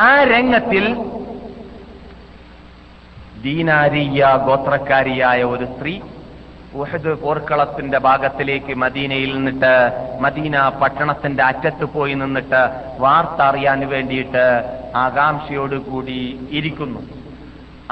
[0.00, 0.84] ആ രംഗത്തിൽ
[3.44, 5.92] ദീനാരിയ ഗോത്രക്കാരിയായ ഒരു സ്ത്രീ
[6.82, 9.72] ഉഹദ് പോർക്കളത്തിന്റെ ഭാഗത്തിലേക്ക് മദീനയിൽ നിന്നിട്ട്
[10.24, 12.60] മദീന പട്ടണത്തിന്റെ അറ്റത്ത് പോയി നിന്നിട്ട്
[13.04, 14.44] വാർത്ത അറിയാൻ വേണ്ടിയിട്ട്
[15.04, 16.18] ആകാംക്ഷയോടുകൂടി
[16.58, 17.00] ഇരിക്കുന്നു.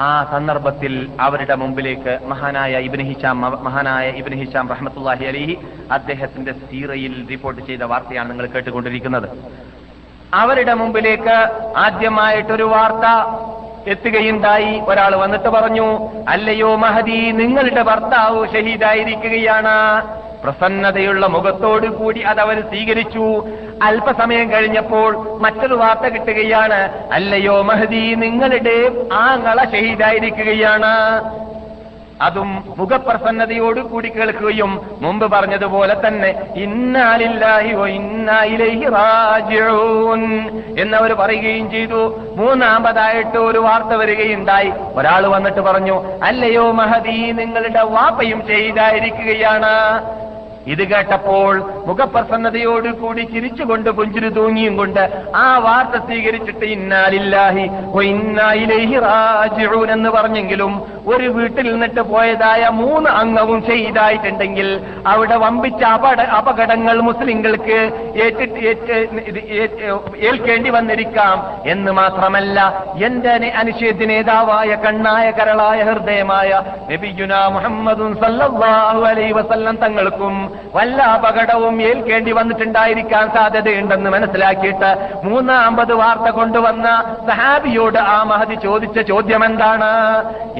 [0.07, 0.93] ആ സന്ദർഭത്തിൽ
[1.25, 3.37] അവരുടെ മുമ്പിലേക്ക് മഹാനായ ഇബ്നു ഹിഷാം
[3.67, 5.55] മഹാനായ ഇബ്നു ഹിഷാം റഹ്മത്തുള്ളാഹി അലിഹി
[5.97, 9.27] അദ്ദേഹത്തിന്റെ സീറയിൽ റിപ്പോർട്ട് ചെയ്ത വാർത്തയാണ് നിങ്ങൾ കേട്ടുകൊണ്ടിരിക്കുന്നത്.
[10.41, 11.37] അവരുടെ മുമ്പിലേക്ക്
[11.85, 13.05] ആദ്യമായിട്ടൊരു വാർത്ത
[13.87, 14.79] എത്തുകയുണ്ടായി.
[14.79, 20.07] ഒരാൾ വന്നിട്ട് പറഞ്ഞു അല്ലയോ മഹദി നിങ്ങളുടെ ഭർത്താവ് ഷഹീദായിരിക്കുകയാണ്.
[20.43, 23.47] പ്രസന്നതയുള്ള മുഖത്തോടു കൂടി അതവർ സ്വീകരിച്ചു.
[23.83, 30.93] അല്പസമയം കഴിഞ്ഞപ്പോൾ മറ്റൊരു വാർത്ത കിട്ടുകയാണ് അല്ലയോ മഹദി നിങ്ങളുടെ ആങ്ങള ഷഹീദായിരിക്കുകയാണ്.
[32.21, 36.31] അതും മുഖപ്രസന്നതയോട് കൂടി കേൾക്കുകയും മുമ്പ് പറഞ്ഞതുപോലെ തന്നെ
[38.89, 42.19] റാജിഊൻ എന്നവർ പറയുകയും ചെയ്തു.
[42.35, 44.73] മൂന്നാമതായിട്ട് ഒരു വാർത്ത വരികയുണ്ടായി.
[44.95, 50.17] ഒരാൾ വന്നിട്ട് പറഞ്ഞു അല്ലയോ മഹദി നിങ്ങളുടെ വാപ്പയും ചെയ്തായിരിക്കുകയാണ്.
[50.67, 51.53] ഇത് കേട്ടപ്പോൾ
[51.85, 55.03] മുഖപ്രസന്നതയോട് കൂടി ചിരിച്ചുകൊണ്ട് പുഞ്ചിരി തൂങ്ങിയും കൊണ്ട്
[55.35, 57.65] ആ വാർത്ത സ്വീകരിച്ചിട്ട് ഇന്നാലില്ലാഹി
[58.99, 60.73] റാജിഊൻ എന്ന് പറഞ്ഞെങ്കിലും
[61.07, 64.69] ഒരു വീട്ടിൽ നിന്നിട്ട് പോയതായ മൂന്ന് അംഗവും ചെയ്തായിട്ടുണ്ടെങ്കിൽ
[65.07, 67.77] അവിടെ വമ്പിച്ച അപട അപകടങ്ങൾ മുസ്ലിങ്ങൾക്ക്
[70.21, 71.37] ഏൽക്കേണ്ടി വന്നിരിക്കാം.
[71.65, 72.57] എന്ന് മാത്രമല്ല
[73.03, 76.49] എന്റെ അനി- അനിഷേധ്യ നേതാവായ കണ്ണായ കരളായ ഹൃദയമായ
[76.91, 80.35] നബിയുന മുഹമ്മദും സല്ലല്ലാഹു അലൈഹി വസല്ലം തങ്ങൾക്കും
[80.75, 84.89] വല്ല അപകടവും ഏൽക്കേണ്ടി വന്നിട്ടുണ്ടായിരിക്കാൻ സാധ്യതയുണ്ടെന്ന് മനസ്സിലാക്കിയിട്ട്
[85.23, 86.87] മൂന്നാമ്പത് വാർത്ത കൊണ്ടുവന്ന
[87.29, 89.91] സഹാബിയോട് ആ മഹതി ചോദിച്ച ചോദ്യം എന്താണ്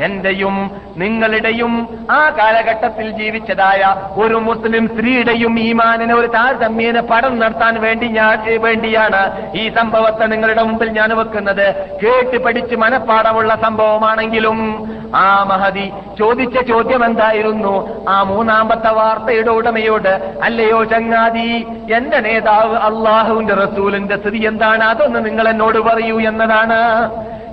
[0.03, 0.55] എന്റെയും
[0.97, 1.73] നിങ്ങളുടെയും
[2.11, 3.81] ആ കാലഘട്ടത്തിൽ ജീവിച്ചതായ
[4.17, 9.21] ഒരു മുസ്ലിം സ്ത്രീയുടെയും ഈമാനിനെ ഒരു താരതമ്യേന പടം നടത്താൻ വേണ്ടി ഞാൻ വേണ്ടിയാണ്
[9.57, 11.65] ഈ സംഭവത്തെ നിങ്ങളുടെ മുമ്പിൽ ഞാൻ വെക്കുന്നത്.
[12.03, 14.59] കേട്ട് പഠിച്ച് മനഃപ്പാടമുള്ള സംഭവമാണെങ്കിലും
[15.15, 15.85] ആ മഹതി
[16.19, 17.73] ചോദിച്ച ചോദ്യം എന്തായിരുന്നു
[18.09, 19.51] ആ മൂന്നാമത്തെ വാർത്തയുടെ
[19.89, 24.83] ഉടമയോട് അല്ലയോ ചങ്ങാതി എന്റെ നേതാവ് അള്ളാഹുവിന്റെ റസൂലിന്റെ സ്ഥിതി എന്താണ്?
[24.83, 26.79] അതൊന്ന് നിങ്ങൾ എന്നോട് പറയൂ എന്നതാണ്.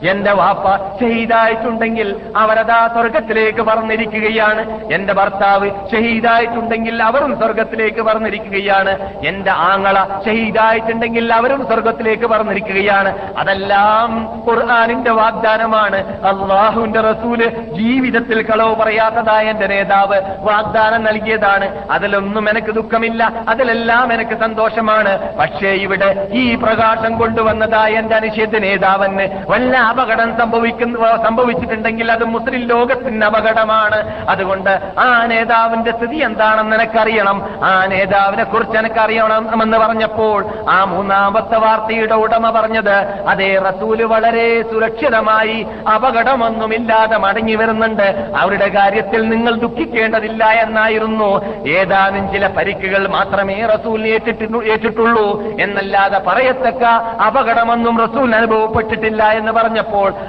[0.07, 11.33] എന്റെ വാപ്പ ഷഹീദായിട്ടുണ്ടെങ്കിൽ അവരതാ സ്വർഗത്തിലേക്ക് പറഞ്ഞിരിക്കുകയാണ് എന്റെ ഭർത്താവ് ഷഹീദായിട്ടുണ്ടെങ്കിൽ അവരും സ്വർഗത്തിലേക്ക് പറഞ്ഞിരിക്കുകയാണ് എന്റെ ആങ്ങള ഷഹീദായിട്ടുണ്ടെങ്കിൽ
[11.33, 14.11] അവരും സ്വർഗത്തിലേക്ക് പറഞ്ഞിരിക്കുകയാണ് അതെല്ലാം
[14.49, 15.97] ഖുർആാനിന്റെ വാഗ്ദാനമാണ്.
[16.19, 21.91] അള്ളാഹുവിന്റെ റസൂൽ ജീവിതത്തിൽ കളവ് പറയാത്തതായ എന്റെ നേതാവ് വാഗ്ദാനം നൽകിയതാണ്.
[21.91, 23.33] അതിലൊന്നും എനിക്ക് ദുഃഖമില്ല.
[23.49, 25.37] അതിലെല്ലാം എനിക്ക് സന്തോഷമാണ്.
[25.37, 33.25] പക്ഷേ ഇവിടെ ഈ പ്രകാശം കൊണ്ടുവന്നതായ എന്റെ അനിഷേധ നേതാവന് വല്ല അപകടം സംഭവിക്കുന്ന സംഭവിച്ചിട്ടുണ്ടെങ്കിൽ അത് മുസ്ലിം ലോകത്തിന്
[33.25, 34.29] അപകടമാണ്.
[34.29, 37.65] അതുകൊണ്ട് ആ നേതാവിന്റെ സ്ഥിതി എന്താണെന്ന് എനിക്കറിയണം.
[37.65, 42.95] ആ നേതാവിനെ കുറിച്ച് എനിക്കറിയണമെന്ന് പറഞ്ഞപ്പോൾ ആ മൂന്നാമത്തെ വാർത്തയുടെ ഉടമ പറഞ്ഞത്
[43.29, 48.31] അതേ റസൂൽ വളരെ സുരക്ഷിതമായി അപകടമൊന്നുമില്ലാതെ മടങ്ങി വരുന്നുണ്ട്.
[48.37, 51.31] അവരുടെ കാര്യത്തിൽ നിങ്ങൾ ദുഃഖിക്കേണ്ടതില്ല എന്നായിരുന്നു.
[51.69, 53.67] ഏതാനും ചില പരിക്കുകൾ മാത്രമേ
[54.07, 55.27] ഏറ്റിട്ടു ഏറ്റിട്ടുള്ളൂ.
[55.61, 56.85] എന്നല്ലാതെ പറയത്തക്ക
[57.27, 59.84] അപകടമൊന്നും റസൂൽ അനുഭവപ്പെട്ടിട്ടില്ല എന്ന് പറഞ്ഞപ്പോൾ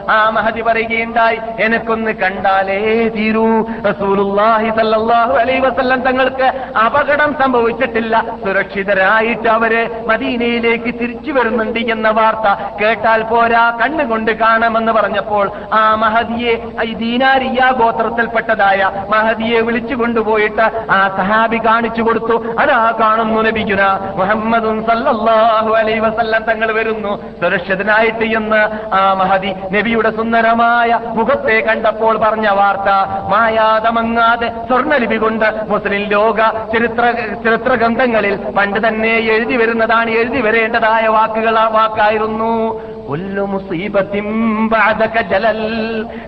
[0.10, 2.80] ആ മഹതി പറയുകയുണ്ടായി എനക്കൊന്ന് കണ്ടാലേ
[3.16, 3.48] തീരൂ.
[5.42, 6.48] അലൈഹി വസല്ലം തങ്ങൾക്ക്
[6.86, 8.16] അപകടം സംഭവിച്ചിട്ടില്ല.
[8.46, 9.74] സുരക്ഷിതരായിട്ട് അവർ
[10.08, 12.48] മദീനയിലേക്ക് തിരിച്ചു വരുന്നുണ്ട് എന്ന വാർത്ത
[12.82, 16.54] കേട്ടാൽ പോരാ കണ്ണുകൊണ്ട് കാണാമെന്ന് പറഞ്ഞപ്പോൾ ആ മഹദിയെ
[16.84, 22.36] ഈ ദീനാരിയ ഗോത്രത്തിൽപ്പെട്ടതായ മഹദിയെ വിളിച്ചു കൊണ്ടുപോയിട്ട് ആ സഹാബി കാണിച്ചു കൊടുത്തു.
[22.60, 23.86] അതാ കാണുന്നു ലഭിക്കുന്ന
[24.16, 27.12] മുഹമ്മദും സല്ലാഹു അലൈ വസല്ലം തങ്ങൾ വരുന്നു.
[27.42, 28.62] സുരക്ഷിതനായിട്ട് എന്ന്
[28.96, 29.02] ആ
[29.36, 32.90] മഹദി നബിയുടെ സുന്ദരമായ മുഖത്തെ കണ്ടപ്പോൾ പറഞ്ഞ വാർത്ത
[33.32, 36.40] മായാതമങ്ങാതെ സ്വർണലിപി കൊണ്ട് മുസ്ലിം ലോക
[36.74, 37.06] ചരിത്ര
[37.44, 42.54] ചരിത്ര ഗ്രന്ഥങ്ങളിൽ പണ്ട് തന്നെ എഴുതി വരുന്നതാണ് എഴുതി വരേണ്ടതായ വാക്കുകൾ വാക്കായിരുന്നു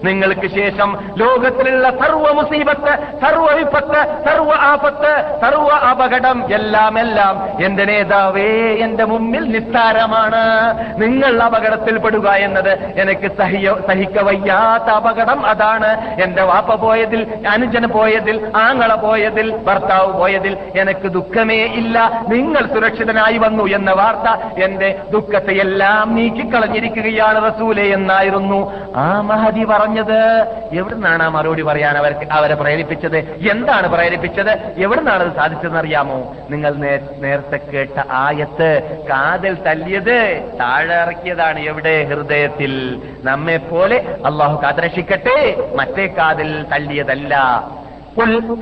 [0.03, 8.75] നിങ്ങൾക്ക് ശേഷം ലോകത്തിലുള്ള സർവ മുസീബത്ത് സർവ വിപത്ത് സർവ ആപത്ത് സർവ അപകടം എല്ലാം എല്ലാം എന്റെ നേതാവേ
[8.77, 10.43] എന്റെ മുമ്പിൽ നിസ്താരമാണ്
[10.97, 13.31] നിങ്ങൾ അപകടത്തിൽപ്പെടുക എന്നത് എനിക്ക്
[13.87, 15.89] സഹിക്ക വയ്യാത്ത അപകടം അതാണ്.
[16.21, 21.97] എന്റെ വാപ്പ പോയതിൽ അനുജൻ പോയതിൽ ആങ്ങള പോയതിൽ ഭർത്താവ് പോയതിൽ എനിക്ക് ദുഃഖമേ ഇല്ല.
[22.27, 24.27] നിങ്ങൾ സുരക്ഷിതനായി വന്നു എന്ന വാർത്ത
[24.61, 26.15] എന്റെ ദുഃഖത്തെ എല്ലാം
[26.67, 28.59] നീക്കിക്കളഞ്ഞിരിക്കുകയാണ് റസൂലെ എന്നായിരുന്നു.
[28.95, 30.19] ആ മഹതി പറഞ്ഞത്
[30.73, 33.17] എവിടുന്നാണ് ആ മറുപടി പറയാൻ അവർക്ക് അവരെ പ്രേരിപ്പിച്ചത്?
[33.51, 34.51] എന്താണ് പ്രേരിപ്പിച്ചത്?
[34.77, 36.35] എവിടുന്നാണ് അത് സാധിച്ചതെന്ന് അറിയാമോ?
[36.49, 36.73] നിങ്ങൾ
[37.19, 38.69] നേരത്തെ കേട്ട ആയത്ത്
[39.09, 40.17] കാതൽ തല്ലിയത്
[40.59, 41.95] താഴെ ഇറക്കിയതാണ് എവിടെ?
[42.03, 42.73] ഹൃദയത്തിൽ.
[43.23, 45.37] നമ്മെ പോലെ അള്ളാഹു കാതരക്ഷിക്കട്ടെ
[45.75, 47.33] മറ്റേ കാതിൽ തള്ളിയതല്ല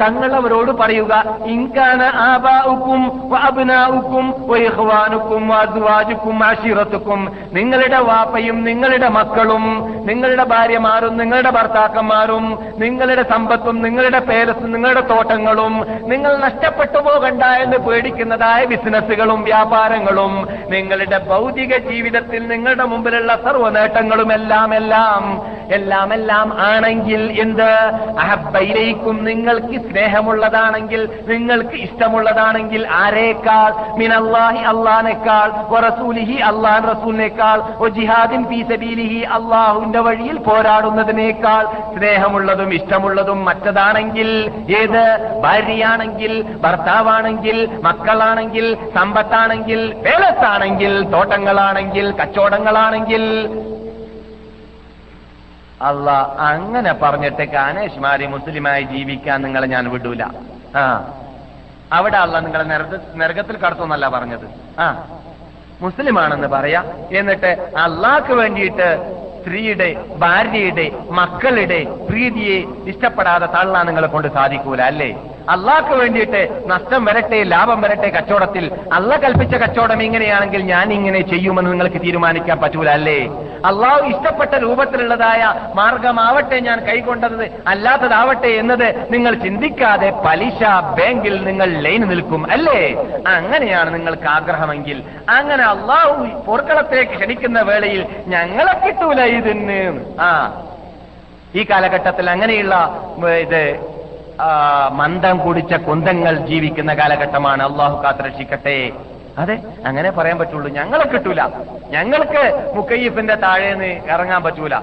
[0.01, 1.14] തങ്ങൾ അവരോട് പറയുക
[1.47, 3.01] ഇൻകാന ആബാഉക്കും
[3.34, 7.22] വഅബ്നാഉക്കും വൈഹ്വാനുക്കും വഅസ്വാജുക്കും അശീറത്തുക്കും
[7.53, 9.66] നിങ്ങളുടെ വാപ്പയും നിങ്ങളുടെ മക്കളും
[10.10, 12.45] നിങ്ങളുടെ ഭാര്യമാരും നിങ്ങളുടെ ഭർത്താക്കന്മാരും
[12.84, 15.76] നിങ്ങളുടെ സമ്പത്തും നിങ്ങളുടെ പേരസും നിങ്ങളുടെ തോട്ടങ്ങളും
[16.08, 20.34] നിങ്ങൾ നഷ്ടപ്പെട്ടു പോകണ്ട എന്ന് പേടിക്കുന്നതായ ബിസിനസ്സുകളും വ്യാപാരങ്ങളും
[20.70, 25.24] നിങ്ങളുടെ ഭൗതിക ജീവിതത്തിൽ നിങ്ങളുടെ മുമ്പിലുള്ള സർവ നേട്ടങ്ങളും എല്ലാം എല്ലാം
[25.76, 27.70] എല്ലാം എല്ലാം ആണെങ്കിൽ എന്ത്
[28.26, 29.16] അഹബയിലേക്കും
[29.46, 33.72] നിങ്ങൾക്ക് സ്നേഹമുള്ളതാണെങ്കിൽ നിങ്ങൾക്ക് ഇഷ്ടമുള്ളതാണെങ്കിൽ ആരേക്കാൾ?
[33.98, 35.48] മിനല്ലാഹി അള്ളാനേക്കാൾ
[35.88, 41.64] റസൂലിഹി അള്ളാൻ റസൂലിനേക്കാൾ ഒ ജിഹാദിൻ ഫീ സബീലിഹി അള്ളാഹുവിന്റെ വഴിയിൽ പോരാടുന്നതിനേക്കാൾ
[41.96, 44.30] സ്നേഹമുള്ളതും ഇഷ്ടമുള്ളതും മറ്റതാണെങ്കിൽ
[44.82, 45.04] ഏത്?
[45.43, 46.34] ഭാര്യയാണെങ്കിൽ
[46.64, 48.66] ഭർത്താവാണെങ്കിൽ മക്കളാണെങ്കിൽ
[48.98, 53.24] സമ്പത്താണെങ്കിൽ പേലത്താണെങ്കിൽ തോട്ടങ്ങളാണെങ്കിൽ കച്ചവടങ്ങളാണെങ്കിൽ
[55.82, 56.09] അല്ല
[56.39, 60.23] അങ്ങനെ പറഞ്ഞിട്ട് കാനേഷ്മാരി മുസ്ലിമായി ജീവിക്കാൻ നിങ്ങളെ ഞാൻ വിടൂല.
[60.76, 61.13] ആ.
[61.93, 64.80] അവിടെ അല്ല നിങ്ങളെ നരക നരകത്തിൽ കടത്തുന്നല്ല പറഞ്ഞത്.
[64.80, 65.03] ആ.
[65.82, 66.84] മുസ്ലിമാണെന്ന് പറയാ.
[67.11, 75.17] എന്നിട്ട് അള്ളാഹ്ക്ക് വേണ്ടിയിട്ട് സ്ത്രീയുടെ ഭാര്യയുടെ മക്കളുടെ പ്രീതിയെ ഇഷ്ടപ്പെടാതെ തള്ളാൻ നിങ്ങളെ കൊണ്ട് സാധിക്കൂല അല്ലേ?
[75.54, 78.72] അള്ളാഹ്ക്ക് വേണ്ടിയിട്ട് നഷ്ടം വരട്ടെ ലാഭം വരട്ടെ കച്ചവടത്തിൽ.
[78.93, 83.20] അല്ല കൽപ്പിച്ച കച്ചവടം ഇങ്ങനെയാണെങ്കിൽ ഞാൻ ഇങ്ങനെ ചെയ്യുമെന്ന് നിങ്ങൾക്ക് തീരുമാനിക്കാൻ പറ്റൂല അല്ലേ?
[83.66, 85.41] അള്ളാഹു ഇഷ്ടപ്പെട്ട രൂപത്തിലുള്ളതായ
[85.76, 90.62] മാർഗമാവട്ടെ ഞാൻ കൈകൊണ്ടത് അല്ലാത്തതാവട്ടെ എന്നത് നിങ്ങൾ ചിന്തിക്കാതെ പലിശ
[91.00, 92.82] ബാങ്കിൽ നിങ്ങൾ ലൈൻ നിൽക്കും അല്ലേ?
[93.28, 95.04] അങ്ങനെയാണ് നിങ്ങൾക്ക് ആഗ്രഹമെങ്കിൽ.
[95.30, 96.14] അങ്ങനെ അള്ളാഹു
[96.48, 99.82] പോർക്കളത്തിലേക്ക് ക്ഷണിക്കുന്ന വേളയിൽ ഞങ്ങളെ കിട്ടൂല ഇതിന്.
[100.28, 100.30] ആ
[101.56, 102.76] ഈ കാലഘട്ടത്തിൽ അങ്ങനെയുള്ള
[103.46, 103.62] ഇത്
[104.91, 107.71] മന്ദം കുടിച്ച കുന്തങ്ങൾ ജീവിക്കുന്ന കാലഘട്ടമാണ്.
[107.71, 108.91] അള്ളാഹു കാത്തുരക്ഷിക്കട്ടെ.
[109.38, 110.71] അതെ അങ്ങനെ പറയാൻ പറ്റുള്ളൂ.
[110.71, 111.43] ഞങ്ങളെ കിട്ടൂല.
[111.89, 114.75] ഞങ്ങൾക്ക് മുക്കയ്യഫിന്റെ താഴേന്ന് ഇറങ്ങാൻ പറ്റൂല.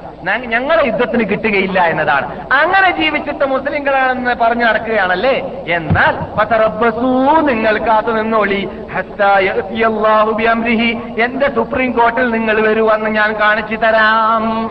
[0.46, 2.46] ഞങ്ങളെ യുദ്ധത്തിന് കിട്ടുകയില്ല എന്നതാണ്.
[2.52, 5.64] അങ്ങനെ ജീവിച്ചിട്ട് മുസ്ലിങ്ങളാണെന്ന് പറഞ്ഞു നടക്കുകയാണല്ലേ?
[5.68, 6.18] എന്നാൽ
[7.40, 8.68] നിങ്ങൾ കാത്തു നിന്നോളി.
[11.20, 14.70] എന്റെ സുപ്രീം കോർട്ടിൽ നിങ്ങൾ വരുവെന്ന് ഞാൻ കാണിച്ചു തരാം.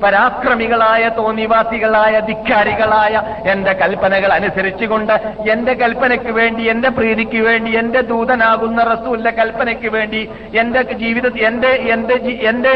[0.00, 5.12] പരാക്രമികളായ തോന്നിവാസികളായ ധിക്കാരികളായ എന്റെ കൽപ്പനകൾ അനുസരിച്ചുകൊണ്ട്
[5.44, 12.14] എന്റെ കൽപ്പനയ്ക്ക് വേണ്ടി എന്റെ പ്രീതിക്ക് വേണ്ടി എന്റെ ദൂതനാകുന്ന റസൂലിന്റെ കൽപ്പനയ്ക്ക് വേണ്ടി എന്റെ ജീവിതത്തിൽ എന്റെ എന്റെ
[12.42, 12.74] എന്റെ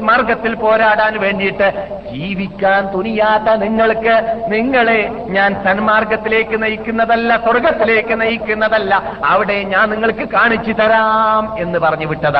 [0.00, 1.68] മാർഗത്തിൽ പോരാടാൻ വേണ്ടിയിട്ട്
[2.12, 4.14] ജീവിക്കാൻ തുനിയാത്ത നിങ്ങൾക്ക്
[4.48, 12.35] നിങ്ങളെ ഞാൻ സന്മാർഗത്തിലേക്ക് നയിക്കുന്നതല്ല സ്വർഗത്തിലേക്ക് നയിക്കുന്നതല്ല അവിടെ ഞാൻ നിങ്ങൾക്ക് കാണിച്ചു തരാം എന്ന് പറഞ്ഞു വിട്ടതാണ്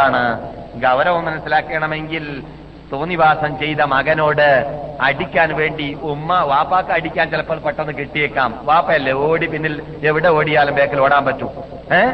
[0.77, 2.43] ഗൗരവം മനസ്സിലാക്കണമെങ്കിൽ
[2.93, 8.61] തോന്നിവാസം ചെയ്ത മകനോട് അടിക്കാൻ വേണ്ടി ഉമ്മ വാപ്പാക്ക് അടിക്കാൻ ചിലപ്പോൾ പെട്ടെന്ന് കിട്ടിയേക്കാം.
[8.63, 11.51] വാപ്പയല്ലേ ഓടി പിന്നിൽ എവിടെ ഓടിയാലും ബേക്കിൽ ഓടാൻ പറ്റൂ.
[11.93, 12.11] ഏ?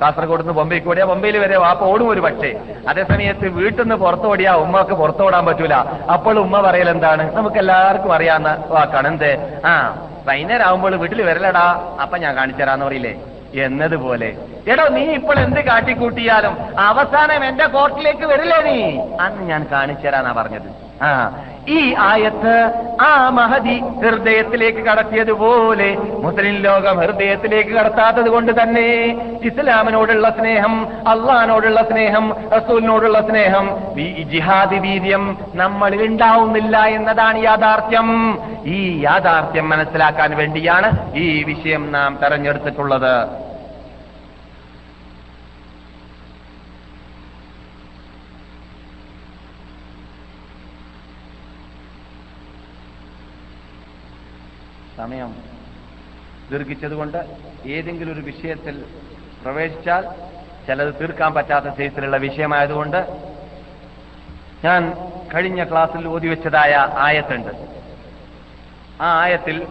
[0.00, 2.60] കാസർഗോഡ് നിന്ന് ബൊമ്പയ്ക്ക് ഓടിയാ ബൊമ്പയിൽ വരെ വാപ്പ ഓടും ഒരു പക്ഷേ.
[2.88, 5.74] അതേസമയത്ത് വീട്ടിൽ നിന്ന് പുറത്തോടിയാ ഉമ്മക്ക് പുറത്തോടാൻ പറ്റൂല.
[6.12, 7.36] അപ്പോൾ ഉമ്മ പറയൽ എന്താണ്?
[7.36, 9.08] നമുക്ക് എല്ലാവർക്കും അറിയാവുന്ന വാക്കാണ്.
[9.08, 9.60] എന്ത്?
[9.66, 11.96] ആ വൈകുന്നേരം ആവുമ്പോൾ വീട്ടിൽ വരലടാ.
[12.02, 13.14] അപ്പൊ ഞാൻ കാണിച്ചു തരാന്ന് പറയില്ലേ?
[13.54, 14.36] എന്നതുപോലെ.
[14.68, 18.98] എടോ നീ ഇപ്പോൾ എന്ത് കാട്ടിക്കൂട്ടിയാലും അവസാനം എന്റെ കോർട്ടിലേക്ക് വരില്ലേ നീ?
[19.20, 20.68] അന്ന് ഞാൻ കാണിച്ചു തരാനാ പറഞ്ഞത്.
[21.02, 21.08] ആ
[21.68, 22.54] ഈ ആയത്ത്
[23.00, 28.86] ആ മഹതി ഹൃദയത്തിലേക്ക് കടത്തിയതുപോലെ മുസ്ലിം ലോകം ഹൃദയത്തിലേക്ക് കടത്താത്തത് കൊണ്ട് തന്നെ
[29.42, 33.66] ഇസ്ലാമിനോടുള്ള സ്നേഹം അള്ളഹാനോടുള്ള സ്നേഹം റസൂലിനോടുള്ള സ്നേഹം
[34.30, 38.08] ജിഹാദി വീര്യം നമ്മളിൽ ഉണ്ടാവുന്നില്ല എന്നതാണ് യാഥാർത്ഥ്യം.
[38.66, 43.47] ഈ യാഥാർത്ഥ്യം മനസ്സിലാക്കാൻ വേണ്ടിയാണ് ഈ വിഷയം നാം തെരഞ്ഞെടുത്തിട്ടുള്ളത്.
[54.98, 55.34] സമയം
[56.50, 57.18] ദീർഘിച്ചതുകൊണ്ട്
[57.66, 58.84] ഏതെങ്കിലും ഒരു വിഷയത്തിൽ
[59.42, 60.04] പ്രവേശിച്ചാൽ
[60.66, 62.96] ചിലത് തീർക്കാൻ പറ്റാത്ത സൈസിലുള്ള വിഷയമായതുകൊണ്ട്
[64.64, 64.94] ഞാൻ
[65.34, 67.50] കഴിഞ്ഞ ക്ലാസ്സിൽ ഓതിവെച്ചതായ ആയത്തുണ്ട്.
[69.00, 69.66] ആ ആയത്തിൽ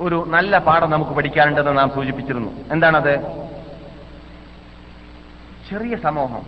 [0.00, 2.72] ഒരു നല്ല പാഠം നമുക്ക് പഠിക്കാനുണ്ടെന്ന് നാം സൂചിപ്പിച്ചിരുന്നു.
[2.72, 3.14] എന്താണത്?
[5.70, 6.42] ചെറിയ സമൂഹം.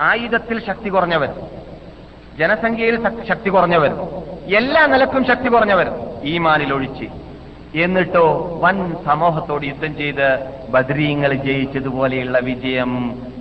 [0.00, 1.59] ആയുധത്തിൽ ശക്തി കുറഞ്ഞവർ
[2.38, 2.96] ജനസംഖ്യയിൽ
[3.28, 3.92] ശക്തി കുറഞ്ഞവർ
[4.56, 5.88] എല്ലാ നിലക്കും ശക്തി കുറഞ്ഞവർ
[6.24, 7.08] ഈമാനിൽ ഒഴിച്ച്.
[7.74, 10.28] എന്നിട്ടോ വൻ സമൂഹത്തോട് യുദ്ധം ചെയ്ത്
[10.70, 12.92] ബദ്രീങ്ങൾ ജയിച്ചതുപോലെയുള്ള വിജയം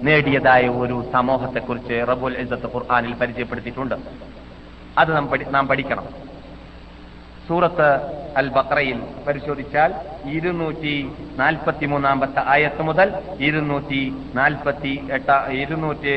[0.04, 3.96] നേടിയതായ ഒരു സമൂഹത്തെക്കുറിച്ച് റബുൽ ഇസത്ത് ഖുർആാനിൽ പരിചയപ്പെടുത്തിയിട്ടുണ്ട്.
[4.98, 6.06] അത് നാം നാം പഠിക്കണം.
[7.48, 7.90] സൂറത്ത്
[8.38, 9.94] അൽ ബക്രയിൽ പരിശോധിച്ചാൽ
[10.30, 10.96] ഇരുന്നൂറ്റി
[11.38, 16.16] നാൽപ്പത്തി മൂന്നാമത്തെ ആയത്ത് മുതൽ ഇരുന്നൂറ്റി നാൽപ്പത്തി എട്ട ഇരുന്നൂറ്റി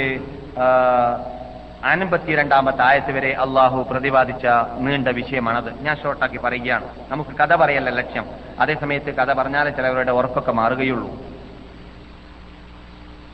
[1.85, 4.47] അൻപത്തിരണ്ടാമത്തെ ആയത്ത് വരെ അള്ളാഹു പ്രതിപാദിച്ച
[4.79, 5.83] നീണ്ട വിഷയമാണത്.
[5.83, 6.85] ഞാൻ ഷോർട്ടാക്കി പറയുകയാണ്.
[7.09, 8.27] നമുക്ക് കഥ പറയല്ല ലക്ഷ്യം.
[8.61, 11.11] അതേസമയത്ത് കഥ പറഞ്ഞാലേ ചിലവരുടെ ഉറപ്പൊക്കെ മാറുകയുള്ളൂ.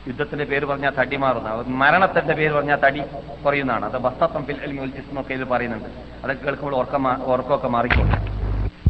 [0.09, 3.03] യുദ്ധത്തിന്റെ പേര് പറഞ്ഞാൽ തടി മാറുന്ന മരണത്തിന്റെ പേര് പറഞ്ഞാൽ തടി
[3.45, 3.85] കുറയുന്നതാണ്.
[3.85, 5.89] അത് ബസ്തത്വം ഒക്കെ ഇത് പറയുന്നുണ്ട്.
[6.25, 8.48] അതൊക്കെ കേൾക്കുമ്പോൾ ഉറക്കം ഉറക്കമൊക്കെ മാറിക്കോളും.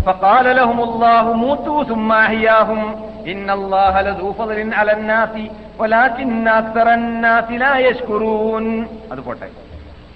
[0.08, 2.82] فقال لهم الله موتوا ثم أحياهم
[3.28, 5.34] إن الله لذو فضل على الناس
[5.80, 8.66] ولكن أكثر الناس لا يشكرون
[9.12, 9.48] അത് പോട്ടെ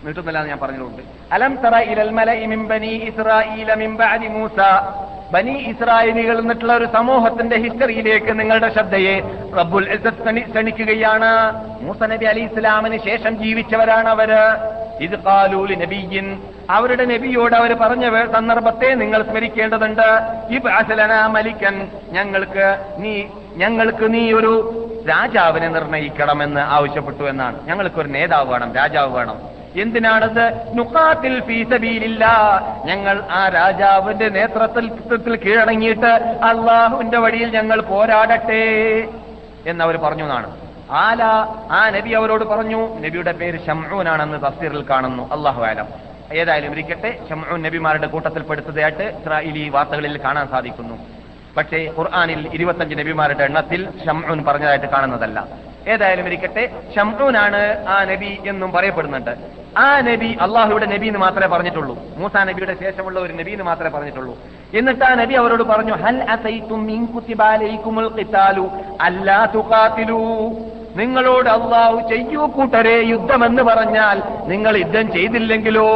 [0.04, 1.02] നീട്ടുന്നില്ല ഞാൻ പറഞ്ഞിട്ടുണ്ട്
[1.32, 4.58] അലം തറ ഇലൽ മലഇ മിൻ ബനി ഇസ്രായീല മിൻ ബഅദി മൂസ
[5.34, 9.16] ബനി ഇസ്രായേലികൾ എന്നിട്ടുള്ള ഒരു സമൂഹത്തിന്റെ ഹിസ്റ്ററിയിലേക്ക് നിങ്ങളുടെ ശ്രദ്ധയെ
[9.58, 11.32] റബ്ബുൽ ഇസ്സത്ത് ക്ഷണി- ക്ഷണിക്കുകയാണ്
[11.82, 14.42] മൂസ നബി അലി ഇസ്ലാമിന് ശേഷം ജീവിച്ചവരാണ് അവര്
[15.01, 20.09] ഇത് കാലൂലി നബിയിൻ അവരുടെ നബിയോട് അവർ പറഞ്ഞ സന്ദർഭത്തെ നിങ്ങൾ സ്മരിക്കേണ്ടതുണ്ട്.
[20.51, 21.89] ഈ ഇബ്അസലനാ മലിക്കൻ.
[22.11, 23.25] ഞങ്ങൾക്ക് നീ
[23.57, 24.53] ഞങ്ങൾക്ക് നീ ഒരു
[25.09, 27.67] രാജാവിനെ നിർണയിക്കണമെന്ന് ആവശ്യപ്പെട്ടു എന്നാണ്.
[27.67, 29.39] ഞങ്ങൾക്ക് ഒരു നേതാവ് വേണം രാജാവ് വേണം.
[29.77, 30.75] എന്തിനാണത്?
[30.75, 32.27] നുഖാത്തിൽ ഫീസബീലില്ല
[32.85, 38.65] ഞങ്ങൾ ആ രാജാവിന്റെ നേതൃത്വത്തിൽ കീഴടങ്ങിയിട്ട് അള്ളാഹുവിന്റെ വഴിയിൽ ഞങ്ങൾ പോരാടട്ടെ
[39.67, 40.51] എന്നവർ പറഞ്ഞു എന്നാണ്.
[40.93, 41.23] ആല
[41.71, 45.33] ആ നബി അവരോട് പറഞ്ഞു നബിയുടെ പേര് ഷംഊനാണെന്ന് തഫ്സീറിൽ കാണുന്നു.
[45.33, 45.87] അള്ളാഹു ആലം
[46.33, 50.97] ഏതായാലും ഇരിക്കട്ടെ ഷംഊൻ നബിമാരുടെ കൂട്ടത്തിൽ പെടുത്തതായിട്ട് ഇസ്രായേലി വാർത്തകളിൽ കാണാൻ സാധിക്കുന്നു.
[51.57, 55.47] പക്ഷേ ഖുർആാനിൽ ഇരുപത്തഞ്ച് നബിമാരുടെ എണ്ണത്തിൽ ഷംഊൻ പറഞ്ഞതായിട്ട് കാണുന്നതല്ല.
[55.89, 56.65] ഏതായാലും ഇരിക്കട്ടെ
[56.97, 59.35] ഷംഊനാണ് ആ നബി എന്നും പറയപ്പെടുന്നുണ്ട്.
[59.79, 61.99] ആ നബി അള്ളാഹുയുടെ നബി എന്ന് മാത്രമേ പറഞ്ഞിട്ടുള്ളൂ.
[62.17, 64.39] മൂസാ നബിയുടെ ശേഷമുള്ള ഒരു നബി എന്ന് മാത്രമേ പറഞ്ഞിട്ടുള്ളൂ.
[64.75, 66.87] എന്നിട്ട് ആ നബി അവരോട് പറഞ്ഞു ഹൽ അസൈത്തും
[70.97, 75.89] നിങ്ങളോട് അള്ളാഹു ചെയ്യൂ കൂട്ടരെ യുദ്ധമെന്ന് പറഞ്ഞാൽ നിങ്ങൾ യുദ്ധം ചെയ്തില്ലെങ്കിലോ?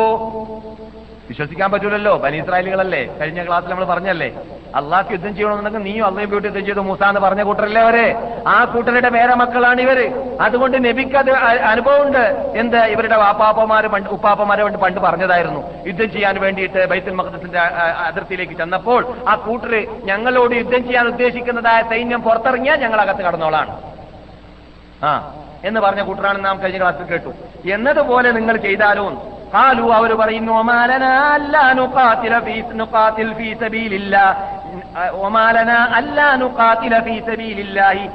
[1.29, 2.17] വിശ്വസിക്കാൻ പറ്റൂലല്ലോ.
[2.17, 3.17] ബനി ഇസ്രായേലുകളല്ലേ?
[3.21, 4.35] കഴിഞ്ഞ ക്ലാസ്സിൽ നമ്മൾ പറഞ്ഞല്ലേ?
[4.75, 6.81] അള്ളാഹ് യുദ്ധം ചെയ്യണമെന്നുണ്ടെങ്കിൽ നീയും അള്ളയും പോയിട്ട് യുദ്ധം ചെയ്തു.
[6.81, 8.17] മൂസ എന്ന് പറഞ്ഞ കൂട്ടരല്ലേ അവർ?
[8.47, 10.13] ആ കൂട്ടരുടെ പേര മക്കളാണ് ഇവർ.
[10.41, 11.31] അതുകൊണ്ട് നബിക്ക് അത്
[11.73, 12.53] അനുഭവമുണ്ട്.
[12.59, 12.77] എന്ത്?
[12.77, 15.65] ഇവരുടെ വാപ്പാപ്പമാര് പണ്ട് ഉപ്പാപ്പമാരെ കൊണ്ട് പണ്ട് പറഞ്ഞതായിരുന്നു.
[15.87, 17.59] യുദ്ധം ചെയ്യാൻ വേണ്ടിയിട്ട് ബൈത്തുൽ മഖദസിന്റെ
[18.07, 23.96] അതിർത്തിയിലേക്ക് ചെന്നപ്പോൾ ആ കൂട്ടര് ഞങ്ങളോട് യുദ്ധം ചെയ്യാൻ ഉദ്ദേശിക്കുന്നതായ സൈന്യം പുറത്തിറങ്ങിയാൽ ഞങ്ങൾ അകത്ത് കടന്നോളാണ്
[25.05, 27.33] ആ എന്ന് പറഞ്ഞ കൂട്ടറാണ് നാം കഴിഞ്ഞ ക്ലാസ്സിൽ കേട്ടു.
[27.71, 29.11] എന്നതുപോലെ നിങ്ങൾ ചെയ്താലോ.
[29.55, 30.53] കാലു അവർ പറയുന്നു
[37.05, 38.09] ഫീ സബീലില്ലാഹി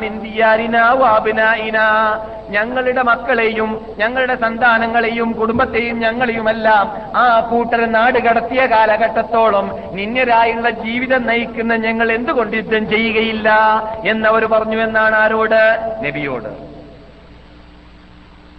[0.00, 2.16] മിൻ ദിയാരിനാ
[2.50, 12.12] ഞങ്ങളുടെ മക്കളെയും ഞങ്ങളുടെ സന്താനങ്ങളെയും കുടുംബത്തെയും ഞങ്ങളെയുമെല്ലാം ആ കൂട്ടർ നാട് കടത്തിയ കാലഘട്ടത്തോളം നിന്യരായുള്ള ജീവിതം നയിക്കുന്ന ഞങ്ങൾ
[12.12, 13.58] എന്തുകൊണ്ട് യുദ്ധം ചെയ്യുകയില്ല?
[14.04, 15.90] എന്നവർ പറഞ്ഞു എന്നാണ് ആരോട്?
[16.06, 16.71] നബിയോട്.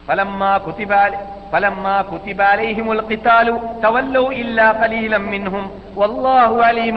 [0.08, 1.20] فلما كتب عل-
[1.52, 3.46] فلما كتب عليهم القتال
[3.82, 5.64] تولوا إلا قليلا منهم
[5.96, 6.96] والله عليم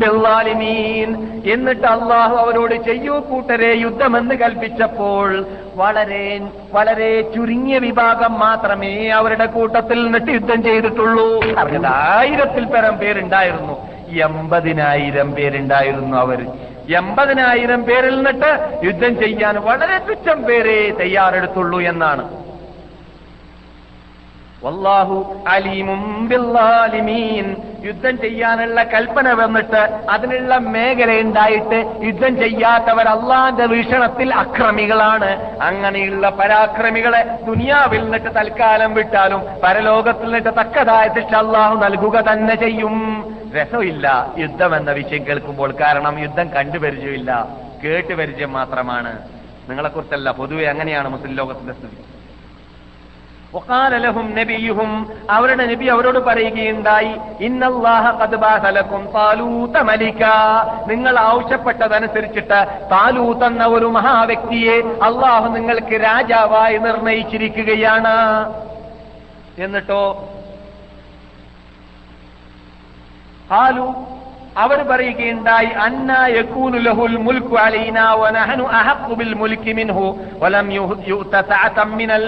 [0.00, 1.08] بالظالمين
[1.44, 5.28] എന്നിട്ട് അള്ളാഹു അവരോട് ചെയ്യൂ കൂട്ടരെ യുദ്ധമെന്ന് കൽപ്പിച്ചപ്പോൾ
[5.74, 6.24] വളരെ
[6.72, 13.76] വളരെ ചുരുങ്ങിയ വിഭാഗം മാത്രമേ അവരുടെ കൂട്ടത്തിൽ നിന്നിട്ട് യുദ്ധം ചെയ്തിട്ടുള്ളൂ പറഞ്ഞത് ആയിരത്തിൽ പരം പേരുണ്ടായിരുന്നു
[14.26, 16.40] എൺപതിനായിരം പേരുണ്ടായിരുന്നു അവർ
[16.93, 22.45] എൺപതിനായിരം പേരിൽ നിന്നിട്ട് യുദ്ധം ചെയ്യാൻ വളരെ തുച്ഛം പേരെ തയ്യാറെടുത്തുള്ളൂ എന്നാണ്.
[24.63, 26.29] വല്ലാഹു അലീമും
[27.85, 35.59] യുദ്ധം ചെയ്യാനുള്ള കൽപ്പന വന്നിട്ട് അതിനുള്ള മേഖല ഉണ്ടായിട്ട് യുദ്ധം ചെയ്യാത്തവർ അള്ളാന്റെ വീക്ഷണത്തിൽ അക്രമികളാണ്.
[35.61, 42.95] അങ്ങനെയുള്ള പരാക്രമികളെ ദുനിയാവിൽ നിന്നിട്ട് തൽക്കാലം വിട്ടാലും പരലോകത്തിൽ നിന്നിട്ട് തക്കതായ ശിക്ഷ അള്ളാഹു നൽകുക തന്നെ ചെയ്യും.
[43.57, 47.31] രസമില്ല യുദ്ധം എന്ന വിഷയം കേൾക്കുമ്പോൾ കാരണം യുദ്ധം കണ്ടുപരിചയമില്ല
[47.83, 49.13] കേട്ടുപരിചയം മാത്രമാണ്.
[49.69, 51.97] നിങ്ങളെക്കുറിച്ചല്ല പൊതുവെ അങ്ങനെയാണ് മുസ്ലിം ലോകത്തിന്റെ സ്ഥിതി.
[53.57, 54.91] ഒക്കാലലഹും നബിയുഹും
[55.29, 57.13] അവരുടെ നബി അവരോട് പറയുകയുണ്ടായി
[60.87, 62.59] നിങ്ങൾ ആവശ്യപ്പെട്ടതനുസരിച്ചിട്ട്
[62.91, 68.15] താലൂത്ത് എന്ന ഒരു മഹാവ്യക്തിയെ അള്ളാഹു നിങ്ങൾക്ക് രാജാവായി നിർണയിച്ചിരിക്കുകയാണ്.
[69.57, 70.03] എന്നിട്ടോ
[73.49, 74.14] قالوا
[74.57, 75.69] അവർ പറയുകയുണ്ടായി
[76.79, 77.17] ലഹുൽ
[78.71, 79.33] അഹഖു ബിൽ
[79.73, 80.67] മിൻഹു വലം
[81.97, 82.27] മിനൽ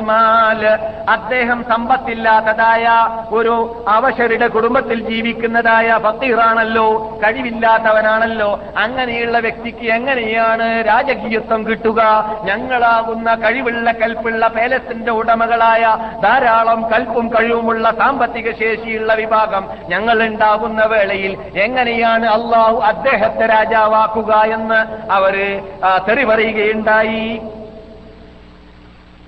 [1.09, 2.85] അദ്ദേഹം സമ്പത്തില്ലാത്തതായ
[3.31, 6.87] ഒരു അവശരുടെ കുടുംബത്തിൽ ജീവിക്കുന്നതായ ഫക്കീറാണല്ലോ
[7.23, 8.59] കഴിവില്ലാത്തവനാണല്ലോ.
[8.77, 12.01] അങ്ങനെയുള്ള വ്യക്തിക്ക് എങ്ങനെയാണ് രാജകീയത്വം കിട്ടുക?
[12.43, 15.83] ഞങ്ങളാകുന്ന കഴിവുള്ള കൽപ്പുള്ള പേലസിന്റെ ഉടമകളായ
[16.23, 25.63] ധാരാളം കൽപ്പും കഴിവുമുള്ള സാമ്പത്തിക ശേഷിയുള്ള വിഭാഗം ഞങ്ങൾ ഉണ്ടാകുന്ന വേളയിൽ എങ്ങനെയാണ് അള്ളാഹു അദ്ദേഹത്തെ രാജാവാക്കുക എന്ന് അവർ
[26.07, 27.41] തെറി പറയുകയുണ്ടായി.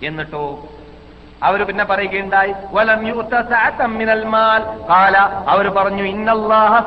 [0.03, 0.59] എന്നിട്ടോ
[1.43, 2.53] അവർ പിന്നെ പറയുകയുണ്ടായി.
[2.71, 3.05] വലം
[3.97, 4.87] മിനൽ മാൽ.
[4.89, 5.17] കാല
[5.47, 6.77] അവർ പറഞ്ഞു ഇന്നല്ലാഹ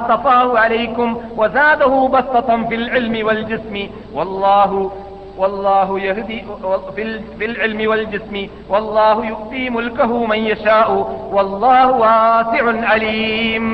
[0.59, 3.91] അലൈക്കും വസാദഹു ബസ്തതം ഫിൽ ഇൽമി വൽ ജിസ്മി.
[4.13, 4.93] വല്ലാഹു
[5.38, 6.40] والله يهدي
[6.96, 8.36] في ال- في العلم والجسم
[8.70, 10.90] والله يؤتي ملكه من يشاء
[11.32, 13.66] والله واسع عليم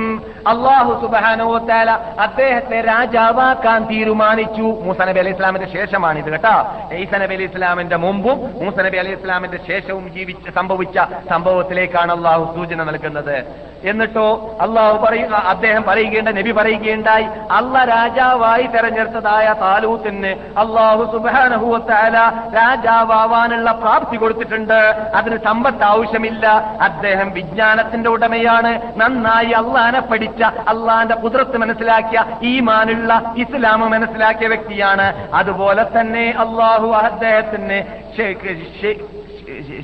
[0.45, 1.89] അള്ളാഹു സുബാനുവത്താല
[2.25, 6.55] അദ്ദേഹത്തെ രാജാവാക്കാൻ തീരുമാനിച്ചു മൂസ നബി അലൈഹി ഇസ്ലാമിന്റെ ശേഷമാണ് ഇത് കേട്ടോ
[6.97, 10.97] ഈസ നബി അലൈഹി ഇസ്ലാമിന്റെ മുമ്പും മൂസ നബി അലൈഹി ഇസ്ലാമിന്റെ ശേഷവും ജീവിച്ച സംഭവിച്ച
[11.31, 13.35] സംഭവത്തിലേക്കാണ് അള്ളാഹു സൂചന നൽകുന്നത്
[13.84, 17.26] എന്നിട്ടോ അള്ളാഹു പറയുക അദ്ദേഹം പറയുകയുണ്ട നബി പറയുകയുണ്ടായി.
[17.50, 20.26] അല്ല രാജാവായി തെരഞ്ഞെടുത്തതായ താലൂത്തിന്
[20.58, 22.14] അള്ളാഹു സുബാനഹുല
[22.54, 25.08] രാജാവാനുള്ള പ്രാപ്തി കൊടുത്തിട്ടുണ്ട്.
[25.14, 26.46] അതിന് സമ്പത്ത് ആവശ്യമില്ല.
[26.82, 28.80] അദ്ദേഹം വിജ്ഞാനത്തിന്റെ ഉടമയാണ്.
[28.96, 35.28] നന്നായി അള്ളാനെ പഠിച്ച അള്ളാന്റെ കുതിരത്ത് മനസ്സിലാക്കിയ ഈമാനുള്ള ഇസ്ലാം മനസ്സിലാക്കിയ വ്യക്തിയാണ്.
[35.34, 37.82] അതുപോലെ തന്നെ അള്ളാഹു അദ്ദേഹത്തിന്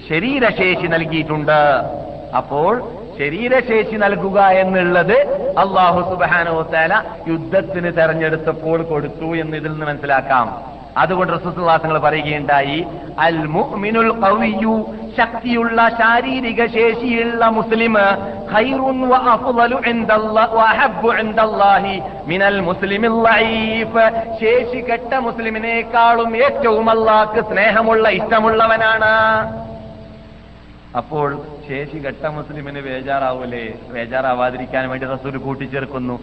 [0.08, 1.80] ശരീരശേഷി നൽകിയിട്ടുണ്ട്.
[2.36, 5.16] അപ്പോൾ ശരീരശേഷി നൽകുക എന്നുള്ളത്
[5.62, 6.92] അള്ളാഹു സുബാനോത്താല
[7.32, 10.48] യുദ്ധത്തിന് തെരഞ്ഞെടുത്തപ്പോൾ കൊടുത്തു എന്ന് ഇതിൽ നിന്ന് മനസ്സിലാക്കാം.
[11.02, 12.76] അതുകൊണ്ട് റസൂസുല്ലാസങ്ങൾ പറയുകയുണ്ടായി
[13.26, 14.74] അൽ മുഅ്മിനുൽ ഖവിയു
[15.16, 17.94] ശക്തിയുള്ള ശാരീരിക ശേഷിയുള്ള മുസ്ലിം
[18.52, 21.94] ഖൈറുൻ വ അഫ്ളലു ഇൻദല്ലാഹി വ അഹബ്ബു ഇൻദല്ലാഹി
[22.30, 24.04] മിനൽ മുസ്ലിമിൽ ലഈഫ്.
[24.42, 29.12] ശേഷി കെട്ട മുസ്ലിമിനേക്കാളും ഏറ്റവും അള്ളാഹ്ക്ക് സ്നേഹമുള്ള ഇഷ്ടമുള്ളവനാണ്.
[31.00, 31.28] അപ്പോൾ
[31.68, 33.64] ശേഷി ഘട്ട മുസ്ലിമിന് ബേജാറാവൂലേ?
[33.94, 36.14] ബേജാറാവാതിരിക്കാൻ വേണ്ടി റസൂൽ കൂട്ടിച്ചേർക്കുന്നു.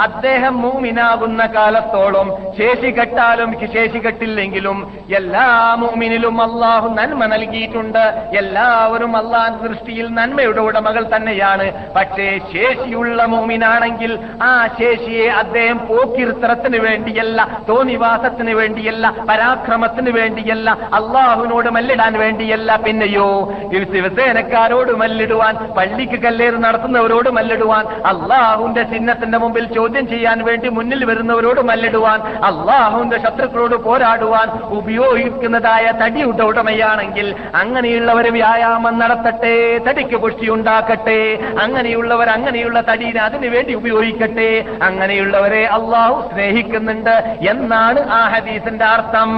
[0.00, 2.28] അദ്ദേഹം മൂമിനാകുന്ന കാലത്തോളം
[2.58, 4.78] ശേഷി കെട്ടാലും ശേഷി കെട്ടില്ലെങ്കിലും
[5.16, 8.04] എല്ലാ മൂമിനിലും അള്ളാഹു നന്മ നൽകിയിട്ടുണ്ട്.
[8.38, 11.66] എല്ലാവരും അള്ളാഹ് സൃഷ്ടിയിൽ നന്മയുടെ ഉടമകൾ തന്നെയാണ്.
[11.96, 22.70] പക്ഷേ ശേഷിയുള്ള മൂമിനാണെങ്കിൽ ആ ശേഷിയെ അദ്ദേഹം പോക്കിരുത്തരത്തിന് വേണ്ടിയല്ല തോന്നിവാസത്തിന് വേണ്ടിയല്ല പരാക്രമത്തിന് വേണ്ടിയല്ല അള്ളാഹുവിനോട് മല്ലിടാൻ വേണ്ടിയല്ല
[22.84, 23.28] പിന്നെയോ?
[23.74, 31.60] ഈ ശിവസേനക്കാരോട് മല്ലിടുവാൻ പള്ളിക്ക് കല്ലേറ് നടത്തുന്നവരോട് മല്ലിടുവാൻ അള്ളാഹുന്റെ ചിഹ്നത്തിന്റെ മുമ്പിൽ ചോദ്യം ചെയ്യാൻ വേണ്ടി മുന്നിൽ വരുന്നവരോട്
[31.70, 32.18] മല്ലിടുവാൻ
[32.50, 34.48] അള്ളാഹുന്റെ ശത്രുക്കളോട് പോരാടുവാൻ
[34.78, 37.28] ഉപയോഗിക്കുന്നതായ തടിയുടെ ഉടമയാണെങ്കിൽ
[37.62, 39.54] അങ്ങനെയുള്ളവർ വ്യായാമം നടത്തട്ടെ
[39.86, 41.20] തടിക്ക് പുഷ്ടി ഉണ്ടാക്കട്ടെ
[41.64, 44.50] അങ്ങനെയുള്ളവർ അങ്ങനെയുള്ള തടീനെ അതിനു വേണ്ടി ഉപയോഗിക്കട്ടെ
[44.88, 47.14] അങ്ങനെയുള്ളവരെ അള്ളാഹു സ്നേഹിക്കുന്നുണ്ട്
[47.52, 49.30] എന്നാണ് ആ ഹദീസിന്റെ അർത്ഥം.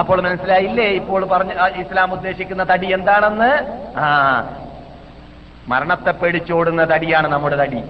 [0.00, 0.88] അപ്പോൾ മനസ്സിലായില്ലേ?
[1.00, 1.52] ഇപ്പോൾ പറഞ്ഞ
[1.82, 3.50] ഇസ്ലാം ഉദ്ദേശിക്കുന്ന തടി എന്താണെന്ന്?
[3.98, 4.06] ആ.
[5.68, 7.82] മരണത്തെ പേടിച്ചോടുന്ന തടിയാണ് നമ്മുടെ തടി.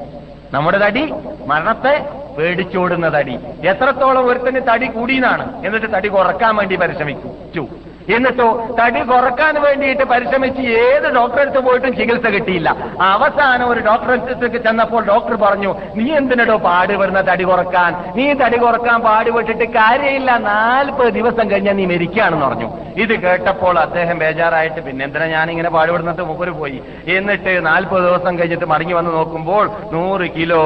[0.53, 1.13] നമ്മുടെ തടി
[1.47, 2.09] മരണത്തെ
[2.39, 3.39] പേടിച്ചോടുന്ന തടി.
[3.65, 5.67] എത്രത്തോളം ഒരുത്തന് തടി കൂടിയെന്നാണ്.
[5.67, 12.69] എന്നിട്ട് തടി കുറയ്ക്കാൻ വേണ്ടി പരിശ്രമിച്ചു എന്നിട്ടോ തടി കുറയ്ക്കാൻ വേണ്ടിയിട്ട് പരിശ്രമിച്ച് ഏത് ഡോക്ടറെടുത്ത് പോയിട്ടും ചികിത്സ കിട്ടിയില്ല.
[13.15, 17.91] അവസാനം ഒരു ഡോക്ടറെ അടുത്തേക്ക് ചെന്നപ്പോൾ ഡോക്ടർ പറഞ്ഞു നീ എന്തിനടോ പാടുപെടുന്ന തടി കുറയ്ക്കാൻ?
[18.19, 22.71] നീ തടി കുറയ്ക്കാൻ പാടുപെട്ടിട്ട് കാര്യമില്ല നാൽപ്പത് ദിവസം കഴിഞ്ഞാൽ നീ മരിക്കുകയാണെന്ന് പറഞ്ഞു.
[23.03, 26.23] ഇത് കേട്ടപ്പോൾ അദ്ദേഹം ബേജാറായിട്ട് പിന്നെ എന്തിനാ ഞാനിങ്ങനെ പാടുപെടുന്നത്?
[26.31, 26.79] മുപ്പര് പോയി.
[27.17, 30.63] എന്നിട്ട് നാൽപ്പത് ദിവസം കഴിഞ്ഞിട്ട് മടങ്ങി വന്ന് നോക്കുമ്പോൾ നൂറ് കിലോ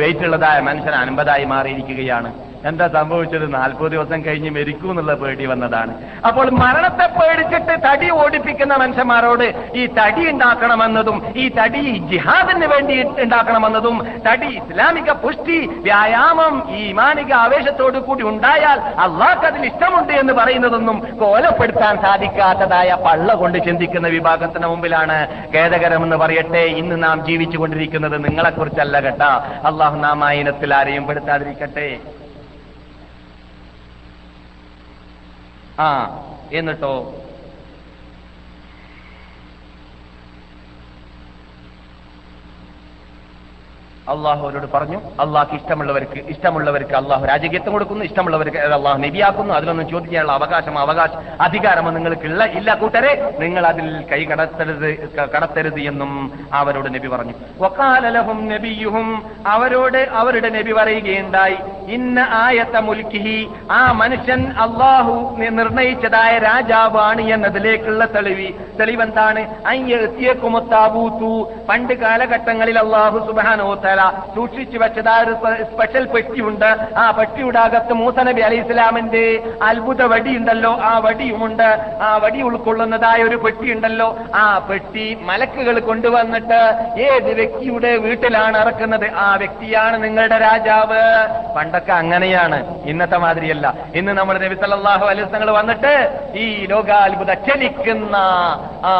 [0.00, 2.30] വെയിറ്റ് ഉള്ളതായ മനുഷ്യൻ അൻപതായി മാറിയിരിക്കുകയാണ്.
[2.68, 3.44] എന്താ സംഭവിച്ചത്?
[3.54, 5.92] നാൽപ്പത് ദിവസം കഴിഞ്ഞ് മരിക്കൂ എന്നുള്ള പേടി വന്നതാണ്.
[6.28, 9.46] അപ്പോൾ മരണത്തെ പേടിച്ചിട്ട് തടി ഓടിപ്പിക്കുന്ന മനുഷ്യന്മാരോട്
[9.80, 13.96] ഈ തടി ഉണ്ടാക്കണമെന്നതും ഈ തടി ജിഹാദിന് വേണ്ടി ഉണ്ടാക്കണമെന്നതും
[14.28, 15.58] തടി ഇസ്ലാമിക പുഷ്ടി
[15.88, 23.58] വ്യായാമം ഈ മാനിക ആവേശത്തോടു കൂടി ഉണ്ടായാൽ അള്ളാഹ് അതിൽ ഇഷ്ടമുണ്ട് എന്ന് പറയുന്നതൊന്നും കോലപ്പെടുത്താൻ സാധിക്കാത്തതായ പള്ള കൊണ്ട്
[23.66, 25.18] ചിന്തിക്കുന്ന വിഭാഗത്തിന് മുമ്പിലാണ്
[25.54, 29.30] ഖേദകരമെന്ന് പറയട്ടെ ഇന്ന് നാം ജീവിച്ചു കൊണ്ടിരിക്കുന്നത് നിങ്ങളെക്കുറിച്ചല്ല കേട്ടാ.
[29.64, 31.88] അള്ളാഹു നാം ആ ഇനത്തിൽ ആരെയും പെടുത്താതിരിക്കട്ടെ.
[35.80, 35.88] ആ
[36.52, 37.14] എന്നിട്ടോ?
[44.08, 50.78] അള്ളാഹു അവരോട് പറഞ്ഞു അള്ളാഹ്ക്ക് ഇഷ്ടമുള്ളവർക്ക് ഇഷ്ടമുള്ളവർക്ക് അള്ളാഹു രാജകീയത്വം കൊടുക്കുന്നു ഇഷ്ടമുള്ളവർക്ക് അള്ളാഹു നബിയാക്കുന്നു അതിലൊന്നും ചോദിക്കാനുള്ള അവകാശം
[50.78, 53.36] അവകാശം അധികാരമോ നിങ്ങൾക്കില്ല ഇല്ല കൂട്ടരെ.
[53.40, 57.34] നിങ്ങൾ അതിൽ കൈ കടത്തരുത് കടത്തരുത് എന്നും അവരോട് നബി പറഞ്ഞു.
[59.46, 61.56] അവരോട് അവരുടെ നബി പറയുകയുണ്ടായി.
[61.88, 68.78] ഇന്ന ആയത്ത മുൽക്കിഹി ആ മനുഷ്യൻ അള്ളാഹു നിർണയിച്ചതായ രാജാവാണ് എന്നതിലേക്കുള്ള തെളിവ്.
[68.80, 69.66] തെളിവെന്താണ്?
[69.66, 75.34] അയ്യത്തിയക്കുമത്താബൂത്തു പണ്ട് കാലഘട്ടങ്ങളിൽ അള്ളാഹു സുബാനോത്തല സൂക്ഷിച്ചു വെച്ചതായ ഒരു
[75.72, 76.76] സ്പെഷ്യൽ പെട്ടിയുണ്ട്.
[76.96, 80.80] ആ പെട്ടിയുടെ അകത്ത് മൂസ നബി ഇസ്ലാമിന്റെ അത്ഭുത വടിയുണ്ടല്ലോ.
[80.82, 81.98] ആ വടിയുമുണ്ട്.
[82.00, 84.18] ആ വടി ഉൾക്കൊള്ളുന്നതായ ഒരു പെട്ടിയുണ്ടല്ലോ.
[84.34, 86.60] ആ പെട്ടി മലക്കുകൾ കൊണ്ടുവന്നിട്ട്
[87.00, 91.02] ഏത് വ്യക്തിയുടെ വീട്ടിലാണ് ഇറക്കുന്നത് ആ വ്യക്തിയാണ് നിങ്ങളുടെ രാജാവ്.
[91.72, 92.56] പണ്ടൊക്കെ അങ്ങനെയാണ്.
[92.90, 93.66] ഇന്നത്തെ മാതിരിയല്ല.
[93.98, 94.56] ഇന്ന് നമ്മുടെ നബി
[95.12, 95.92] അലൈഹി വസല്ലം വന്നിട്ട്
[96.42, 98.16] ഈ ലോകാത്ഭുത ചലിക്കുന്ന
[98.90, 98.92] ആ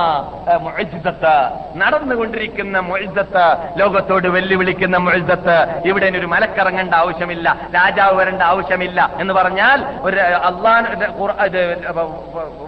[0.66, 1.34] മുഅ്ജിസത്ത്
[1.80, 3.44] നടന്നുകൊണ്ടിരിക്കുന്ന മൊഴിജത്ത്
[3.80, 5.56] ലോകത്തോട് വെല്ലുവിളിക്കുന്ന മൊഴിജത്ത്
[5.88, 7.46] ഇവിടെ ഒരു മലക്കിറങ്ങേണ്ട ആവശ്യമില്ല
[7.76, 9.78] രാജാവ് വരേണ്ട ആവശ്യമില്ല എന്ന് പറഞ്ഞാൽ
[10.08, 10.18] ഒരു
[10.50, 10.82] അള്ളാൻ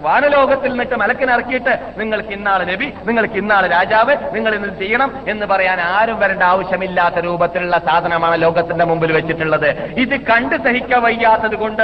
[0.07, 5.79] വാനലോകത്തിൽ നിന്നിട്ട് മലക്കിനെ ഇറക്കിയിട്ട് നിങ്ങൾക്ക് ഇന്നാൾ നബി നിങ്ങൾക്ക് ഇന്നാൾ രാജാവ് നിങ്ങൾ ഇന്ന് ചെയ്യണം എന്ന് പറയാൻ
[5.95, 9.69] ആരും വരേണ്ട ആവശ്യമില്ലാത്ത രൂപത്തിലുള്ള സാധനമാണ് ലോകത്തിന്റെ മുമ്പിൽ വെച്ചിട്ടുള്ളത്.
[10.03, 11.83] ഇത് കണ്ട് സഹിക്കാൻ വയ്യാത്തത് കൊണ്ട്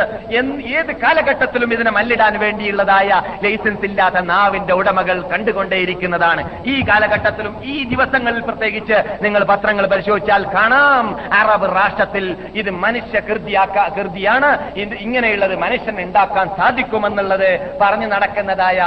[0.77, 3.09] ഏത് കാലഘട്ടത്തിലും ഇതിനെ മല്ലിടാൻ വേണ്ടിയുള്ളതായ
[3.43, 6.41] ലൈസൻസ് ഇല്ലാത്ത നാവിന്റെ ഉടമകൾ കണ്ടുകൊണ്ടേയിരിക്കുന്നതാണ്.
[6.65, 14.51] ഈ കാലഘട്ടത്തിലും ഈ ദിവസങ്ങളിൽ പ്രത്യേകിച്ച് നിങ്ങൾ പത്രങ്ങൾ പരിശോധിച്ചാൽ കാണാം അറബ് രാഷ്ട്രത്തിൽ ഇത് മനുഷ്യ കൃതിയാക്ക കൃതിയാണ്.
[14.75, 17.49] ഇത് ഇങ്ങനെയുള്ളത് മനുഷ്യൻ ഉണ്ടാക്കാൻ സാധിക്കുമെന്നുള്ളത്
[17.81, 18.79] പറഞ്ഞു നടക്കുന്നതായ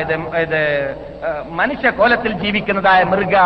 [0.00, 0.62] ഇത് ഇത്
[1.48, 3.36] മനുഷ്യ കോലത്തിൽ ജീവിക്കുന്നതായ മൃഗ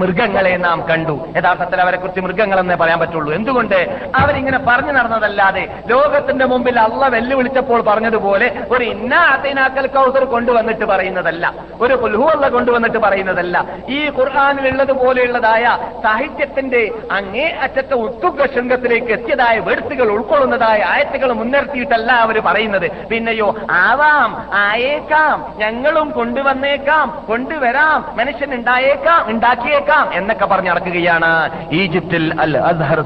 [0.00, 1.28] മൃഗങ്ങളെ നാം കണ്ടു.
[1.36, 3.32] യഥാർത്ഥത്തിൽ അവരെ കുറിച്ച് മൃഗങ്ങളെന്നേ പറയാൻ പറ്റുള്ളൂ.
[3.32, 3.78] എന്തുകൊണ്ട്?
[4.16, 11.54] അവരിങ്ങനെ പറഞ്ഞു നടന്നതല്ലാതെ ലോകത്തിന്റെ മുമ്പിൽ അള്ള വെല്ലുവിളിച്ചപ്പോൾ പറഞ്ഞതുപോലെ ഒരു ഇന്ന അതിനാക്കൽ കൗസർ കൊണ്ടുവന്നിട്ട് പറയുന്നതല്ല.
[11.80, 13.64] ഒരു കുൽഹുവല്ല കൊണ്ടുവന്നിട്ട് പറയുന്നതല്ല.
[13.88, 15.64] ഈ ഖുർആാനിലുള്ളത് പോലെയുള്ളതായ
[16.02, 22.90] സാഹിത്യത്തിന്റെ അങ്ങേ അറ്റത്തെ ഉത്തുക ശൃംഗത്തിലേക്ക് എത്തിയതായ വെടുത്തുകൾ ഉൾക്കൊള്ളുന്നതായ ആയത്തുകൾ മുൻനിർത്തിയിട്ടല്ല അവർ പറയുന്നത്.
[23.06, 31.30] പിന്നെയോ ആവാം ആയേക്കാം ഞങ്ങളും കൊണ്ടുവന്നേക്കാം കൊണ്ടുവരാം മനുഷ്യൻ ഉണ്ടായേക്കാം ഉണ്ടാക്കിയേക്കാം എന്നൊക്കെ പറഞ്ഞ് നടക്കുകയാണ്
[31.72, 33.00] ഈജിപ്തിൽ അൽ അസ്ഹർ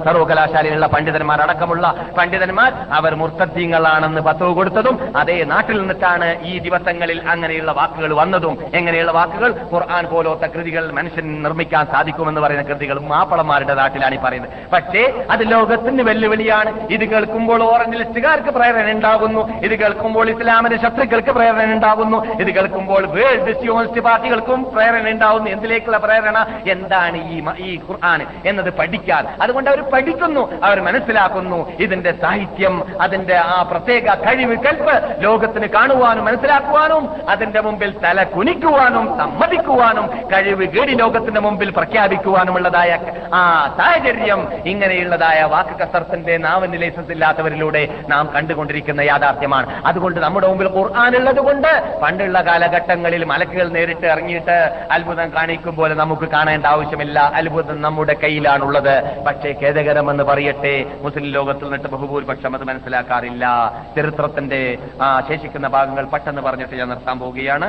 [0.71, 8.59] സർവകലാശാലയിലുള്ള പണ്ഡിതന്മാരടക്കമുള്ള പണ്ഡിതന്മാർ അവർ മുർത്തദ്ദീങ്ങളാണെന്ന് പത്തവ് കൊടുത്തതും അതേ നാട്ടിൽ നിന്നിട്ടാണ് ഈ ദിവസങ്ങളിൽ അങ്ങനെയുള്ള വാക്കുകൾ വന്നതും
[8.75, 9.51] എങ്ങനെയുള്ള വാക്കുകൾ?
[9.73, 14.51] ഖുർആൻ പോലത്തെ കൃതികൾ മനുഷ്യൻ നിർമ്മിക്കാൻ സാധിക്കുമെന്ന് പറയുന്ന കൃതികൾ മാപ്പളന്മാരുടെ നാട്ടിലാണ് ഈ പറയുന്നത്.
[14.73, 16.71] പക്ഷേ അത് ലോകത്തിന് വെല്ലുവിളിയാണ്.
[16.91, 19.41] ഇത് കേൾക്കുമ്പോൾ ഓറഞ്ച് ലിസ്റ്റുകാർക്ക് പ്രേരണ ഉണ്ടാകുന്നു.
[19.65, 22.19] ഇത് കേൾക്കുമ്പോൾ ഇസ്ലാമിന്റെ ശത്രുക്കൾക്ക് പ്രേരണ ഉണ്ടാകുന്നു.
[22.41, 25.51] ഇത് കേൾക്കുമ്പോൾ വേൾഡ് സ്യൂണിസ്റ്റ് പാർട്ടികൾക്കും പ്രേരണ ഉണ്ടാകുന്നു.
[25.51, 26.61] എന്തിലേക്കുള്ള പ്രേരണ?
[26.69, 29.25] എന്താണ് ഈ ഈ ഖുർആൻ എന്നത് പഠിക്കാൻ.
[29.43, 30.60] അതുകൊണ്ട് അവർ പഠിക്കുന്നു.
[30.65, 38.23] അവർ മനസ്സിലാക്കുന്നു ഇതിന്റെ സാഹിത്യം അതിന്റെ ആ പ്രത്യേക കഴിവ് കൽപ്പ് ലോകത്തിന് കാണുവാനും മനസ്സിലാക്കുവാനും അതിന്റെ മുമ്പിൽ തല
[38.23, 42.99] കുനിക്കുവാനും സമ്മതിക്കുവാനും കഴിവ് കേടി ലോകത്തിന്റെ മുമ്പിൽ പ്രഖ്യാപിക്കുവാനുമുള്ളതായ
[43.35, 49.83] ആ സാഹചര്യം ഇങ്ങനെയുള്ളതായ വാക്ക് കസർത്തിന്റെ നാവിന് ലൈസൻസ് ഇല്ലാത്തവരിലൂടെ നാം കണ്ടുകൊണ്ടിരിക്കുന്ന യാഥാർത്ഥ്യമാണ്.
[49.87, 56.29] അതുകൊണ്ട് നമ്മുടെ മുമ്പിൽ ഖുർആൻ ഉള്ളത് കൊണ്ട് പണ്ടുള്ള കാലഘട്ടങ്ങളിൽ മലക്കുകൾ നേരിട്ട് ഇറങ്ങിയിട്ട് അത്ഭുതം കാണിക്കും പോലെ നമുക്ക്
[56.29, 57.33] കാണേണ്ട ആവശ്യമില്ല.
[57.35, 59.25] അത്ഭുതം നമ്മുടെ കയ്യിലാണുള്ളത്.
[59.25, 63.45] പക്ഷേ ഖേദകരമെന്ന് പറയട്ടെ മുസ്ലിം ലോകത്തിൽ നിന്നിട്ട് ബഹുഭൂരിപക്ഷം അത് മനസ്സിലാക്കാറില്ല.
[63.97, 64.61] ചരിത്രത്തിന്റെ
[65.03, 67.69] ആ ശേഷിക്കുന്ന ഭാഗങ്ങൾ പെട്ടെന്ന് പറഞ്ഞിട്ട് ഞാൻ നിർത്താൻ പോവുകയാണ്.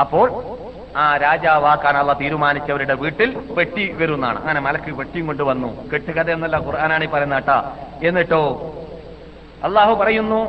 [0.00, 0.28] അപ്പോൾ
[0.96, 5.70] ആ രാജാവാക്കാനുള്ള തീരുമാനിച്ചവരുടെ വീട്ടിൽ വെട്ടി വരുന്നതാണ് അങ്ങനെ മലക്ക് വെട്ടിയും കൊണ്ട് വന്നു.
[5.92, 7.58] കെട്ടുകഥ എന്നല്ല ഖുർആനാണ് ഈ പറയുന്ന കേട്ടാ.
[8.02, 8.42] എന്നിട്ടോ
[9.68, 10.40] അള്ളാഹു പറയുന്നു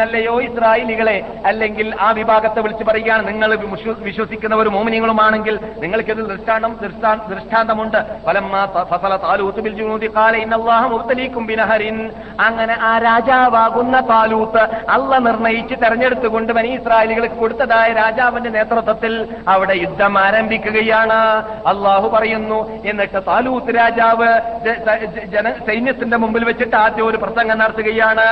[0.00, 1.26] അല്ലയോ ഇസ്രായേലികളെ?
[1.46, 7.96] അല്ലെങ്കിൽ ആ വിഭാഗത്തെ വിളിച്ചു പറയുകയാണ് നിങ്ങൾ വിശ്വ- വിശ്വസിക്കുന്നവർ മോമിനികളുമാണെങ്കിൽ നിങ്ങൾക്ക് ഇതിൽ ദൃഷ്ടാന്തം ദൃഷ്ടാ- ദൃഷ്ടാന്തമുണ്ട്.
[12.40, 21.44] അങ്ങനെ ആ രാജാവാകുന്ന താലൂത്ത് അല്ല നിർണയിച്ച് തെരഞ്ഞെടുത്തുകൊണ്ട് ബനി ഇസ്രായേലികൾക്ക് കൊടുത്തതായ രാജാവിന്റെ നേതൃത്വത്തിൽ അവിടെ യുദ്ധം ആരംഭിക്കുകയാണ്.
[21.66, 24.28] അള്ളാഹു പറയുന്നു എന്നിട്ട് താലൂത്ത് രാജാവ്
[25.66, 28.28] സൈന്യത്തിന്റെ മുമ്പിൽ വെച്ചിട്ട് ആദ്യം ഒരു പ്രസംഗം നടത്തുകയാണ്.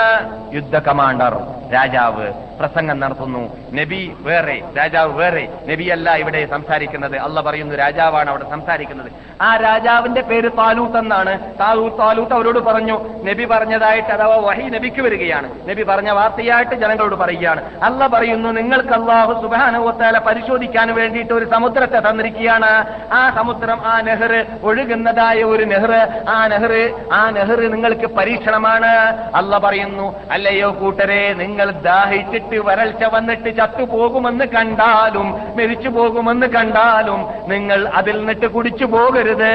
[0.54, 1.34] യുദ്ധ കമാൻഡർ
[1.74, 2.26] രാജാവ്
[2.58, 3.56] പ്രസംഗം നടത്തുന്നു.
[3.72, 5.48] നബി വേറെ രാജാവ് വേറെ.
[5.68, 7.16] നബിയല്ല ഇവിടെ സംസാരിക്കുന്നത്.
[7.16, 9.12] അല്ല പറയുന്നു രാജാവാണ് അവിടെ സംസാരിക്കുന്നത്.
[9.42, 11.54] ആ രാജാവിന്റെ പേര് താലൂത്ത് എന്നാണ്.
[11.60, 15.50] താലൂത്ത് അവരോട് പറഞ്ഞു നബി പറഞ്ഞതായിട്ട് അഥവാ വഹി നബിക്ക് വരികയാണ്.
[15.68, 17.62] നബി പറഞ്ഞ വാർത്തയായിട്ട് ജനങ്ങളോട് പറയുകയാണ്.
[17.82, 22.98] അല്ല പറയുന്നു നിങ്ങൾക്ക് അള്ളാഹു സുബാനുവത്താല പരിശോധിക്കാൻ വേണ്ടിയിട്ട് ഒരു സമുദ്രത്തെ തന്നിരിക്കുകയാണ്.
[23.12, 26.22] ആ സമുദ്രം ആ നെഹ്റ് ഒഴുകുന്നതായ ഒരു നെഹ്റ്.
[26.28, 28.92] ആ നെഹ്റ് ആ നെഹ്റ് നിങ്ങൾക്ക് പരീക്ഷണമാണ്.
[29.34, 38.18] അല്ല പറയുന്നു അല്ലയോ കൂട്ടരെ നിങ്ങൾ ദാഹിച്ചിട്ട് വരൾച്ച വന്നിട്ട് ചത്തുപോകുമെന്ന് കണ്ടാലും മരിച്ചു പോകുമെന്ന് കണ്ടാലും നിങ്ങൾ അതിൽ
[38.18, 39.52] നിന്നിട്ട് കുടിച്ചു പോകരുത്.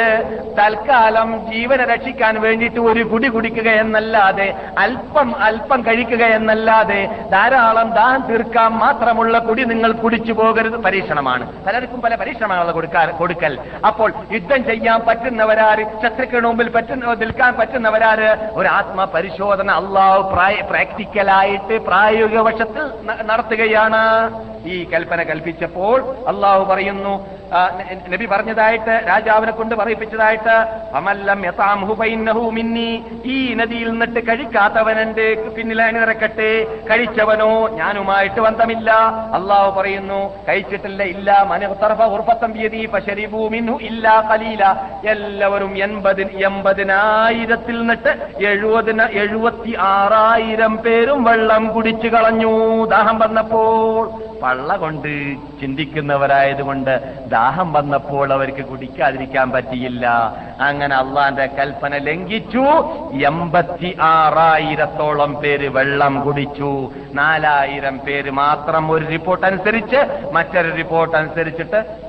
[0.60, 8.72] തൽക്കാലം ജീവനെ രക്ഷിക്കാൻ വേണ്ടിയിട്ട് ഒരു കുടി കുടിക്കുക എന്നല്ലാതെ അല്പം അല്പം കഴിക്കുക എന്നല്ലാതെ ധാരാളം ദാഹം തീർക്കാൻ
[8.72, 10.78] മാത്രമുള്ള കുടി നിങ്ങൾ കുടിച്ചു പോകരുത്.
[10.78, 11.64] പരീക്ഷണമാണ്.
[11.64, 13.60] പലർക്കും പല പരീക്ഷണമാണ് കൊടുക്കാൻ കൊടുക്കൽ.
[13.88, 18.50] അപ്പോൾ യുദ്ധം ചെയ്യാൻ പറ്റുന്നവരാര് ശത്രുക്കളുടെ മുമ്പിൽ പറ്റുന്ന നിൽക്കാൻ പറ്റുന്നവരാര്?
[18.54, 22.83] ഒരു ആത്മപരിശോധന അള്ളാഹു പ്രായ പ്രാക്ടിക്കലായിട്ട് പ്രായോഗിക വശത്തിൽ
[23.24, 24.04] നടത്തുകയാണ്.
[24.68, 25.98] ഈ കൽപ്പന കൽപ്പിച്ചപ്പോൾ
[26.28, 27.14] അള്ളാഹു പറയുന്നു
[28.12, 30.56] നബി പറഞ്ഞതായിട്ട് രാജാവിനെ കൊണ്ട് പറയിപ്പിച്ചതായിട്ട്
[31.00, 31.40] അമല്ലം
[32.58, 32.90] മിന്നി
[33.26, 35.28] ഈ നദിയിൽ നിന്നിട്ട് കഴിക്കാത്തവൻ എന്റെ
[35.98, 36.52] നിറക്കട്ടെ
[36.90, 38.92] കഴിച്ചവനോ ഞാനുമായിട്ട് ബന്ധമില്ല.
[39.38, 41.30] അള്ളാഹു പറയുന്നു കഴിച്ചിട്ടില്ല ഇല്ല
[43.56, 44.64] മിൻഹു ഇല്ല കലീല
[45.14, 48.12] എല്ലാവരും എൺപതി എൺപതിനായിരത്തിൽ നിന്നിട്ട്
[48.52, 52.54] എഴുപതിന എഴുപത്തി ആറായിരം പേരും വെള്ളം കുടിച്ചു കളഞ്ഞു.
[52.94, 54.04] ദാഹം വന്നപ്പോൾ
[54.44, 55.12] പള്ള കൊണ്ട്
[55.60, 56.94] ചിന്തിക്കുന്നവരായതുകൊണ്ട്
[57.34, 60.08] ദാഹം വന്നപ്പോൾ അവർക്ക് കുടിക്കാതിരിക്കാൻ പറ്റിയില്ല.
[60.60, 62.66] അങ്ങനെ അള്ളാന്റെ കൽപ്പന ലംഘിച്ചു.
[63.28, 66.72] എൺപത്തി ആറായിരത്തോളം പേര് വെള്ളം കുടിച്ചു.
[67.14, 70.02] നാലായിരം പേര് മാത്രം ഒരു റിപ്പോർട്ട് അനുസരിച്ച്
[70.34, 72.03] മറ്റൊരു റിപ്പോർട്ട് അനുസരിച്ചിട്ട്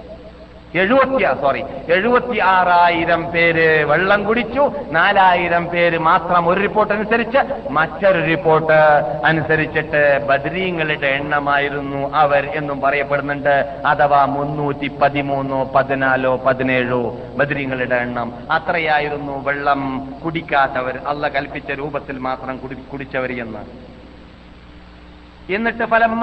[0.74, 8.72] എഴുപത്തി സോറി എഴുപത്തി ആറായിരം പേര് വെള്ളം കുടിച്ചു നാലായിരം പേര് മാത്രം ഒരു റിപ്പോർട്ട് അനുസരിച്ച് മറ്റൊരു റിപ്പോർട്ട്
[9.24, 13.82] അനുസരിച്ചിട്ട് ബദരീങ്ങളുടെ എണ്ണമായിരുന്നു അവർ എന്നും പറയപ്പെടുന്നുണ്ട്.
[13.86, 18.32] അഥവാ മുന്നൂറ്റി പതിമൂന്നോ പതിനാലോ പതിനേഴോ ബദ്രീങ്ങളുടെ എണ്ണം.
[18.50, 23.94] അത്രയായിരുന്നു വെള്ളം കുടിക്കാത്തവർ അല്ല കൽപ്പിച്ച രൂപത്തിൽ മാത്രം കുടി കുടിച്ചവർ എന്ന്.
[25.54, 26.20] എന്നിട്ട് ഫലം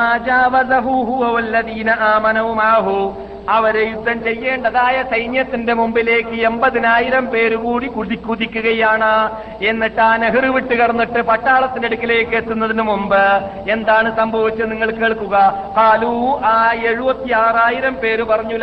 [3.49, 9.29] അവരെ യുദ്ധം ചെയ്യേണ്ടതായ സൈന്യത്തിന്റെ മുമ്പിലേക്ക് എൺപതിനായിരം പേര് കൂടി കുതി കുതിക്കുകയാണ്.
[9.61, 13.23] എന്നിട്ട് ആ നെഹ്റു വിട്ട് കടന്നിട്ട് പട്ടാളത്തിന്റെ അടുക്കിലേക്ക് എത്തുന്നതിന് മുമ്പ്
[13.69, 15.53] എന്താണ് സംഭവിച്ചത് നിങ്ങൾ കേൾക്കുക.
[15.77, 18.57] കാലു ആ എഴുപത്തി ആറായിരം പേര് പറഞ്ഞു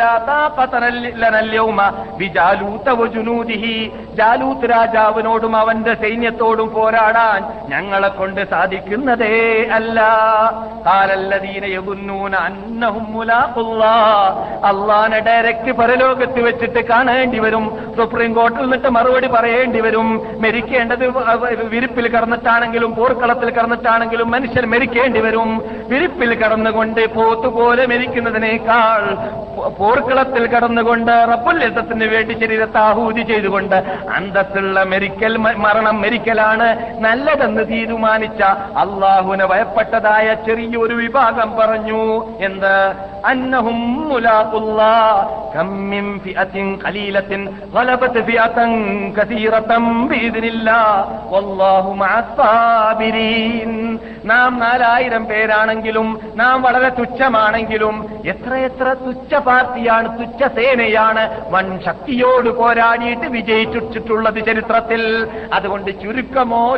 [4.15, 9.99] ജാലൂത്ത് രാജാവിനോടും അവന്റെ സൈന്യത്തോടും പോരാടാൻ ഞങ്ങളെ കൊണ്ട് സാധിക്കുന്നതേ അല്ല.
[10.85, 12.35] കാലല്ലദീന യകുന്നൂന
[14.79, 17.93] അള്ളാനെ ഡയറക്റ്റ് പരലോകത്ത് വെച്ചിട്ട് കാണേണ്ടി വരും.
[17.97, 20.27] സുപ്രീം കോർട്ടിൽ നിന്നിട്ട് മറുപടി പറയേണ്ടി വരും.
[20.39, 21.05] മരിക്കേണ്ടത്
[21.67, 25.61] വിരിപ്പിൽ കടന്നിട്ടാണെങ്കിലും പോർക്കളത്തിൽ കടന്നിട്ടാണെങ്കിലും മനുഷ്യൻ മരിക്കേണ്ടി വരും.
[25.89, 28.99] വിരിപ്പിൽ കടന്നുകൊണ്ട് പോത്തുപോലെ മരിക്കുന്നതിനേക്കാൾ
[29.69, 33.75] പോർക്കളത്തിൽ കടന്നുകൊണ്ട് റബ്ബുല്യത്തിന് വേണ്ടി ശരീരത്തെ ആഹൂതി ചെയ്തുകൊണ്ട്
[34.13, 38.43] അന്തസ്സുള്ള മെരിക്കൽ മരണം മരിക്കലാണ് നല്ലതെന്ന് തീരുമാനിച്ച
[38.77, 42.23] അള്ളാഹുവിനെ ഭയപ്പെട്ടതായ ചെറിയൊരു വിഭാഗം പറഞ്ഞു.
[42.39, 42.93] എന്ത്?
[43.25, 44.09] അന്നഹും
[51.95, 63.21] മഅസ്സാബിരീൻ നാം നാലായിരം പേരാണെങ്കിലും നാം വളരെ തുച്ഛമാണെങ്കിലും എത്രയെത്ര തുച്ഛ പാർട്ടിയാണ് തുച്ഛ സേനയാണ് വൻ ശക്തിയോട് പോരാടിയിട്ട്
[63.21, 65.27] വിജയിച്ചിട്ടുള്ളത് ചരിത്രത്തിൽ.
[65.53, 66.77] അതുകൊണ്ട് ചുരുക്കമോ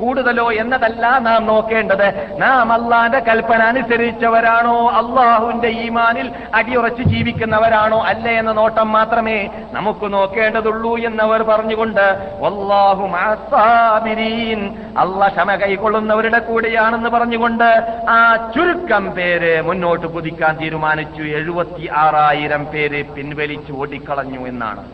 [0.00, 2.36] കൂടുതലോ എന്നതല്ല നാം നോക്കേണ്ടത്.
[2.38, 4.90] നാം അള്ളാന്റെ കൽപ്പന അനുസരിച്ചവരാണോ?
[4.90, 12.06] അള്ളാഹുവിന്റെ ഈമാനിൽ അടിയുറച്ച് ജീവിക്കുന്നവരാണോ അല്ലേ എന്ന നോട്ടം മാത്രമേ നമുക്ക് നോക്കേണ്ടതുള്ളൂ എന്നവർ പറഞ്ഞുകൊണ്ട്
[14.98, 17.68] അള്ള ക്ഷമ കൈക്കൊള്ളുന്നവരുടെ കൂടെയാണെന്ന് പറഞ്ഞുകൊണ്ട്
[18.08, 18.18] ആ
[18.54, 21.22] ചുരുക്കം പേര് മുന്നോട്ട് കുതിക്കാൻ തീരുമാനിച്ചു.
[21.22, 24.84] എഴുപത്തി ആറായിരം പേര് പിൻവലിച്ചു ഓടിക്കളഞ്ഞു എന്നാണ്.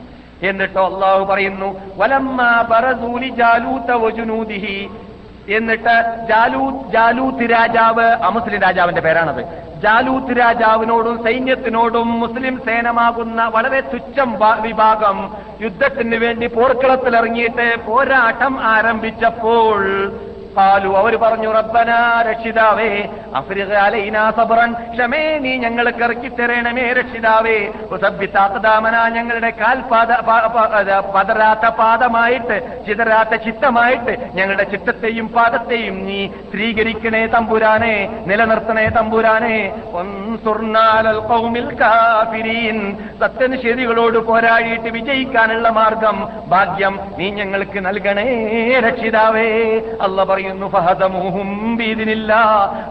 [0.42, 2.40] എന്നിട്ടോ അള്ളാഹു പറയുന്നു വലമ്മ
[5.48, 5.94] എന്നിട്ട്
[6.28, 9.42] ജാലൂത്ത് ജാലൂത്ത് രാജാവ് അമുസ്ലിം രാജാവിന്റെ പേരാണത്.
[9.82, 14.30] ജാലൂത്ത് രാജാവിനോടും സൈന്യത്തിനോടും മുസ്ലിം സേനമാകുന്ന വളരെ തുച്ഛം
[14.62, 15.18] വിഭാഗം
[15.60, 19.82] യുദ്ധത്തിന് വേണ്ടി പോർക്കളത്തിലിറങ്ങിയിട്ട് പോരാട്ടം ആരംഭിച്ചപ്പോൾ
[20.58, 21.90] കാലു അവർ പറഞ്ഞു റബ്ബന
[22.28, 22.90] രക്ഷിതാവേ
[23.40, 27.56] അഫ്രിഖ അലൈനാ സബറൻ ക്ഷമേ നീ ഞങ്ങൾക്ക് ഇറക്കി തരണമേ രക്ഷിതാവേ.
[27.94, 30.10] ഉസബ്ബിത്താഖദാമന ഞങ്ങളുടെ കാൽ പാദ
[31.16, 32.56] പതരാത്ത പാദമായിട്ട്
[32.86, 37.94] ചിതരാത്ത ചിത്തമായിട്ട് ഞങ്ങളുടെ ചിത്തത്തെയും പാദത്തെയും നീ സ്ത്രീകരിക്കണേ തമ്പുരാനെ
[38.26, 39.56] നിലനിർത്തണേ തമ്പുരാനെ.
[43.20, 46.16] സത്യനിഷേധികളോട് പോരാടിയിട്ട് വിജയിക്കാനുള്ള മാർഗം
[46.48, 48.26] ഭാഗ്യം നീ ഞങ്ങൾക്ക് നൽകണേ
[48.86, 49.46] രക്ഷിതാവേ.
[50.06, 50.45] അല്ല പറയുന്നു
[51.76, 52.34] ബീദിനില്ല.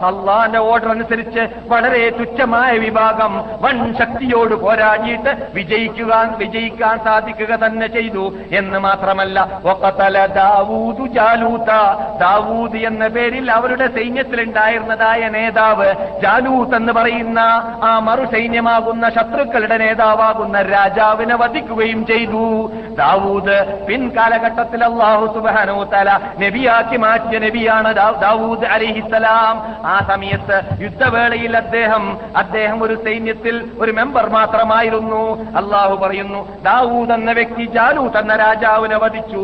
[0.08, 8.32] അള്ളാന്റെ ഓർഡർ അനുസരിച്ച് വളരെ തുച്ഛമായ വിഭാഗം വൻ ശക്തിയോട് പോരാടിയിട്ട് വിജയിക്കുക വിജയിക്കാൻ സാധിക്കുക തന്നെ ചെയ്തു.
[8.52, 11.72] എന്ന് മാത്രമല്ല ഒക്കത്തല ദാവൂദു ജാലൂത്ത
[12.20, 15.88] ദാവൂദ് എന്ന പേരിൽ അവരുടെ സൈന്യത്തിലുണ്ടായിരുന്നതായ നേതാവ്
[16.22, 17.38] ജാലൂത്ത് എന്ന് പറയുന്ന
[17.82, 22.70] ആ മറു സൈന്യമാകുന്ന ശത്രുക്കളുടെ നേതാവാകുന്ന രാജാവിനെ വധിക്കുകയും ചെയ്തു.
[22.98, 26.10] ദാവൂദ് പിൻകാലഘട്ടത്തിൽ അള്ളാഹു സുബാനോ തല
[26.40, 29.56] നബിയാക്കി മാറ്റിയ നബിയാണ് ദാവൂദ് അലിഹിസലാം
[29.86, 35.22] ആ സമയത്ത് യുദ്ധവേളയിൽ അദ്ദേഹം അദ്ദേഹം ഒരു സൈന്യത്തിൽ ഒരു മെമ്പർ മാത്രമായിരുന്നു.
[35.56, 39.42] അള്ളാഹു പറയുന്നു ദാവൂദ് എന്ന വ്യക്തി ജാലൂത്ത് എന്ന രാജാവിനെ വധിച്ചു.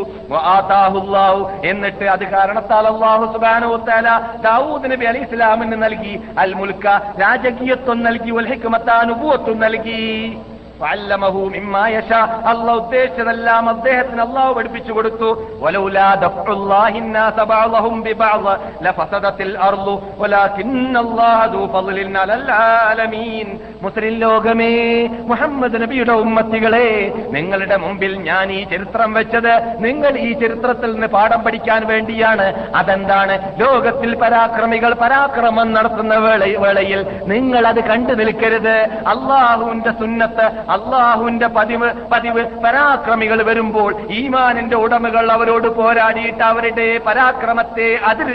[1.65, 4.09] എന്നിട്ട് അത് കാരണത്താൽ അള്ളാഹു സുബാനോ താല
[4.43, 6.15] ദാവൂദ് നബി അലി ഇസ്ലാമിന് നൽകി.
[6.39, 6.87] അൽ മുൽക്ക
[7.21, 8.31] രാജകീയത്വം നൽകി.
[8.31, 10.03] വൽ ഹിക്മത്താനുഭവത്വം നൽകി.
[12.47, 15.47] അള്ളാഹ് ഉദ്ദേശിച്ചതെല്ലാം അദ്ദേഹത്തിന് അള്ളാഹു പഠിപ്പിച്ചു കൊടുത്തു.
[23.83, 31.07] മുസ്ലിം ലോകമേ മുഹമ്മദ് നബിയുടെ ഉമ്മത്തികളെ നിങ്ങളുടെ മുമ്പിൽ ഞാൻ ഈ ചരിത്രം വെച്ചത് നിങ്ങൾ ഈ ചരിത്രത്തിൽ നിന്ന്
[31.07, 32.71] പാഠം പഠിക്കാൻ വേണ്ടിയാണ്.
[32.75, 33.61] അതെന്താണ്?
[33.61, 38.77] ലോകത്തിൽ പരാക്രമികൾ പരാക്രമം നടത്തുന്ന വേളയിൽ നിങ്ങൾ അത് കണ്ടു നിൽക്കരുത്.
[39.09, 48.29] അള്ളാഹുവിന്റെ സുന്നത്ത് അള്ളാഹുവിന്റെ പതിവ് പതിവ് പരാക്രമികൾ വരുമ്പോൾ ഈമാനിന്റെ ഉടമകൾ അവരോട് പോരാടിയിട്ട് അവരുടെ പരാക്രമത്തെ അതിർ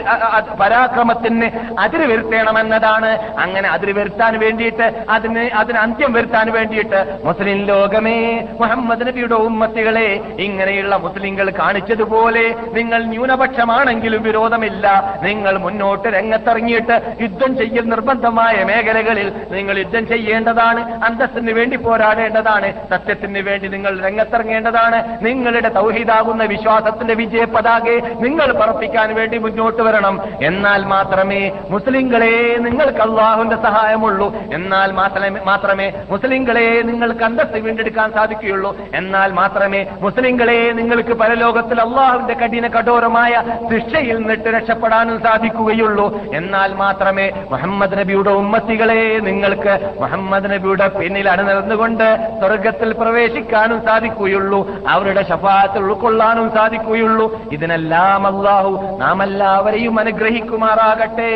[0.59, 1.47] പരാക്രമത്തിന്
[1.79, 3.11] അതിര് വരുത്തണമെന്നതാണ്.
[3.39, 8.17] അങ്ങനെ അതിര് വരുത്താൻ വേണ്ടിയിട്ട് അതിന് അതിന് അന്ത്യം വരുത്താൻ വേണ്ടിയിട്ട് മുസ്ലിം ലോകമേ
[8.61, 10.07] മുഹമ്മദ് നബിയുടെ ഉമ്മത്തികളെ
[10.39, 12.45] ഇങ്ങനെയുള്ള മുസ്ലിങ്ങൾ കാണിച്ചതുപോലെ
[12.77, 14.85] നിങ്ങൾ ന്യൂനപക്ഷമാണെങ്കിലും വിരോധമില്ല.
[15.23, 20.81] നിങ്ങൾ മുന്നോട്ട് രംഗത്തിറങ്ങിയിട്ട് യുദ്ധം ചെയ്യൽ നിർബന്ധമായ മേഖലകളിൽ നിങ്ങൾ യുദ്ധം ചെയ്യേണ്ടതാണ്.
[21.05, 21.77] അന്തസ്സിന് വേണ്ടി
[22.27, 24.99] പോരാടേണ്ടതാണ് സത്യത്തിന് വേണ്ടി നിങ്ങൾ രംഗത്തിറങ്ങേണ്ടതാണ്.
[25.25, 30.15] നിങ്ങളുടെ തൗഹീദാകുന്ന വിശ്വാസത്തിന്റെ വിജയ പതാകെ നിങ്ങൾ പറപ്പിക്കാൻ വേണ്ടി മുന്നോട്ട് വരണം.
[30.41, 32.35] എന്നാൽ മാത്രമേ മുസ്ലിങ്ങളെ
[32.65, 34.27] നിങ്ങൾക്ക് അള്ളാഹുവിന്റെ സഹായമുള്ളൂ.
[34.53, 34.91] എന്നാൽ
[35.45, 38.71] മാത്രമേ മുസ്ലിങ്ങളെ നിങ്ങൾക്ക് അന്തസ്സ് വീണ്ടെടുക്കാൻ സാധിക്കുകയുള്ളൂ.
[38.95, 43.33] എന്നാൽ മാത്രമേ മുസ്ലിങ്ങളെ നിങ്ങൾക്ക് പരലോകത്തിൽ അള്ളാഹുവിന്റെ കഠിന കഠോരമായ
[43.71, 46.07] ശിക്ഷയിൽ നിന്നിട്ട് രക്ഷപ്പെടാനും സാധിക്കുകയുള്ളൂ.
[46.35, 52.07] എന്നാൽ മാത്രമേ മുഹമ്മദ് നബിയുടെ ഉമ്മത്തികളെ നിങ്ങൾക്ക് മുഹമ്മദ് നബിയുടെ പിന്നിൽ അണിനിർന്നുകൊണ്ട്
[52.39, 54.69] സ്വർഗത്തിൽ പ്രവേശിക്കാനും സാധിക്കുകയുള്ളൂ.
[54.87, 57.41] അവരുടെ ശഫാത്തിൽ ഉൾക്കൊള്ളാനും സാധിക്കുകയുള്ളൂ.
[57.51, 61.31] ഇതിനെല്ലാം അള്ളാഹു നാം എല്ലാവരെയും അനുഗ്രഹിക്കുമാറാകട്ടെ.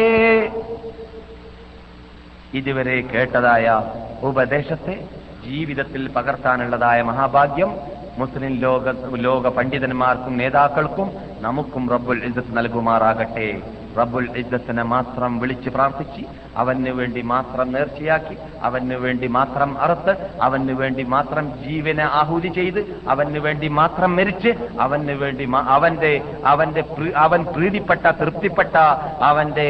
[2.53, 3.81] ഇതുവരെ കേട്ടതായ
[4.23, 5.07] ഉപദേശത്തെ
[5.45, 7.75] ജീവിതത്തിൽ പകർത്താനുള്ളതായ മഹാഭാഗ്യം
[8.17, 13.61] മുസ്ലിം ലോക ലോക പണ്ഡിതന്മാർക്കും നേതാക്കൾക്കും നമുക്കും റബ്ബുൽ ഇസ്സത്ത് നൽകുമാറാകട്ടെ.
[13.97, 16.23] റബ്ബുൽ ഇദ്ദത്തിനെ മാത്രം വിളിച്ച് പ്രാർത്ഥിച്ച്
[16.57, 23.39] അവന് വേണ്ടി മാത്രം നേർച്ചയാക്കി അവന് വേണ്ടി മാത്രം അറുത്ത് അവന് വേണ്ടി മാത്രം ജീവനെ ആഹൂതി ചെയ്ത് അവന്
[23.45, 26.11] വേണ്ടി മാത്രം മരിച്ച് അവന് വേണ്ടി അവന്റെ
[26.45, 26.83] അവന്റെ
[27.23, 28.75] അവൻ പ്രീതിപ്പെട്ട തൃപ്തിപ്പെട്ട
[29.29, 29.67] അവന്റെ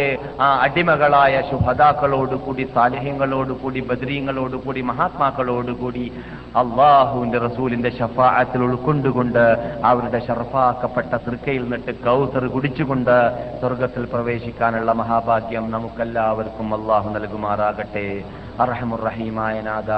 [0.62, 6.06] അടിമകളായ ശുഭതാക്കളോടുകൂടി സാലിഹ്യങ്ങളോടുകൂടി ബദ്രീങ്ങളോടുകൂടി മഹാത്മാക്കളോടുകൂടി
[6.62, 9.44] അള്ളാഹുവിന്റെ റസൂലിന്റെ ഷഫാഅത്തിൽ ഉൾക്കൊണ്ടുകൊണ്ട്
[9.84, 13.16] അവരുടെ ഷർഫാക്കപ്പെട്ട തൃക്കയിൽ നിന്നിട്ട് കൗസർ കുടിച്ചുകൊണ്ട്
[13.62, 18.08] സ്വർഗത്തിൽ പ്രവേശിക്കാനുള്ള മഹാഭാഗ്യം നമുക്കെല്ലാവർക്കും അള്ളാഹു നൽകുമാറാകട്ടെ.
[18.60, 19.92] അർഹമുറഹീമായ നാഥ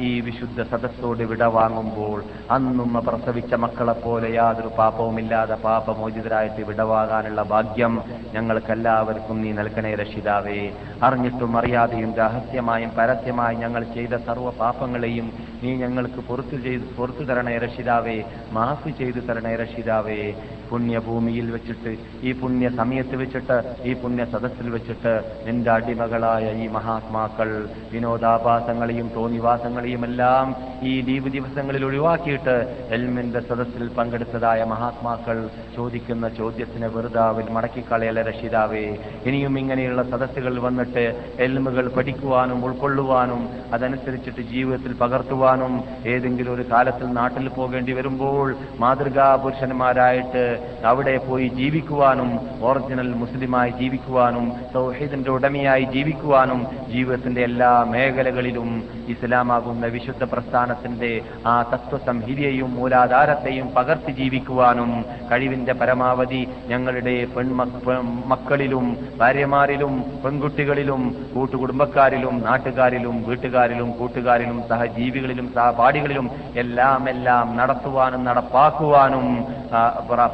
[0.00, 8.02] ഈ വിശുദ്ധ സദസ്സോട് വിടവാങ്ങുമ്പോൾ അന്നും പ്രസവിച്ച മക്കളെ പോലെ യാതൊരു പാപവുമില്ലാതെ പാപമോചിതരായിട്ട് വിടവാകാനുള്ള ഭാഗ്യം
[8.34, 10.72] ഞങ്ങൾക്കെല്ലാവർക്കും നീ നൽകണേ രക്ഷിതാവേ.
[11.02, 15.32] അറിഞ്ഞിട്ടും അറിയാതെയും രഹസ്യമായും പരസ്യമായും ഞങ്ങൾ ചെയ്ത സർവ പാപങ്ങളെയും
[15.62, 18.24] നീ ഞങ്ങൾക്ക് പുറത്തു ചെയ്ത് പുറത്തു തരണേ രക്ഷിതാവേ.
[18.52, 20.34] മാഫ് ചെയ്തു തരണേ രക്ഷിതാവേ.
[20.70, 25.14] പുണ്യഭൂമിയിൽ വെച്ചിട്ട് ഈ പുണ്യ സമയത്ത് വെച്ചിട്ട് ഈ പുണ്യ സദസ്സിൽ വെച്ചിട്ട്
[25.46, 32.54] നിന്റെ അടിമകളായ ഈ മഹാത്മാക്കൾ വിനോദാഭാസങ്ങളെയും തോന്നിവാസങ്ങളെയും എല്ലാം ഈ ലീവ് ദിവസങ്ങളിൽ ഒഴിവാക്കിയിട്ട്
[32.90, 38.96] എൽമിന്റെ സദസ്സിൽ പങ്കെടുത്തതായ മഹാത്മാക്കൾ ചോദിക്കുന്ന ചോദ്യത്തിന് വെറുതാവിൽ മടക്കിക്കളയല രക്ഷിതാവേ.
[39.26, 41.04] ഇനിയും ഇങ്ങനെയുള്ള സദസ്സുകൾ വന്നിട്ട്
[41.38, 50.44] എൽമുകൾ പഠിക്കുവാനും ഉൾക്കൊള്ളുവാനും അതനുസരിച്ചിട്ട് ജീവിതത്തിൽ പകർത്തുവാനും ഏതെങ്കിലും ഒരു കാലത്തിൽ നാട്ടിൽ പോകേണ്ടി വരുമ്പോൾ മാതൃകാ പുരുഷന്മാരായിട്ട്
[50.84, 52.30] അവിടെ പോയി ജീവിക്കുവാനും
[52.62, 58.70] ഒറിജിനൽ മുസ്ലിമായി ജീവിക്കുവാനും സൗഹീദിന്റെ ഉടമയായി ജീവിക്കുവാനും ജീവിതത്തിന്റെ എല്ലാ മേഖലകളിലും
[59.14, 61.10] ഇസ്ലാമാകുന്ന വിശുദ്ധ പ്രസ്ഥാനത്തിന്റെ
[61.46, 64.90] ആ തത്വസംഹിതയെയും മൂലാധാരത്തെയും പകർത്തി ജീവിക്കുവാനും
[65.30, 67.96] കഴിവിന്റെ പരമാവധി ഞങ്ങളുടെ പെൺമക്ക
[68.26, 68.86] മക്കളിലും
[69.20, 69.94] ഭാര്യമാരിലും
[70.24, 71.02] പെൺകുട്ടികളിലും
[71.34, 79.26] കൂട്ടുകുടുംബക്കാരിലും നാട്ടുകാരിലും വീട്ടുകാരിലും കൂട്ടുകാരിലും സഹജീവികളിലും സഹപാഠികളിലും എല്ലാം എല്ലാം നടത്തുവാനും നടപ്പാക്കുവാനും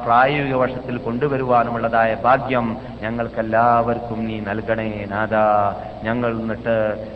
[0.03, 2.69] പ്രായോഗിക വർഷത്തിൽ കൊണ്ടുവരുവാനുമുള്ളതായ ഭാഗ്യം
[3.03, 5.45] ഞങ്ങൾക്കെല്ലാവർക്കും നീ നൽകണേ നാദാ
[6.05, 7.16] ഞങ്ങൾ എന്നിട്ട്